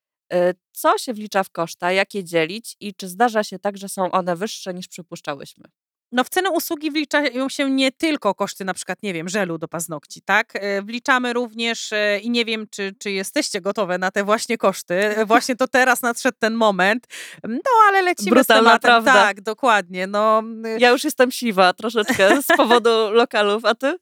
Co 0.73 0.99
się 0.99 1.15
wlicza 1.15 1.43
w 1.45 1.51
koszta, 1.51 1.93
jak 1.93 2.15
je 2.15 2.25
dzielić 2.25 2.77
i 2.81 2.95
czy 2.95 3.09
zdarza 3.09 3.45
się 3.45 3.59
tak, 3.59 3.79
że 3.79 3.89
są 3.89 4.11
one 4.11 4.37
wyższe 4.37 4.75
niż 4.75 4.89
przypuszczałyśmy? 4.89 5.65
No 6.13 6.25
w 6.25 6.29
cenę 6.29 6.51
usługi 6.51 6.91
wliczają 6.91 7.49
się 7.49 7.71
nie 7.71 7.93
tylko 7.93 8.35
koszty 8.35 8.65
na 8.65 8.75
przykład, 8.75 9.03
nie 9.03 9.13
wiem, 9.15 9.29
żelu 9.29 9.59
do 9.59 9.69
paznokci, 9.69 10.23
tak? 10.23 10.53
E, 10.55 10.83
Wliczamy 10.83 11.33
również 11.33 11.93
e, 11.93 12.19
i 12.19 12.31
nie 12.31 12.45
wiem, 12.45 12.67
czy, 12.71 12.95
czy 12.99 13.11
jesteście 13.11 13.61
gotowe 13.61 13.99
na 13.99 14.11
te 14.11 14.25
właśnie 14.25 14.59
koszty. 14.59 14.95
E, 14.95 15.27
Właśnie 15.37 15.57
to 15.57 15.69
teraz 15.69 16.03
nadszedł 16.03 16.37
ten 16.41 16.55
moment. 16.55 17.07
No 17.45 17.59
ale 17.89 18.03
lecimy 18.03 18.31
Brutalna 18.31 18.63
z 18.63 18.65
tematem. 18.65 18.81
prawda. 18.89 19.13
Tak, 19.13 19.41
dokładnie. 19.41 20.07
No, 20.07 20.43
y, 20.67 20.79
Ja 20.81 20.91
już 20.91 21.05
jestem 21.05 21.31
siwa 21.31 21.73
troszeczkę 21.73 22.43
z 22.43 22.47
powodu 22.57 22.91
lokalów, 23.23 23.65
a 23.65 23.75
ty? 23.75 23.97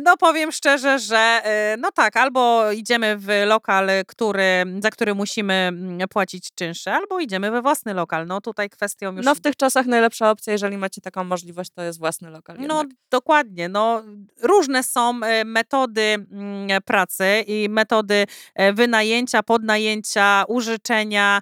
No 0.00 0.16
powiem 0.16 0.52
szczerze, 0.52 0.98
że 0.98 1.42
no 1.78 1.92
tak, 1.92 2.16
albo 2.16 2.72
idziemy 2.72 3.16
w 3.18 3.28
lokal, 3.46 3.88
który, 4.06 4.64
za 4.82 4.90
który 4.90 5.14
musimy 5.14 5.54
mm, 5.54 6.08
płacić 6.08 6.48
czynsze, 6.54 6.92
albo 6.92 7.20
idziemy 7.20 7.50
we 7.50 7.62
własny 7.62 7.94
lokal. 7.94 8.26
No 8.26 8.40
tutaj 8.40 8.70
kwestią 8.70 9.16
już... 9.16 9.24
No 9.26 9.34
w 9.34 9.40
tych 9.40 9.56
czasach 9.56 9.86
najlepsza 9.86 10.30
opcja, 10.30 10.52
jeżeli 10.52 10.76
macie 10.78 11.00
taką 11.16 11.24
możliwość, 11.28 11.70
to 11.74 11.82
jest 11.82 11.98
własny 11.98 12.30
lokal. 12.30 12.56
No 12.56 12.62
jednak. 12.78 12.86
dokładnie, 13.10 13.68
no 13.68 14.02
różne 14.42 14.82
są 14.82 15.20
e, 15.22 15.44
metody 15.44 16.00
mm, 16.00 16.82
pracy 16.82 17.44
i 17.46 17.68
metody 17.68 18.26
e, 18.54 18.72
wynajęcia, 18.72 19.42
podnajęcia, 19.42 20.44
użyczenia 20.48 21.40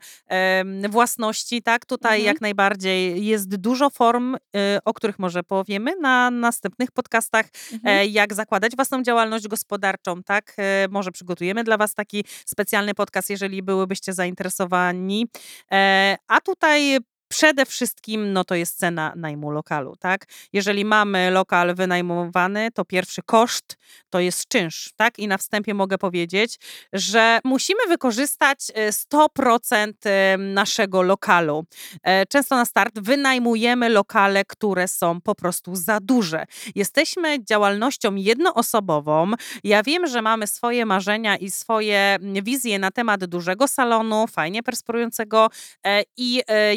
własności, 0.90 1.62
tak? 1.62 1.86
Tutaj 1.86 2.18
Mhm. 2.18 2.34
jak 2.34 2.40
najbardziej 2.40 3.26
jest 3.26 3.56
dużo 3.56 3.90
form, 3.90 4.34
e, 4.34 4.38
o 4.84 4.94
których 4.94 5.18
może 5.18 5.42
powiemy 5.42 5.96
na 5.96 6.30
następnych 6.30 6.90
podcastach, 6.90 7.46
Mhm. 7.72 7.96
e, 7.98 8.06
jak 8.06 8.34
zakładać 8.34 8.76
własną 8.76 9.02
działalność 9.02 9.48
gospodarczą, 9.48 10.22
tak? 10.22 10.54
E, 10.58 10.88
Może 10.90 11.12
przygotujemy 11.12 11.64
dla 11.64 11.76
was 11.76 11.94
taki 11.94 12.24
specjalny 12.46 12.94
podcast, 12.94 13.30
jeżeli 13.30 13.62
byłybyście 13.62 14.12
zainteresowani. 14.12 15.26
E, 15.72 16.16
A 16.28 16.40
tutaj 16.40 16.98
Przede 17.34 17.66
wszystkim 17.66 18.32
no 18.32 18.44
to 18.44 18.54
jest 18.54 18.78
cena 18.78 19.12
najmu 19.16 19.50
lokalu, 19.50 19.96
tak? 19.96 20.26
Jeżeli 20.52 20.84
mamy 20.84 21.30
lokal 21.30 21.74
wynajmowany, 21.74 22.70
to 22.74 22.84
pierwszy 22.84 23.22
koszt 23.22 23.76
to 24.10 24.20
jest 24.20 24.48
czynsz, 24.48 24.92
tak? 24.96 25.18
I 25.18 25.28
na 25.28 25.38
wstępie 25.38 25.74
mogę 25.74 25.98
powiedzieć, 25.98 26.58
że 26.92 27.40
musimy 27.44 27.80
wykorzystać 27.88 28.58
e, 28.74 28.90
100% 28.90 29.92
e, 30.04 30.38
naszego 30.38 31.02
lokalu. 31.02 31.64
E, 32.02 32.26
Często 32.26 32.56
na 32.56 32.64
start 32.64 33.00
wynajmujemy 33.00 33.88
lokale, 33.88 34.44
które 34.44 34.88
są 34.88 35.20
po 35.20 35.34
prostu 35.34 35.76
za 35.76 36.00
duże. 36.00 36.44
Jesteśmy 36.74 37.44
działalnością 37.44 38.14
jednoosobową. 38.14 39.30
Ja 39.64 39.82
wiem, 39.82 40.06
że 40.06 40.22
mamy 40.22 40.46
swoje 40.46 40.86
marzenia 40.86 41.36
i 41.36 41.50
swoje 41.50 41.98
mm, 41.98 42.44
wizje 42.44 42.78
na 42.78 42.90
temat 42.90 43.24
dużego 43.24 43.68
salonu, 43.68 44.26
fajnie 44.26 44.62
prosperującego 44.62 45.50
e, 45.84 46.02
i 46.16 46.42
e, 46.46 46.74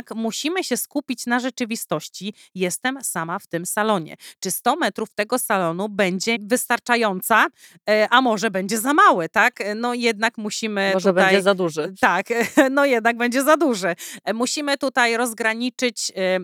jednak 0.00 0.22
musimy 0.22 0.64
się 0.64 0.76
skupić 0.76 1.26
na 1.26 1.40
rzeczywistości. 1.40 2.34
Jestem 2.54 3.04
sama 3.04 3.38
w 3.38 3.46
tym 3.46 3.66
salonie. 3.66 4.16
Czy 4.40 4.50
100 4.50 4.76
metrów 4.76 5.14
tego 5.14 5.38
salonu 5.38 5.88
będzie 5.88 6.36
wystarczająca, 6.40 7.46
e, 7.90 8.08
a 8.10 8.20
może 8.20 8.50
będzie 8.50 8.78
za 8.78 8.94
mały, 8.94 9.28
tak? 9.28 9.60
E, 9.60 9.74
No 9.74 9.94
jednak 9.94 10.38
musimy 10.38 10.90
Może 10.94 11.10
tutaj... 11.10 11.24
będzie 11.24 11.42
za 11.42 11.54
duży. 11.54 11.94
Tak, 12.00 12.26
no 12.70 12.84
jednak 12.84 13.16
będzie 13.16 13.42
za 13.42 13.56
duży. 13.56 13.94
E, 14.24 14.32
Musimy 14.34 14.78
tutaj 14.78 15.16
rozgraniczyć 15.16 16.12
e, 16.16 16.40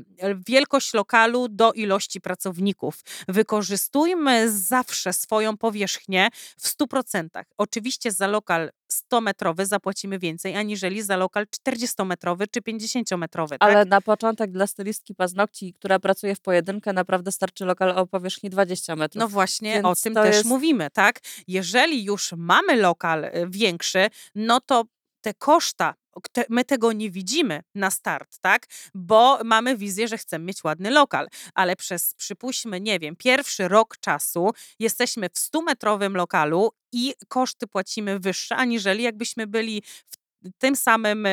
wielkość 0.47 0.95
lokalu 0.95 1.49
do 1.49 1.73
ilości 1.73 2.21
pracowników. 2.21 3.01
Wykorzystujmy 3.29 4.51
zawsze 4.53 5.13
swoją 5.13 5.57
powierzchnię 5.57 6.29
w 6.59 6.69
100%. 6.69 7.29
Oczywiście 7.59 8.13
za 8.13 8.27
lokal 8.27 8.71
100-metrowy 8.93 9.65
zapłacimy 9.67 10.19
więcej, 10.19 10.57
aniżeli 10.57 11.03
za 11.03 11.17
lokal 11.17 11.47
40-metrowy 11.69 12.45
czy 12.51 12.61
50-metrowy. 12.61 13.36
Tak? 13.37 13.63
Ale 13.63 13.85
na 13.85 14.01
początek 14.01 14.51
dla 14.53 14.67
stylistki 14.67 15.15
paznokci, 15.15 15.73
która 15.73 15.99
pracuje 15.99 16.35
w 16.35 16.41
pojedynkę, 16.41 16.93
naprawdę 16.93 17.33
starczy 17.33 17.65
lokal 17.65 17.91
o 17.91 18.07
powierzchni 18.07 18.51
20 18.51 18.97
metrów. 18.97 19.21
No 19.21 19.29
właśnie, 19.29 19.81
o 19.81 19.83
Więc 19.89 20.03
tym 20.03 20.15
to 20.15 20.23
też 20.23 20.35
jest- 20.35 20.49
mówimy, 20.49 20.91
tak? 20.91 21.21
Jeżeli 21.49 22.05
już 22.05 22.33
mamy 22.37 22.77
lokal 22.77 23.25
y, 23.25 23.31
większy, 23.49 24.07
no 24.35 24.61
to 24.61 24.85
te 25.21 25.35
koszta, 25.35 25.95
my 26.49 26.65
tego 26.65 26.93
nie 26.93 27.11
widzimy 27.11 27.63
na 27.75 27.91
start, 27.91 28.39
tak? 28.41 28.67
Bo 28.95 29.39
mamy 29.45 29.77
wizję, 29.77 30.09
że 30.09 30.19
chcemy 30.19 30.45
mieć 30.45 30.65
ładny 30.65 30.91
lokal, 30.91 31.29
ale 31.55 31.77
przez, 31.77 32.15
przypuśćmy, 32.15 32.81
nie 32.81 32.99
wiem, 32.99 33.17
pierwszy 33.17 33.69
rok 33.69 33.97
czasu 34.01 34.51
jesteśmy 34.79 35.29
w 35.29 35.33
100-metrowym 35.33 36.15
lokalu 36.15 36.71
i 36.93 37.15
koszty 37.29 37.67
płacimy 37.67 38.19
wyższe, 38.19 38.57
aniżeli 38.57 39.03
jakbyśmy 39.03 39.47
byli 39.47 39.83
w 39.83 40.17
tym 40.59 40.77
samym 40.77 41.29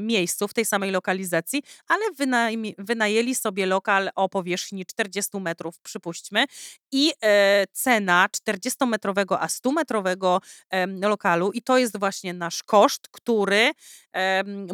miejscu, 0.00 0.48
w 0.48 0.54
tej 0.54 0.64
samej 0.64 0.90
lokalizacji, 0.90 1.62
ale 1.88 2.02
wynajmi, 2.16 2.74
wynajęli 2.78 3.34
sobie 3.34 3.66
lokal 3.66 4.10
o 4.14 4.28
powierzchni 4.28 4.86
40 4.86 5.40
metrów, 5.40 5.80
przypuśćmy, 5.80 6.44
i 6.92 7.12
e, 7.22 7.64
cena 7.72 8.26
40-metrowego, 8.48 9.36
a 9.40 9.46
100-metrowego 9.46 10.40
em, 10.70 11.00
lokalu, 11.00 11.52
i 11.52 11.62
to 11.62 11.78
jest 11.78 11.98
właśnie 11.98 12.34
nasz 12.34 12.62
koszt, 12.62 13.08
który 13.08 13.70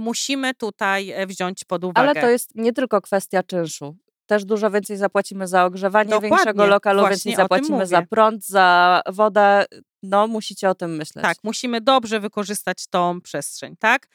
musimy 0.01 0.55
tutaj 0.55 1.11
e, 1.11 1.27
wziąć 1.27 1.65
pod 1.65 1.85
uwagę. 1.85 2.01
Ale 2.01 2.15
to 2.15 2.31
jest 2.31 2.55
nie 2.55 2.73
tylko 2.73 3.01
kwestia 3.01 3.43
czynszu. 3.43 3.97
Też 4.27 4.45
dużo 4.45 4.71
więcej 4.71 4.97
zapłacimy 4.97 5.49
za 5.49 5.65
ogrzewanie 5.65 6.11
Dokładnie, 6.11 6.29
większego 6.29 6.67
lokalu, 6.67 7.09
więcej 7.09 7.35
zapłacimy 7.35 7.87
za 7.87 8.03
prąd, 8.03 8.47
za 8.47 9.03
wodę. 9.13 9.65
No, 10.03 10.27
musicie 10.27 10.71
o 10.71 10.75
tym 10.75 10.97
myśleć. 10.97 11.23
Tak, 11.23 11.37
musimy 11.43 11.81
dobrze 11.81 12.21
wykorzystać 12.21 12.87
tą 12.87 13.21
przestrzeń, 13.21 13.77
tak? 13.79 14.09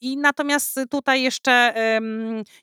I 0.00 0.16
natomiast 0.16 0.80
tutaj 0.90 1.22
jeszcze, 1.22 1.74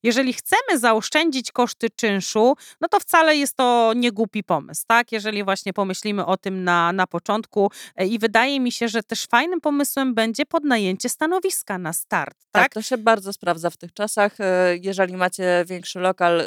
jeżeli 0.03 0.33
chcemy 0.33 0.79
zaoszczędzić 0.79 1.51
koszty 1.51 1.89
czynszu, 1.89 2.55
no 2.81 2.87
to 2.87 2.99
wcale 2.99 3.35
jest 3.35 3.55
to 3.55 3.93
nie 3.95 4.11
głupi 4.11 4.43
pomysł, 4.43 4.83
tak? 4.87 5.11
Jeżeli 5.11 5.43
właśnie 5.43 5.73
pomyślimy 5.73 6.25
o 6.25 6.37
tym 6.37 6.63
na, 6.63 6.93
na 6.93 7.07
początku 7.07 7.71
e, 7.95 8.07
i 8.07 8.19
wydaje 8.19 8.59
mi 8.59 8.71
się, 8.71 8.87
że 8.87 9.03
też 9.03 9.25
fajnym 9.25 9.61
pomysłem 9.61 10.13
będzie 10.13 10.45
podnajęcie 10.45 11.09
stanowiska 11.09 11.77
na 11.77 11.93
start, 11.93 12.37
Tak, 12.51 12.63
tak? 12.63 12.73
to 12.73 12.81
się 12.81 12.97
bardzo 12.97 13.33
sprawdza 13.33 13.69
w 13.69 13.77
tych 13.77 13.93
czasach. 13.93 14.35
E, 14.39 14.77
Jeżeli 14.81 15.17
macie 15.17 15.65
większy 15.67 15.99
lokal, 15.99 16.41
e, 16.41 16.45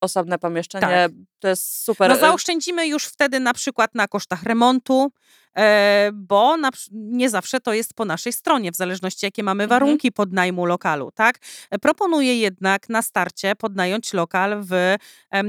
osobne 0.00 0.38
pomieszczenie, 0.38 0.86
Tak. 0.86 1.12
To 1.44 1.48
jest 1.48 1.82
super. 1.84 2.08
No 2.10 2.16
y, 2.16 2.20
zaoszczędzimy 2.20 2.86
już 2.86 3.04
wtedy 3.04 3.40
na 3.40 3.54
przykład 3.54 3.94
na 3.94 4.08
kosztach 4.08 4.42
remontu, 4.42 5.12
e, 5.56 6.10
bo 6.14 6.56
na, 6.56 6.70
nie 6.92 7.30
zawsze 7.30 7.60
to 7.60 7.72
jest 7.74 7.94
po 7.94 8.04
naszej 8.04 8.32
stronie, 8.32 8.72
w 8.72 8.76
zależności 8.76 9.26
jakie 9.26 9.42
mamy 9.42 9.64
Mhm. 9.64 9.80
warunki 9.80 10.12
podnajmu 10.12 10.66
lokalu, 10.66 11.10
tak? 11.14 11.38
E, 11.70 11.78
Proponuję 11.78 12.38
jednak 12.40 12.88
na 12.88 13.02
starcie 13.02 13.56
podnająć 13.56 14.12
lokal 14.12 14.62
w 14.62 14.96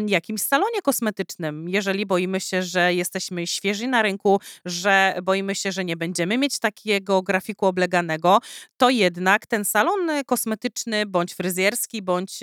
jakimś 0.07 0.41
salonie 0.41 0.81
kosmetycznym, 0.81 1.69
jeżeli 1.69 2.05
boimy 2.05 2.39
się, 2.41 2.63
że 2.63 2.93
jesteśmy 2.93 3.47
świeży 3.47 3.87
na 3.87 4.01
rynku, 4.01 4.39
że 4.65 5.15
boimy 5.23 5.55
się, 5.55 5.71
że 5.71 5.85
nie 5.85 5.97
będziemy 5.97 6.37
mieć 6.37 6.59
takiego 6.59 7.21
grafiku 7.21 7.65
obleganego, 7.65 8.39
to 8.77 8.89
jednak 8.89 9.47
ten 9.47 9.65
salon 9.65 10.09
e, 10.09 10.23
kosmetyczny, 10.23 11.05
bądź 11.05 11.33
fryzjerski, 11.33 12.01
bądź 12.01 12.39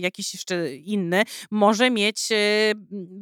jakiś 0.00 0.34
jeszcze 0.34 0.74
inny, 0.74 1.22
może 1.50 1.90
mieć 1.90 2.28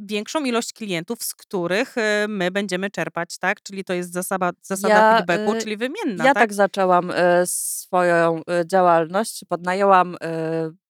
większą 0.06 0.44
ilość 0.44 0.72
klientów, 0.72 1.22
z 1.22 1.34
których 1.34 1.98
e, 1.98 2.26
my 2.28 2.50
będziemy 2.50 2.90
czerpać, 2.90 3.38
tak? 3.38 3.62
Czyli 3.62 3.84
to 3.84 3.92
jest 3.92 4.12
zasada, 4.12 4.50
zasada 4.62 4.94
Ja, 4.94 5.16
feedbacku, 5.16 5.54
y, 5.54 5.60
czyli 5.60 5.76
wymienna, 5.76 6.24
Ja 6.24 6.34
tak? 6.34 6.42
tak 6.42 6.54
zaczęłam 6.54 7.10
e, 7.10 7.46
swoją 7.46 8.40
działalność. 8.66 9.44
Podnajęłam 9.48 10.16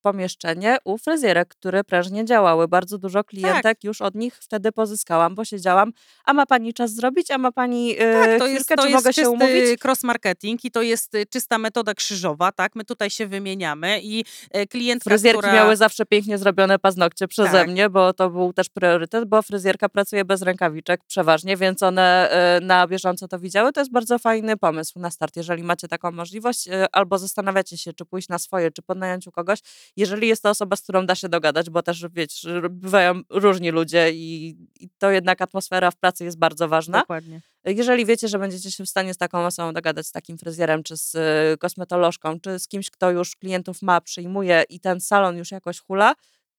pomieszczenie 0.04 0.76
u 0.84 0.98
fryzjerek, 0.98 1.48
które 1.48 1.84
prężnie 1.84 2.24
działały. 2.24 2.68
Bardzo 2.68 2.98
dużo 2.98 3.24
klientek 3.24 3.84
już 3.84 4.02
od 4.02 4.14
nich 4.14 4.36
wtedy 4.36 4.72
pozyskałam, 4.72 5.34
bo 5.34 5.44
siedziałam, 5.44 5.92
a 6.24 6.32
ma 6.32 6.46
pani 6.46 6.74
czas 6.74 6.94
zrobić, 6.94 7.30
a 7.30 7.38
ma 7.38 7.52
pani 7.52 7.94
e, 7.98 8.12
Tak, 8.12 8.38
to 8.38 8.44
chwilkę, 8.44 8.50
jest, 8.52 8.68
to 8.68 8.82
czy 8.82 8.88
jest 8.88 8.94
mogę 8.94 9.12
się 9.12 9.30
umówić? 9.30 9.80
cross-marketing 9.84 10.58
i 10.64 10.70
to 10.70 10.82
jest 10.82 11.14
y, 11.14 11.26
czysta 11.26 11.58
metoda 11.58 11.94
krzyżowa, 11.94 12.52
tak? 12.52 12.74
My 12.76 12.84
tutaj 12.84 13.10
się 13.10 13.26
wymieniamy 13.26 14.00
i 14.02 14.24
e, 14.50 14.66
klientka, 14.66 15.10
Fryzjerki 15.10 15.38
która... 15.38 15.54
miały 15.54 15.76
zawsze 15.76 16.06
pięknie 16.06 16.38
zrobione 16.38 16.78
paznokcie 16.78 17.28
przeze 17.28 17.50
Tak. 17.52 17.68
mnie, 17.68 17.90
bo 17.90 18.12
to 18.12 18.30
był 18.30 18.52
też 18.52 18.68
priorytet, 18.68 19.24
bo 19.24 19.42
fryzjerka 19.42 19.88
pracuje 19.88 20.24
bez 20.24 20.42
rękawiczek 20.42 21.00
przeważnie, 21.06 21.56
więc 21.56 21.82
one 21.82 22.30
e, 22.30 22.60
na 22.60 22.86
bieżąco 22.86 23.28
to 23.28 23.38
widziały. 23.38 23.72
To 23.72 23.80
jest 23.80 23.92
bardzo 23.92 24.18
fajny 24.18 24.56
pomysł 24.56 24.98
na 24.98 25.10
start, 25.10 25.36
jeżeli 25.36 25.62
macie 25.62 25.88
taką 25.88 26.10
możliwość, 26.10 26.68
e, 26.68 26.86
albo 26.92 27.18
zastanawiacie 27.18 27.78
się, 27.78 27.92
czy 27.92 28.04
pójść 28.04 28.28
na 28.28 28.38
swoje, 28.38 28.70
czy 28.70 28.82
podnająć 28.82 29.26
u 29.26 29.32
kogoś. 29.32 29.58
Jeżeli 29.96 30.28
jest 30.28 30.42
to 30.42 30.50
osoba, 30.50 30.76
z 30.76 30.82
którą 30.82 31.06
da 31.06 31.14
się 31.14 31.28
dogadać, 31.28 31.70
bo 31.70 31.82
też 31.82 32.06
wiecie, 32.12 32.36
że 32.40 32.70
bywają 32.70 33.20
różni 33.30 33.70
ludzie 33.70 34.10
i, 34.12 34.56
i 34.80 34.88
to 34.98 35.10
jednak 35.10 35.42
atmosfera 35.42 35.90
w 35.90 35.96
pracy 35.96 36.24
jest 36.24 36.38
bardzo 36.38 36.68
ważna. 36.68 37.00
Dokładnie. 37.00 37.40
Jeżeli 37.64 38.06
wiecie, 38.06 38.28
że 38.28 38.38
będziecie 38.38 38.70
się 38.70 38.84
w 38.84 38.88
stanie 38.88 39.14
z 39.14 39.16
taką 39.16 39.46
osobą 39.46 39.72
dogadać, 39.72 40.06
z 40.06 40.12
takim 40.12 40.38
fryzjerem, 40.38 40.82
czy 40.82 40.96
z 40.96 41.14
y, 41.14 41.58
kosmetolożką, 41.58 42.40
czy 42.40 42.58
z 42.58 42.68
kimś, 42.68 42.90
kto 42.90 43.10
już 43.10 43.36
klientów 43.36 43.82
ma, 43.82 44.00
przyjmuje 44.00 44.64
i 44.68 44.80
ten 44.80 45.00
salon 45.00 45.36
już 45.36 45.50
jakoś 45.50 45.80
hula, 45.80 46.14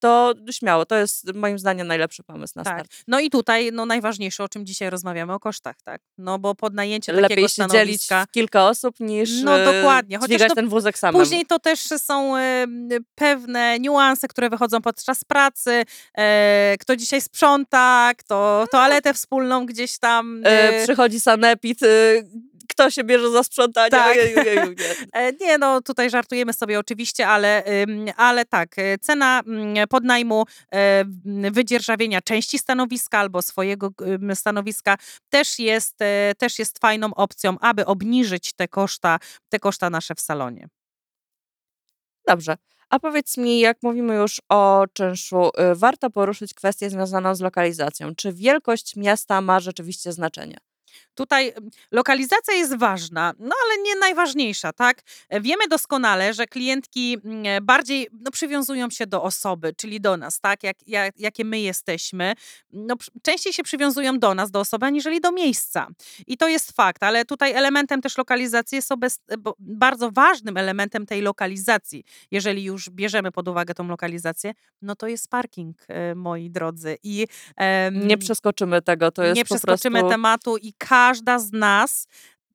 to 0.05 0.33
śmiało, 0.51 0.85
to 0.85 0.95
jest 0.95 1.33
moim 1.35 1.59
zdaniem 1.59 1.87
najlepszy 1.87 2.23
pomysł 2.23 2.53
na 2.55 2.63
Tak. 2.63 2.73
start. 2.73 2.91
No 3.07 3.19
i 3.19 3.29
tutaj 3.29 3.69
no, 3.73 3.85
najważniejsze, 3.85 4.43
o 4.43 4.49
czym 4.49 4.65
dzisiaj 4.65 4.89
rozmawiamy, 4.89 5.33
o 5.33 5.39
kosztach, 5.39 5.75
tak? 5.83 6.01
No 6.17 6.39
bo 6.39 6.55
podnajęcie 6.55 7.11
Lepiej 7.13 7.29
takiego 7.29 7.47
się 7.47 7.67
dzielić 7.71 8.07
kilka 8.31 8.67
osób 8.67 8.99
niż 8.99 9.29
No, 9.43 9.61
y, 9.61 9.65
dokładnie, 9.65 10.17
chociaż 10.17 10.47
to 10.47 10.55
ten 10.55 10.69
wózek 10.69 10.97
samemu. 10.97 11.23
Później 11.23 11.45
to 11.45 11.59
też 11.59 11.79
są 11.79 12.37
e, 12.37 12.65
pewne 13.15 13.79
niuanse, 13.79 14.27
które 14.27 14.49
wychodzą 14.49 14.81
podczas 14.81 15.23
pracy. 15.23 15.83
E, 16.17 16.75
kto 16.79 16.95
dzisiaj 16.95 17.21
sprząta, 17.21 18.11
kto 18.17 18.65
toaletę 18.71 19.13
wspólną 19.13 19.65
gdzieś 19.65 19.97
tam. 19.99 20.41
E, 20.45 20.65
E, 20.65 20.83
przychodzi 20.83 21.19
sanepid, 21.19 21.83
y, 21.83 22.27
kto 22.69 22.91
się 22.91 23.03
bierze 23.03 23.31
za 23.31 23.43
sprzątanie? 23.43 23.89
Tak. 23.89 24.17
Ojeju, 24.17 24.69
nie. 24.69 24.95
E, 25.13 25.31
Nie, 25.31 25.57
no 25.57 25.81
tutaj 25.81 26.09
żartujemy 26.09 26.53
sobie 26.53 26.79
oczywiście, 26.79 27.27
ale, 27.27 27.63
ale 28.17 28.45
tak, 28.45 28.79
e, 28.79 28.97
cena 28.97 29.41
mm, 29.47 29.87
podnajmu, 29.87 30.45
e, 30.73 31.05
wydzierżawienia 31.51 32.21
części 32.21 32.59
stanowiska 32.59 33.19
albo 33.19 33.41
swojego 33.41 33.89
stanowiska 34.33 34.97
też 35.29 35.59
jest, 35.59 35.97
też 36.37 36.59
jest 36.59 36.79
fajną 36.79 37.13
opcją, 37.13 37.57
aby 37.59 37.85
obniżyć 37.85 38.53
te 38.53 38.67
koszta, 38.67 39.19
te 39.49 39.59
koszta 39.59 39.89
nasze 39.89 40.15
w 40.15 40.21
salonie. 40.21 40.67
Dobrze. 42.27 42.57
A 42.89 42.99
powiedz 42.99 43.37
mi, 43.37 43.59
jak 43.59 43.77
mówimy 43.83 44.15
już 44.15 44.41
o 44.49 44.85
czynszu, 44.93 45.47
y, 45.47 45.75
warto 45.75 46.09
poruszyć 46.09 46.53
kwestię 46.53 46.89
związaną 46.89 47.35
z 47.35 47.41
lokalizacją. 47.41 48.15
Czy 48.15 48.33
wielkość 48.33 48.95
miasta 48.95 49.41
ma 49.41 49.59
rzeczywiście 49.59 50.11
znaczenie? 50.13 50.57
Tutaj 51.15 51.53
lokalizacja 51.91 52.53
jest 52.53 52.77
ważna, 52.77 53.33
no 53.39 53.55
ale 53.65 53.83
nie 53.83 53.95
najważniejsza, 53.95 54.73
tak? 54.73 55.01
E, 55.29 55.41
Wiemy 55.41 55.67
doskonale, 55.67 56.33
że 56.33 56.45
klientki 56.45 57.17
mm, 57.25 57.65
bardziej 57.65 58.07
no, 58.21 58.31
przywiązują 58.31 58.89
się 58.89 59.07
do 59.07 59.23
osoby, 59.23 59.73
czyli 59.77 60.01
do 60.01 60.17
nas, 60.17 60.39
tak? 60.39 60.63
Jak, 60.63 60.77
jak, 60.87 61.19
jakie 61.19 61.45
my 61.45 61.59
jesteśmy. 61.59 62.33
No, 62.71 62.95
częściej 63.21 63.53
się 63.53 63.63
przywiązują 63.63 64.19
do 64.19 64.35
nas, 64.35 64.51
do 64.51 64.59
osoby, 64.59 64.85
aniżeli 64.85 65.21
do 65.21 65.31
miejsca. 65.31 65.87
I 66.27 66.37
to 66.37 66.47
jest 66.47 66.71
fakt, 66.71 67.03
ale 67.03 67.25
tutaj 67.25 67.51
elementem 67.53 68.01
też 68.01 68.17
lokalizacji 68.17 68.75
jest 68.75 68.91
obez, 68.91 69.19
bo 69.39 69.55
bardzo 69.59 70.11
ważnym 70.11 70.57
elementem 70.57 71.05
tej 71.05 71.21
lokalizacji, 71.21 72.03
jeżeli 72.31 72.63
już 72.63 72.89
bierzemy 72.89 73.31
pod 73.31 73.47
uwagę 73.47 73.73
tą 73.73 73.87
lokalizację, 73.87 74.53
no 74.81 74.95
to 74.95 75.07
jest 75.07 75.29
parking, 75.29 75.77
e, 75.87 76.15
moi 76.15 76.49
drodzy. 76.49 76.97
I 77.03 77.27
em, 77.55 78.07
Nie 78.07 78.17
przeskoczymy 78.17 78.81
tego, 78.81 79.11
to 79.11 79.23
jest 79.23 79.35
nie 79.35 79.45
przeskoczymy 79.45 79.99
prostu... 79.99 80.09
tematu 80.09 80.57
i 80.57 80.73
każda 81.05 81.39
z 81.39 81.51
nas 81.51 82.07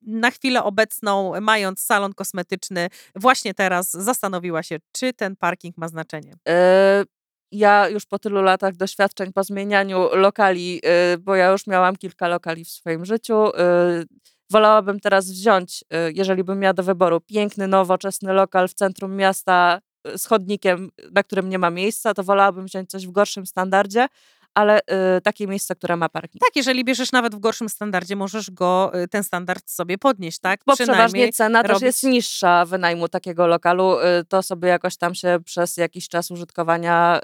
na 0.03 0.30
chwilę 0.30 0.64
obecną, 0.64 1.40
mając 1.40 1.80
salon 1.80 2.12
kosmetyczny, 2.14 2.88
właśnie 3.14 3.55
teraz 3.55 3.90
zastanowiła 3.90 4.62
się, 4.62 4.76
czy 4.92 5.12
ten 5.12 5.36
parking 5.36 5.76
ma 5.78 5.88
znaczenie. 5.88 6.34
E, 6.48 7.05
Ja 7.53 7.88
już 7.88 8.07
po 8.07 8.18
tylu 8.18 8.42
latach 8.42 8.76
doświadczeń 8.76 9.32
po 9.32 9.44
zmienianiu 9.44 10.09
lokali, 10.12 10.80
e, 10.84 11.18
bo 11.18 11.34
ja 11.36 11.51
już 11.51 11.66
miałam 11.66 11.96
kilka 11.96 12.28
lokali 12.28 12.64
w 12.64 12.68
swoim 12.70 13.05
życiu, 13.05 13.34
e, 13.34 14.05
wolałabym 14.51 15.01
teraz 15.01 15.30
wziąć, 15.30 15.84
jeżeli 16.14 16.44
bym 16.44 16.59
miała 16.59 16.74
do 16.74 16.82
wyboru, 16.82 17.20
piękny, 17.20 17.68
nowoczesny 17.68 18.32
lokal 18.32 18.68
w 18.68 18.74
centrum 18.74 19.16
miasta 19.16 19.80
z 20.16 20.26
chodnikiem, 20.26 20.90
na 21.12 21.22
którym 21.22 21.48
nie 21.48 21.59
ma 21.59 21.70
miejsca, 21.70 22.14
to 22.14 22.24
wolałabym 22.24 22.66
wziąć 22.66 22.90
coś 22.90 23.07
w 23.07 23.11
gorszym 23.11 23.46
standardzie, 23.46 24.07
ale 24.55 24.80
e, 24.86 25.20
takie 25.20 25.46
miejsce, 25.46 25.74
które 25.74 25.96
ma 25.96 26.09
parking. 26.09 26.40
Tak, 26.40 26.57
jeżeli 26.57 26.84
bierzesz 26.84 27.12
nawet 27.12 27.34
w 27.34 27.38
gorszym 27.38 27.68
standardzie, 27.68 28.16
możesz 28.16 28.51
go, 28.51 28.92
y, 29.03 29.09
ten 29.09 29.24
standard 29.24 29.70
sobie 29.70 29.98
podnieść, 29.98 30.38
tak? 30.38 30.61
Bo 30.66 30.74
przeważnie 30.74 31.32
cena 31.32 31.62
też 31.62 31.70
robić- 31.70 31.82
jest 31.82 32.03
niższa 32.03 32.64
wynajmu 32.64 33.09
takiego 33.09 33.46
lokalu, 33.46 33.98
y, 34.01 34.24
to 34.28 34.42
sobie 34.42 34.68
jakoś 34.68 34.96
tam 34.96 35.14
się 35.14 35.38
przez 35.44 35.76
jakiś 35.76 36.09
czas 36.09 36.30
użytkowania 36.30 37.20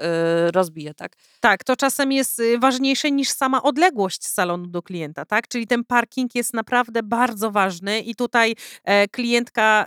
y, 0.47 0.51
rozbije, 0.51 0.93
tak? 0.93 1.15
Tak, 1.39 1.63
to 1.63 1.75
czasem 1.75 2.11
jest 2.11 2.39
y, 2.39 2.59
ważniejsze 2.59 3.11
niż 3.11 3.29
sama 3.29 3.63
odległość 3.63 4.27
salonu 4.27 4.67
do 4.67 4.81
klienta, 4.81 5.25
tak? 5.25 5.47
Czyli 5.47 5.67
ten 5.67 5.83
parking 5.83 6.35
jest 6.35 6.53
naprawdę 6.53 7.03
bardzo 7.03 7.51
ważny 7.51 7.99
i 7.99 8.15
tutaj 8.15 8.55
e, 8.83 9.07
klientka 9.07 9.85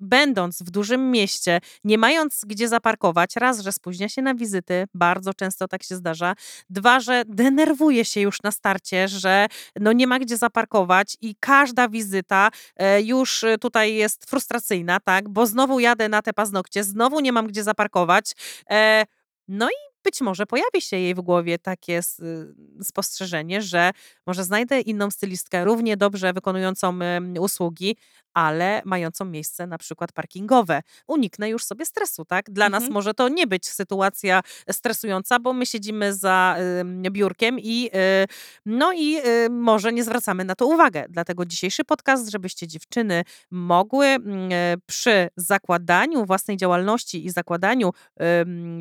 będąc 0.00 0.62
w 0.62 0.70
dużym 0.70 1.10
mieście, 1.10 1.60
nie 1.84 1.98
mając 1.98 2.40
gdzie 2.46 2.68
zaparkować, 2.68 3.36
raz, 3.36 3.60
że 3.60 3.72
spóźnia 3.72 4.08
się 4.08 4.22
na 4.22 4.34
wizyty, 4.34 4.84
bardzo 4.94 5.34
często 5.34 5.68
tak 5.68 5.82
się 5.82 5.96
zdarza, 5.96 6.34
dwa, 6.70 7.00
że 7.00 7.22
denerwuje 7.26 8.04
się 8.04 8.20
już 8.20 8.42
na 8.42 8.50
starcie, 8.50 9.08
że 9.08 9.46
no 9.80 9.92
nie 9.92 10.06
ma 10.06 10.18
gdzie 10.18 10.36
zaparkować 10.36 11.16
i 11.20 11.36
każda 11.40 11.88
wizyta 11.88 12.50
e, 12.76 13.02
już 13.02 13.44
e, 13.44 13.58
tutaj 13.58 13.94
jest 13.94 14.30
frustracyjna, 14.30 15.00
tak? 15.00 15.28
Bo 15.28 15.46
znowu 15.46 15.80
jadę 15.80 16.08
na 16.08 16.22
te 16.22 16.32
paznokcie, 16.32 16.84
znowu 16.84 17.20
nie 17.20 17.32
mam 17.32 17.46
gdzie 17.46 17.62
zaparkować. 17.62 18.32
E, 18.70 19.04
no 19.48 19.68
i 19.68 19.95
być 20.06 20.20
może 20.20 20.46
pojawi 20.46 20.80
się 20.80 20.96
jej 20.96 21.14
w 21.14 21.20
głowie 21.20 21.58
takie 21.58 21.98
y, 21.98 22.84
spostrzeżenie, 22.84 23.62
że 23.62 23.90
może 24.26 24.44
znajdę 24.44 24.80
inną 24.80 25.10
stylistkę 25.10 25.64
równie 25.64 25.96
dobrze 25.96 26.32
wykonującą 26.32 26.98
usługi, 27.40 27.96
ale 28.34 28.82
mającą 28.84 29.24
miejsce 29.24 29.66
na 29.66 29.78
przykład 29.78 30.12
parkingowe. 30.12 30.82
Uniknę 31.08 31.48
już 31.48 31.64
sobie 31.64 31.86
stresu, 31.86 32.24
tak? 32.24 32.50
Dla 32.50 32.68
nas 32.68 32.82
Mhm. 32.82 32.92
może 32.92 33.14
to 33.14 33.28
nie 33.28 33.46
być 33.46 33.68
sytuacja 33.68 34.40
stresująca, 34.70 35.38
bo 35.40 35.52
my 35.52 35.66
siedzimy 35.66 36.14
za 36.14 36.56
em, 36.58 37.02
biurkiem 37.02 37.58
i 37.58 37.90
y, 37.94 38.26
no 38.66 38.92
i 38.92 39.16
y, 39.26 39.50
może 39.50 39.92
nie 39.92 40.04
zwracamy 40.04 40.44
na 40.44 40.54
to 40.54 40.66
uwagę. 40.66 41.04
Dlatego 41.08 41.44
dzisiejszy 41.46 41.84
podcast, 41.84 42.30
żebyście 42.30 42.66
dziewczyny 42.66 43.24
mogły 43.50 44.06
e, 44.06 44.18
przy 44.86 45.28
zakładaniu 45.36 46.24
własnej 46.26 46.56
działalności 46.56 47.26
i 47.26 47.30
zakładaniu 47.30 47.90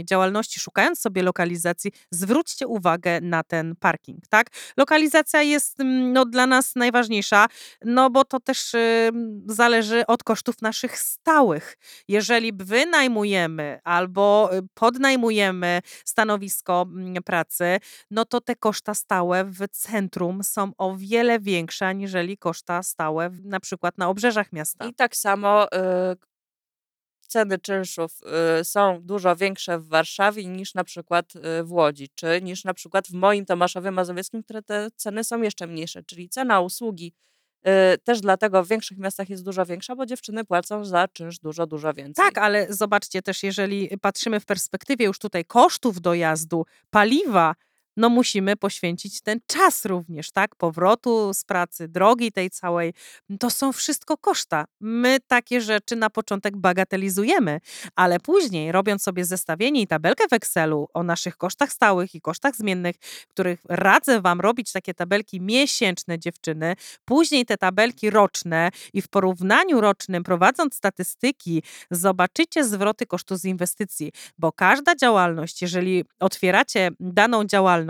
działalności, 0.04 0.60
szukając 0.60 1.00
sobie 1.00 1.15
lokalizacji, 1.24 1.92
zwróćcie 2.12 2.68
uwagę 2.68 3.22
na 3.22 3.44
ten 3.44 3.76
parking, 3.76 4.28
tak? 4.28 4.48
Lokalizacja 4.78 5.42
jest 5.42 5.80
mm, 5.80 6.14
no, 6.14 6.26
dla 6.26 6.48
nas 6.48 6.76
najważniejsza, 6.76 7.48
no 7.86 8.10
bo 8.10 8.26
to 8.26 8.40
też 8.40 8.76
em, 8.76 9.42
zależy 9.48 10.06
od 10.08 10.24
kosztów 10.24 10.62
naszych 10.62 11.00
stałych. 11.00 11.78
Jeżeli 12.08 12.54
wynajmujemy 12.54 13.80
albo 13.84 14.50
y, 14.54 14.62
podnajmujemy 14.74 15.82
stanowisko 16.06 16.86
mm, 16.90 17.24
pracy, 17.24 17.80
no 18.12 18.26
to 18.26 18.42
te 18.42 18.56
koszta 18.56 18.94
stałe 18.94 19.46
w 19.46 19.68
centrum 19.72 20.44
są 20.44 20.72
o 20.78 20.96
wiele 20.98 21.40
większe 21.40 21.88
aniżeli 21.88 22.38
koszta 22.38 22.84
stałe 22.84 23.30
na 23.44 23.60
przykład 23.60 23.98
na 23.98 24.10
obrzeżach 24.10 24.54
miasta. 24.54 24.86
I 24.86 24.94
tak 24.94 25.16
samo 25.16 25.66
y, 25.66 26.35
ceny 27.36 27.60
czynszów 27.60 28.22
y, 28.60 28.64
są 28.64 29.02
dużo 29.02 29.36
większe 29.36 29.80
w 29.80 29.88
Warszawie 29.88 30.46
niż 30.46 30.74
na 30.74 30.84
przykład 30.84 31.34
y, 31.36 31.64
w 31.64 31.72
Łodzi, 31.72 32.10
czy 32.16 32.42
niż 32.42 32.64
na 32.64 32.74
przykład 32.74 33.08
w 33.08 33.14
moim 33.14 33.46
Tomaszowie 33.46 33.92
Mazowieckim, 33.92 34.44
które 34.44 34.62
te 34.62 34.88
ceny 34.96 35.24
są 35.24 35.42
jeszcze 35.42 35.68
mniejsze, 35.68 36.04
czyli 36.04 36.30
cena 36.30 36.62
usługi 36.62 37.14
y, 37.68 37.98
też 37.98 38.22
dlatego 38.22 38.64
w 38.64 38.68
większych 38.68 38.98
miastach 38.98 39.30
jest 39.30 39.44
dużo 39.44 39.66
większa, 39.66 39.96
bo 39.96 40.06
dziewczyny 40.06 40.46
płacą 40.46 40.86
za 40.86 41.08
czynsz 41.08 41.40
dużo, 41.40 41.68
dużo 41.68 41.94
więcej. 41.94 42.26
Tak, 42.26 42.38
ale 42.38 42.68
zobaczcie 42.70 43.22
też, 43.22 43.44
jeżeli 43.44 43.90
patrzymy 44.02 44.40
w 44.40 44.46
perspektywie 44.46 45.06
już 45.06 45.20
tutaj 45.20 45.46
kosztów 45.46 46.02
dojazdu, 46.02 46.66
paliwa, 46.90 47.56
no 47.98 48.10
musimy 48.10 48.56
poświęcić 48.56 49.22
ten 49.22 49.40
czas 49.48 49.86
również, 49.86 50.32
tak? 50.32 50.56
Powrotu 50.56 51.34
z 51.34 51.44
pracy, 51.44 51.88
drogi 51.88 52.32
tej 52.32 52.50
całej. 52.50 52.94
To 53.40 53.50
są 53.50 53.74
wszystko 53.74 54.18
koszta. 54.18 54.66
My 54.82 55.18
takie 55.28 55.62
rzeczy 55.62 55.96
na 55.96 56.10
początek 56.10 56.58
bagatelizujemy, 56.58 57.60
ale 57.96 58.20
później, 58.20 58.72
robiąc 58.72 59.04
sobie 59.04 59.26
zestawienie 59.26 59.82
i 59.82 59.88
tabelkę 59.88 60.28
w 60.30 60.34
Excelu 60.34 60.88
o 60.94 61.04
naszych 61.04 61.38
kosztach 61.38 61.72
stałych 61.72 62.16
i 62.16 62.22
kosztach 62.22 62.56
zmiennych, 62.56 62.96
których 63.28 63.60
radzę 63.70 64.22
Wam 64.22 64.42
robić 64.42 64.72
takie 64.72 64.94
tabelki 64.94 65.42
miesięczne, 65.42 66.20
dziewczyny, 66.20 66.76
później 67.06 67.46
te 67.46 67.58
tabelki 67.58 68.10
roczne 68.10 68.72
i 68.94 69.02
w 69.02 69.08
porównaniu 69.08 69.82
rocznym, 69.82 70.24
prowadząc 70.24 70.76
statystyki, 70.76 71.64
zobaczycie 71.92 72.64
zwroty 72.64 73.06
kosztu 73.06 73.36
z 73.36 73.46
inwestycji, 73.46 74.12
bo 74.38 74.52
każda 74.52 74.96
działalność, 74.96 75.62
jeżeli 75.62 76.04
otwieracie 76.20 76.90
daną 77.00 77.44
działalność, 77.44 77.85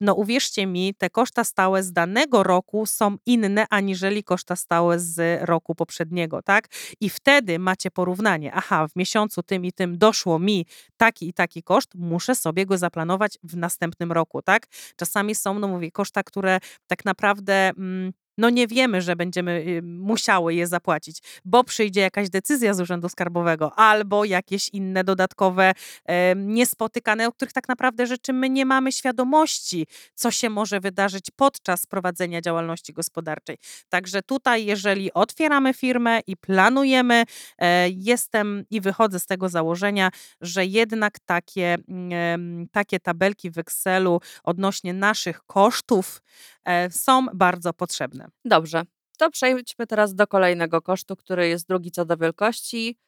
no 0.00 0.14
uwierzcie 0.14 0.66
mi, 0.66 0.94
te 0.94 1.10
koszta 1.10 1.44
stałe 1.44 1.82
z 1.82 1.92
danego 1.92 2.42
roku 2.42 2.86
są 2.86 3.16
inne 3.26 3.66
aniżeli 3.70 4.24
koszta 4.24 4.56
stałe 4.56 4.98
z 4.98 5.42
roku 5.42 5.74
poprzedniego, 5.74 6.42
tak? 6.42 6.68
I 7.00 7.10
wtedy 7.10 7.58
macie 7.58 7.90
porównanie. 7.90 8.52
Aha, 8.54 8.88
w 8.88 8.96
miesiącu 8.96 9.42
tym 9.42 9.64
i 9.64 9.72
tym 9.72 9.98
doszło 9.98 10.38
mi 10.38 10.66
taki 10.96 11.28
i 11.28 11.32
taki 11.32 11.62
koszt, 11.62 11.94
muszę 11.94 12.34
sobie 12.34 12.66
go 12.66 12.78
zaplanować 12.78 13.38
w 13.42 13.56
następnym 13.56 14.12
roku, 14.12 14.42
tak? 14.42 14.66
Czasami 14.96 15.34
są, 15.34 15.58
no 15.58 15.68
mówię, 15.68 15.90
koszta, 15.90 16.22
które 16.22 16.58
tak 16.86 17.04
naprawdę. 17.04 17.54
Mm, 17.68 18.12
no 18.38 18.50
nie 18.50 18.66
wiemy, 18.66 19.02
że 19.02 19.16
będziemy 19.16 19.64
y, 19.68 19.82
musiały 19.82 20.54
je 20.54 20.66
zapłacić, 20.66 21.18
bo 21.44 21.64
przyjdzie 21.64 22.00
jakaś 22.00 22.30
decyzja 22.30 22.74
z 22.74 22.80
Urzędu 22.80 23.08
Skarbowego 23.08 23.78
albo 23.78 24.24
jakieś 24.24 24.68
inne 24.68 25.04
dodatkowe 25.04 25.72
e, 26.04 26.34
niespotykane, 26.36 27.28
o 27.28 27.32
których 27.32 27.52
tak 27.52 27.68
naprawdę 27.68 28.06
rzeczy 28.06 28.32
my 28.32 28.50
nie 28.50 28.66
mamy 28.66 28.92
świadomości, 28.92 29.86
co 30.14 30.30
się 30.30 30.50
może 30.50 30.80
wydarzyć 30.80 31.30
podczas 31.36 31.86
prowadzenia 31.86 32.40
działalności 32.40 32.92
gospodarczej. 32.92 33.58
Także 33.88 34.22
tutaj, 34.22 34.64
jeżeli 34.64 35.12
otwieramy 35.12 35.74
firmę 35.74 36.20
i 36.26 36.36
planujemy, 36.36 37.24
e, 37.58 37.88
jestem 37.88 38.64
i 38.70 38.80
wychodzę 38.80 39.20
z 39.20 39.26
tego 39.26 39.48
założenia, 39.48 40.10
że 40.40 40.66
jednak 40.66 41.18
takie, 41.26 41.76
mm, 41.88 42.68
takie 42.72 43.00
tabelki 43.00 43.50
w 43.50 43.58
Excelu 43.58 44.20
odnośnie 44.44 44.92
naszych 44.92 45.40
kosztów 45.46 46.22
e, 46.64 46.90
są 46.90 47.26
bardzo 47.34 47.72
potrzebne. 47.72 48.23
Dobrze, 48.44 48.82
to 49.18 49.30
przejdźmy 49.30 49.86
teraz 49.86 50.14
do 50.14 50.26
kolejnego 50.26 50.82
kosztu, 50.82 51.16
który 51.16 51.48
jest 51.48 51.68
drugi 51.68 51.90
co 51.90 52.04
do 52.04 52.16
wielkości, 52.16 52.98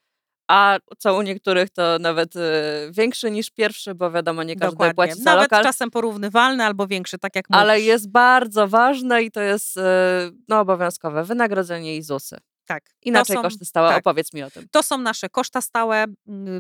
a 0.49 0.79
co 0.99 1.17
u 1.17 1.23
niektórych 1.23 1.71
to 1.71 1.99
nawet 2.01 2.37
y, 2.37 2.41
większy 2.91 3.31
niż 3.31 3.51
pierwszy, 3.51 3.95
bo 3.95 4.11
wiadomo, 4.11 4.43
nie 4.43 4.57
każdy 4.57 4.71
Dokładnie. 4.71 4.95
płaci 4.95 5.15
za 5.15 5.31
Nawet 5.31 5.43
lokal. 5.43 5.65
czasem 5.65 5.91
porównywalny 5.91 6.65
albo 6.65 6.87
większy, 6.87 7.19
tak 7.19 7.37
jak 7.37 7.45
Ale 7.51 7.73
mówisz. 7.75 7.87
jest 7.87 8.11
bardzo 8.11 8.69
ważne 8.69 9.23
i 9.23 9.31
to 9.31 9.41
jest 9.41 9.77
y, 9.77 9.81
no, 10.49 10.61
obowiązkowe 10.61 11.25
wynagrodzenie 11.25 11.97
i 11.97 12.03
ZUSy. 12.03 12.37
Tak. 12.67 12.85
Inaczej 13.03 13.37
są- 13.37 13.43
koszty 13.43 13.65
stałe, 13.65 13.89
tak. 13.89 13.99
opowiedz 13.99 14.33
mi 14.33 14.43
o 14.43 14.51
tym. 14.51 14.67
To 14.71 14.83
są 14.83 14.99
nasze 14.99 15.29
koszta 15.29 15.61
stałe. 15.61 16.05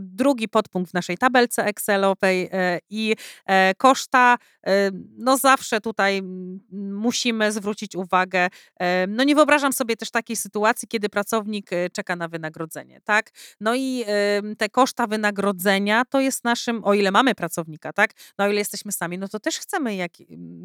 Drugi 0.00 0.48
podpunkt 0.48 0.90
w 0.90 0.94
naszej 0.94 1.18
tabelce 1.18 1.64
Excelowej 1.64 2.48
e, 2.52 2.78
i 2.90 3.16
e, 3.46 3.74
koszta, 3.74 4.38
e, 4.66 4.90
no 5.18 5.36
zawsze 5.36 5.80
tutaj 5.80 6.22
musimy 6.72 7.52
zwrócić 7.52 7.96
uwagę. 7.96 8.48
No 9.08 9.24
nie 9.24 9.34
wyobrażam 9.34 9.72
sobie 9.72 9.96
też 9.96 10.10
takiej 10.10 10.36
sytuacji, 10.36 10.88
kiedy 10.88 11.08
pracownik 11.08 11.70
czeka 11.92 12.16
na 12.16 12.28
wynagrodzenie, 12.28 13.00
tak? 13.04 13.30
No 13.60 13.74
i 13.74 14.04
te 14.58 14.68
koszta 14.68 15.06
wynagrodzenia 15.06 16.04
to 16.04 16.20
jest 16.20 16.44
naszym, 16.44 16.84
o 16.84 16.94
ile 16.94 17.10
mamy 17.10 17.34
pracownika, 17.34 17.92
tak? 17.92 18.10
No 18.38 18.44
o 18.44 18.48
ile 18.48 18.58
jesteśmy 18.58 18.92
sami, 18.92 19.18
no 19.18 19.28
to 19.28 19.40
też 19.40 19.58
chcemy 19.58 19.94
jak, 19.94 20.12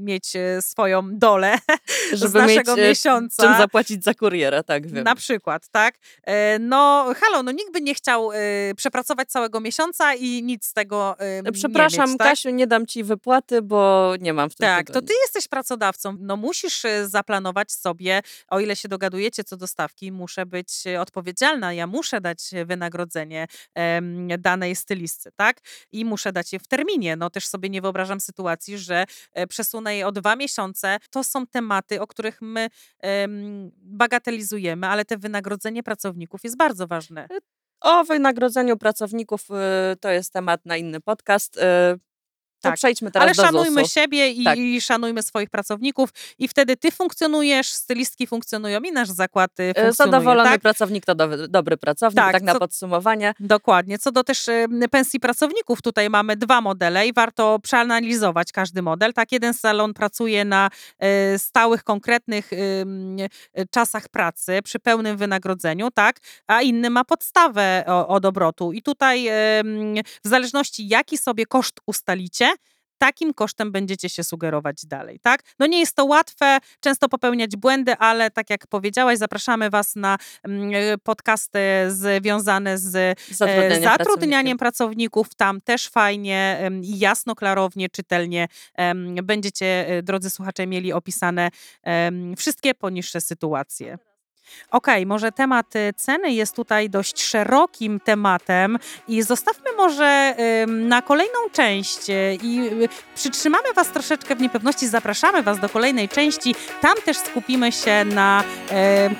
mieć 0.04 0.34
swoją 0.62 1.18
dolę 1.18 1.58
z 2.14 2.34
naszego 2.34 2.76
mieć, 2.76 2.86
miesiąca. 2.86 3.44
Czym 3.44 3.58
zapłacić 3.58 4.04
za 4.04 4.14
kuriera, 4.14 4.64
tak 4.64 4.88
wiem. 4.88 5.04
Na 5.04 5.16
przykład, 5.16 5.31
tak? 5.72 5.96
E, 6.24 6.60
No, 6.60 7.06
halo, 7.20 7.44
no 7.44 7.52
nikt 7.52 7.72
by 7.74 7.82
nie 7.82 7.96
chciał 7.96 8.32
e, 8.32 8.36
przepracować 8.78 9.30
całego 9.30 9.60
miesiąca 9.60 10.14
i 10.16 10.44
nic 10.44 10.66
z 10.66 10.74
tego 10.74 11.16
e, 11.20 11.42
nie 11.44 11.52
Przepraszam, 11.52 12.10
mieć, 12.10 12.18
tak? 12.18 12.28
Kasiu, 12.28 12.50
nie 12.50 12.68
dam 12.68 12.86
ci 12.88 13.04
wypłaty, 13.04 13.62
bo 13.62 14.14
nie 14.20 14.34
mam 14.34 14.50
w 14.50 14.56
tym 14.56 14.68
Tak, 14.68 14.88
to 14.88 14.94
tygodniu. 14.94 15.08
ty 15.08 15.14
jesteś 15.24 15.48
pracodawcą. 15.48 16.16
No 16.20 16.38
musisz 16.38 16.86
e, 16.86 17.08
zaplanować 17.08 17.72
sobie, 17.72 18.22
o 18.50 18.60
ile 18.60 18.76
się 18.76 18.88
dogadujecie 18.88 19.44
co 19.44 19.58
do 19.58 19.68
stawki, 19.68 20.12
muszę 20.12 20.46
być 20.46 20.70
odpowiedzialna. 21.00 21.74
Ja 21.74 21.88
muszę 21.88 22.22
dać 22.22 22.40
wynagrodzenie 22.66 23.48
danej 24.40 24.76
stylistce, 24.76 25.32
tak? 25.36 25.58
I 25.92 26.06
muszę 26.06 26.32
dać 26.32 26.54
je 26.54 26.60
w 26.60 26.68
terminie. 26.68 27.16
No 27.16 27.30
też 27.30 27.48
sobie 27.48 27.70
nie 27.70 27.82
wyobrażam 27.82 28.20
sytuacji, 28.20 28.78
że 28.78 29.06
przesunę 29.50 29.96
je 29.96 30.08
o 30.08 30.12
dwa 30.12 30.36
miesiące. 30.36 30.98
To 31.10 31.24
są 31.24 31.48
tematy, 31.48 32.02
o 32.02 32.08
których 32.08 32.42
my 32.42 32.70
em, 33.00 33.72
bagatelizujemy, 33.78 34.88
ale 34.88 35.06
te 35.06 35.18
wynagrodzenie 35.22 35.84
pracowników 35.84 36.44
jest 36.44 36.58
bardzo 36.58 36.88
ważne. 36.88 37.28
O 37.82 38.04
wynagrodzeniu 38.04 38.78
pracowników 38.78 39.42
y, 39.94 39.96
to 39.96 40.10
jest 40.10 40.34
temat 40.34 40.66
na 40.66 40.78
inny 40.78 41.02
podcast. 41.02 41.60
To 42.62 42.70
Tak, 42.70 42.76
przejdźmy 42.76 43.12
teraz 43.12 43.24
Ale 43.28 43.36
do 43.36 43.42
szanujmy 43.44 43.82
ZUS-u. 43.82 43.94
siebie 43.94 44.30
i, 44.30 44.44
Tak. 44.44 44.58
i 44.58 44.82
szanujmy 44.82 45.24
swoich 45.24 45.50
pracowników 45.50 46.10
i 46.40 46.48
wtedy 46.48 46.78
ty 46.78 46.92
funkcjonujesz, 46.92 47.68
stylistki 47.68 48.28
funkcjonują 48.28 48.80
i 48.82 48.92
nasz 48.92 49.10
zakład 49.10 49.60
y, 49.60 49.64
Y, 49.64 49.74
funkcjonuje. 49.74 49.94
Zadowolony 49.94 50.50
tak? 50.50 50.62
pracownik 50.62 51.06
to 51.06 51.16
do, 51.16 51.48
dobry 51.48 51.78
pracownik, 51.78 52.16
tak, 52.16 52.32
Tak, 52.32 52.44
na 52.44 52.54
co- 52.54 52.60
podsumowanie. 52.60 53.34
Dokładnie. 53.40 54.00
Co 54.00 54.12
do 54.12 54.24
też 54.24 54.48
y, 54.48 54.66
pensji 54.92 55.20
pracowników, 55.20 55.82
tutaj 55.82 56.10
mamy 56.10 56.36
dwa 56.36 56.62
modele 56.62 57.08
i 57.08 57.14
warto 57.14 57.60
przeanalizować 57.64 58.52
każdy 58.52 58.82
model. 58.82 59.14
Tak, 59.14 59.32
jeden 59.32 59.54
salon 59.54 59.94
pracuje 59.94 60.46
na 60.46 60.70
y, 61.36 61.40
stałych, 61.40 61.84
konkretnych 61.84 62.52
czasach 63.72 64.10
pracy 64.10 64.60
przy 64.64 64.80
pełnym 64.80 65.18
wynagrodzeniu, 65.18 65.92
tak, 65.92 66.18
a 66.48 66.62
inny 66.62 66.90
ma 66.90 67.04
podstawę 67.06 67.84
o- 67.88 68.08
od 68.08 68.26
obrotu. 68.26 68.72
I 68.74 68.82
tutaj 68.82 69.30
w 70.24 70.28
zależności 70.28 70.88
jaki 70.88 71.18
sobie 71.18 71.46
koszt 71.46 71.80
ustalicie, 71.86 72.51
takim 73.02 73.34
kosztem 73.34 73.72
będziecie 73.72 74.10
się 74.10 74.24
sugerować 74.24 74.86
dalej, 74.86 75.20
tak? 75.20 75.44
No 75.60 75.66
nie 75.66 75.80
jest 75.80 75.96
to 75.96 76.06
łatwe, 76.06 76.58
często 76.80 77.10
popełniać 77.10 77.56
błędy, 77.56 77.98
ale 77.98 78.32
tak 78.32 78.50
jak 78.50 78.68
powiedziałaś, 78.68 79.18
zapraszamy 79.18 79.70
Was 79.70 79.96
na 79.96 80.18
mm, 80.44 81.00
podcasty 81.04 81.60
związane 81.88 82.78
z 82.78 82.96
e, 82.96 83.34
Zatrudnianie 83.34 83.82
zatrudnianiem 83.82 84.58
pracowników. 84.58 85.36
Tam 85.36 85.62
też 85.62 85.90
fajnie 85.90 86.72
jasno, 86.84 87.36
klarownie, 87.36 87.90
czytelnie 87.90 88.48
będziecie, 89.24 89.88
e, 89.88 90.04
drodzy 90.04 90.30
słuchacze, 90.30 90.68
mieli 90.68 90.94
opisane 90.94 91.50
wszystkie 92.38 92.76
poniższe 92.76 93.22
sytuacje. 93.22 94.11
Okej, 94.72 95.06
może 95.06 95.32
temat 95.32 95.76
y, 95.76 95.94
ceny 95.98 96.32
jest 96.32 96.56
tutaj 96.56 96.90
dość 96.90 97.22
szerokim 97.22 98.00
tematem 98.00 98.78
i 99.08 99.22
zostawmy 99.22 99.72
może 99.78 100.36
na 100.68 101.02
kolejną 101.02 101.40
część 101.52 102.10
y, 102.10 102.38
i 102.44 102.60
y, 102.84 102.90
przytrzymamy 103.16 103.74
Was 103.74 103.90
troszeczkę 103.90 104.36
w 104.36 104.42
niepewności, 104.42 104.88
zapraszamy 104.88 105.44
Was 105.44 105.60
do 105.60 105.70
kolejnej 105.70 106.10
części. 106.10 106.56
Tam 106.82 106.96
też 107.06 107.18
skupimy 107.18 107.72
się 107.72 108.06
na 108.06 108.44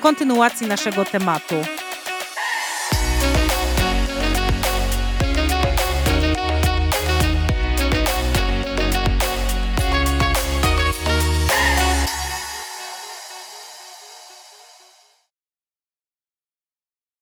kontynuacji 0.00 0.66
naszego 0.66 1.04
tematu. 1.04 1.54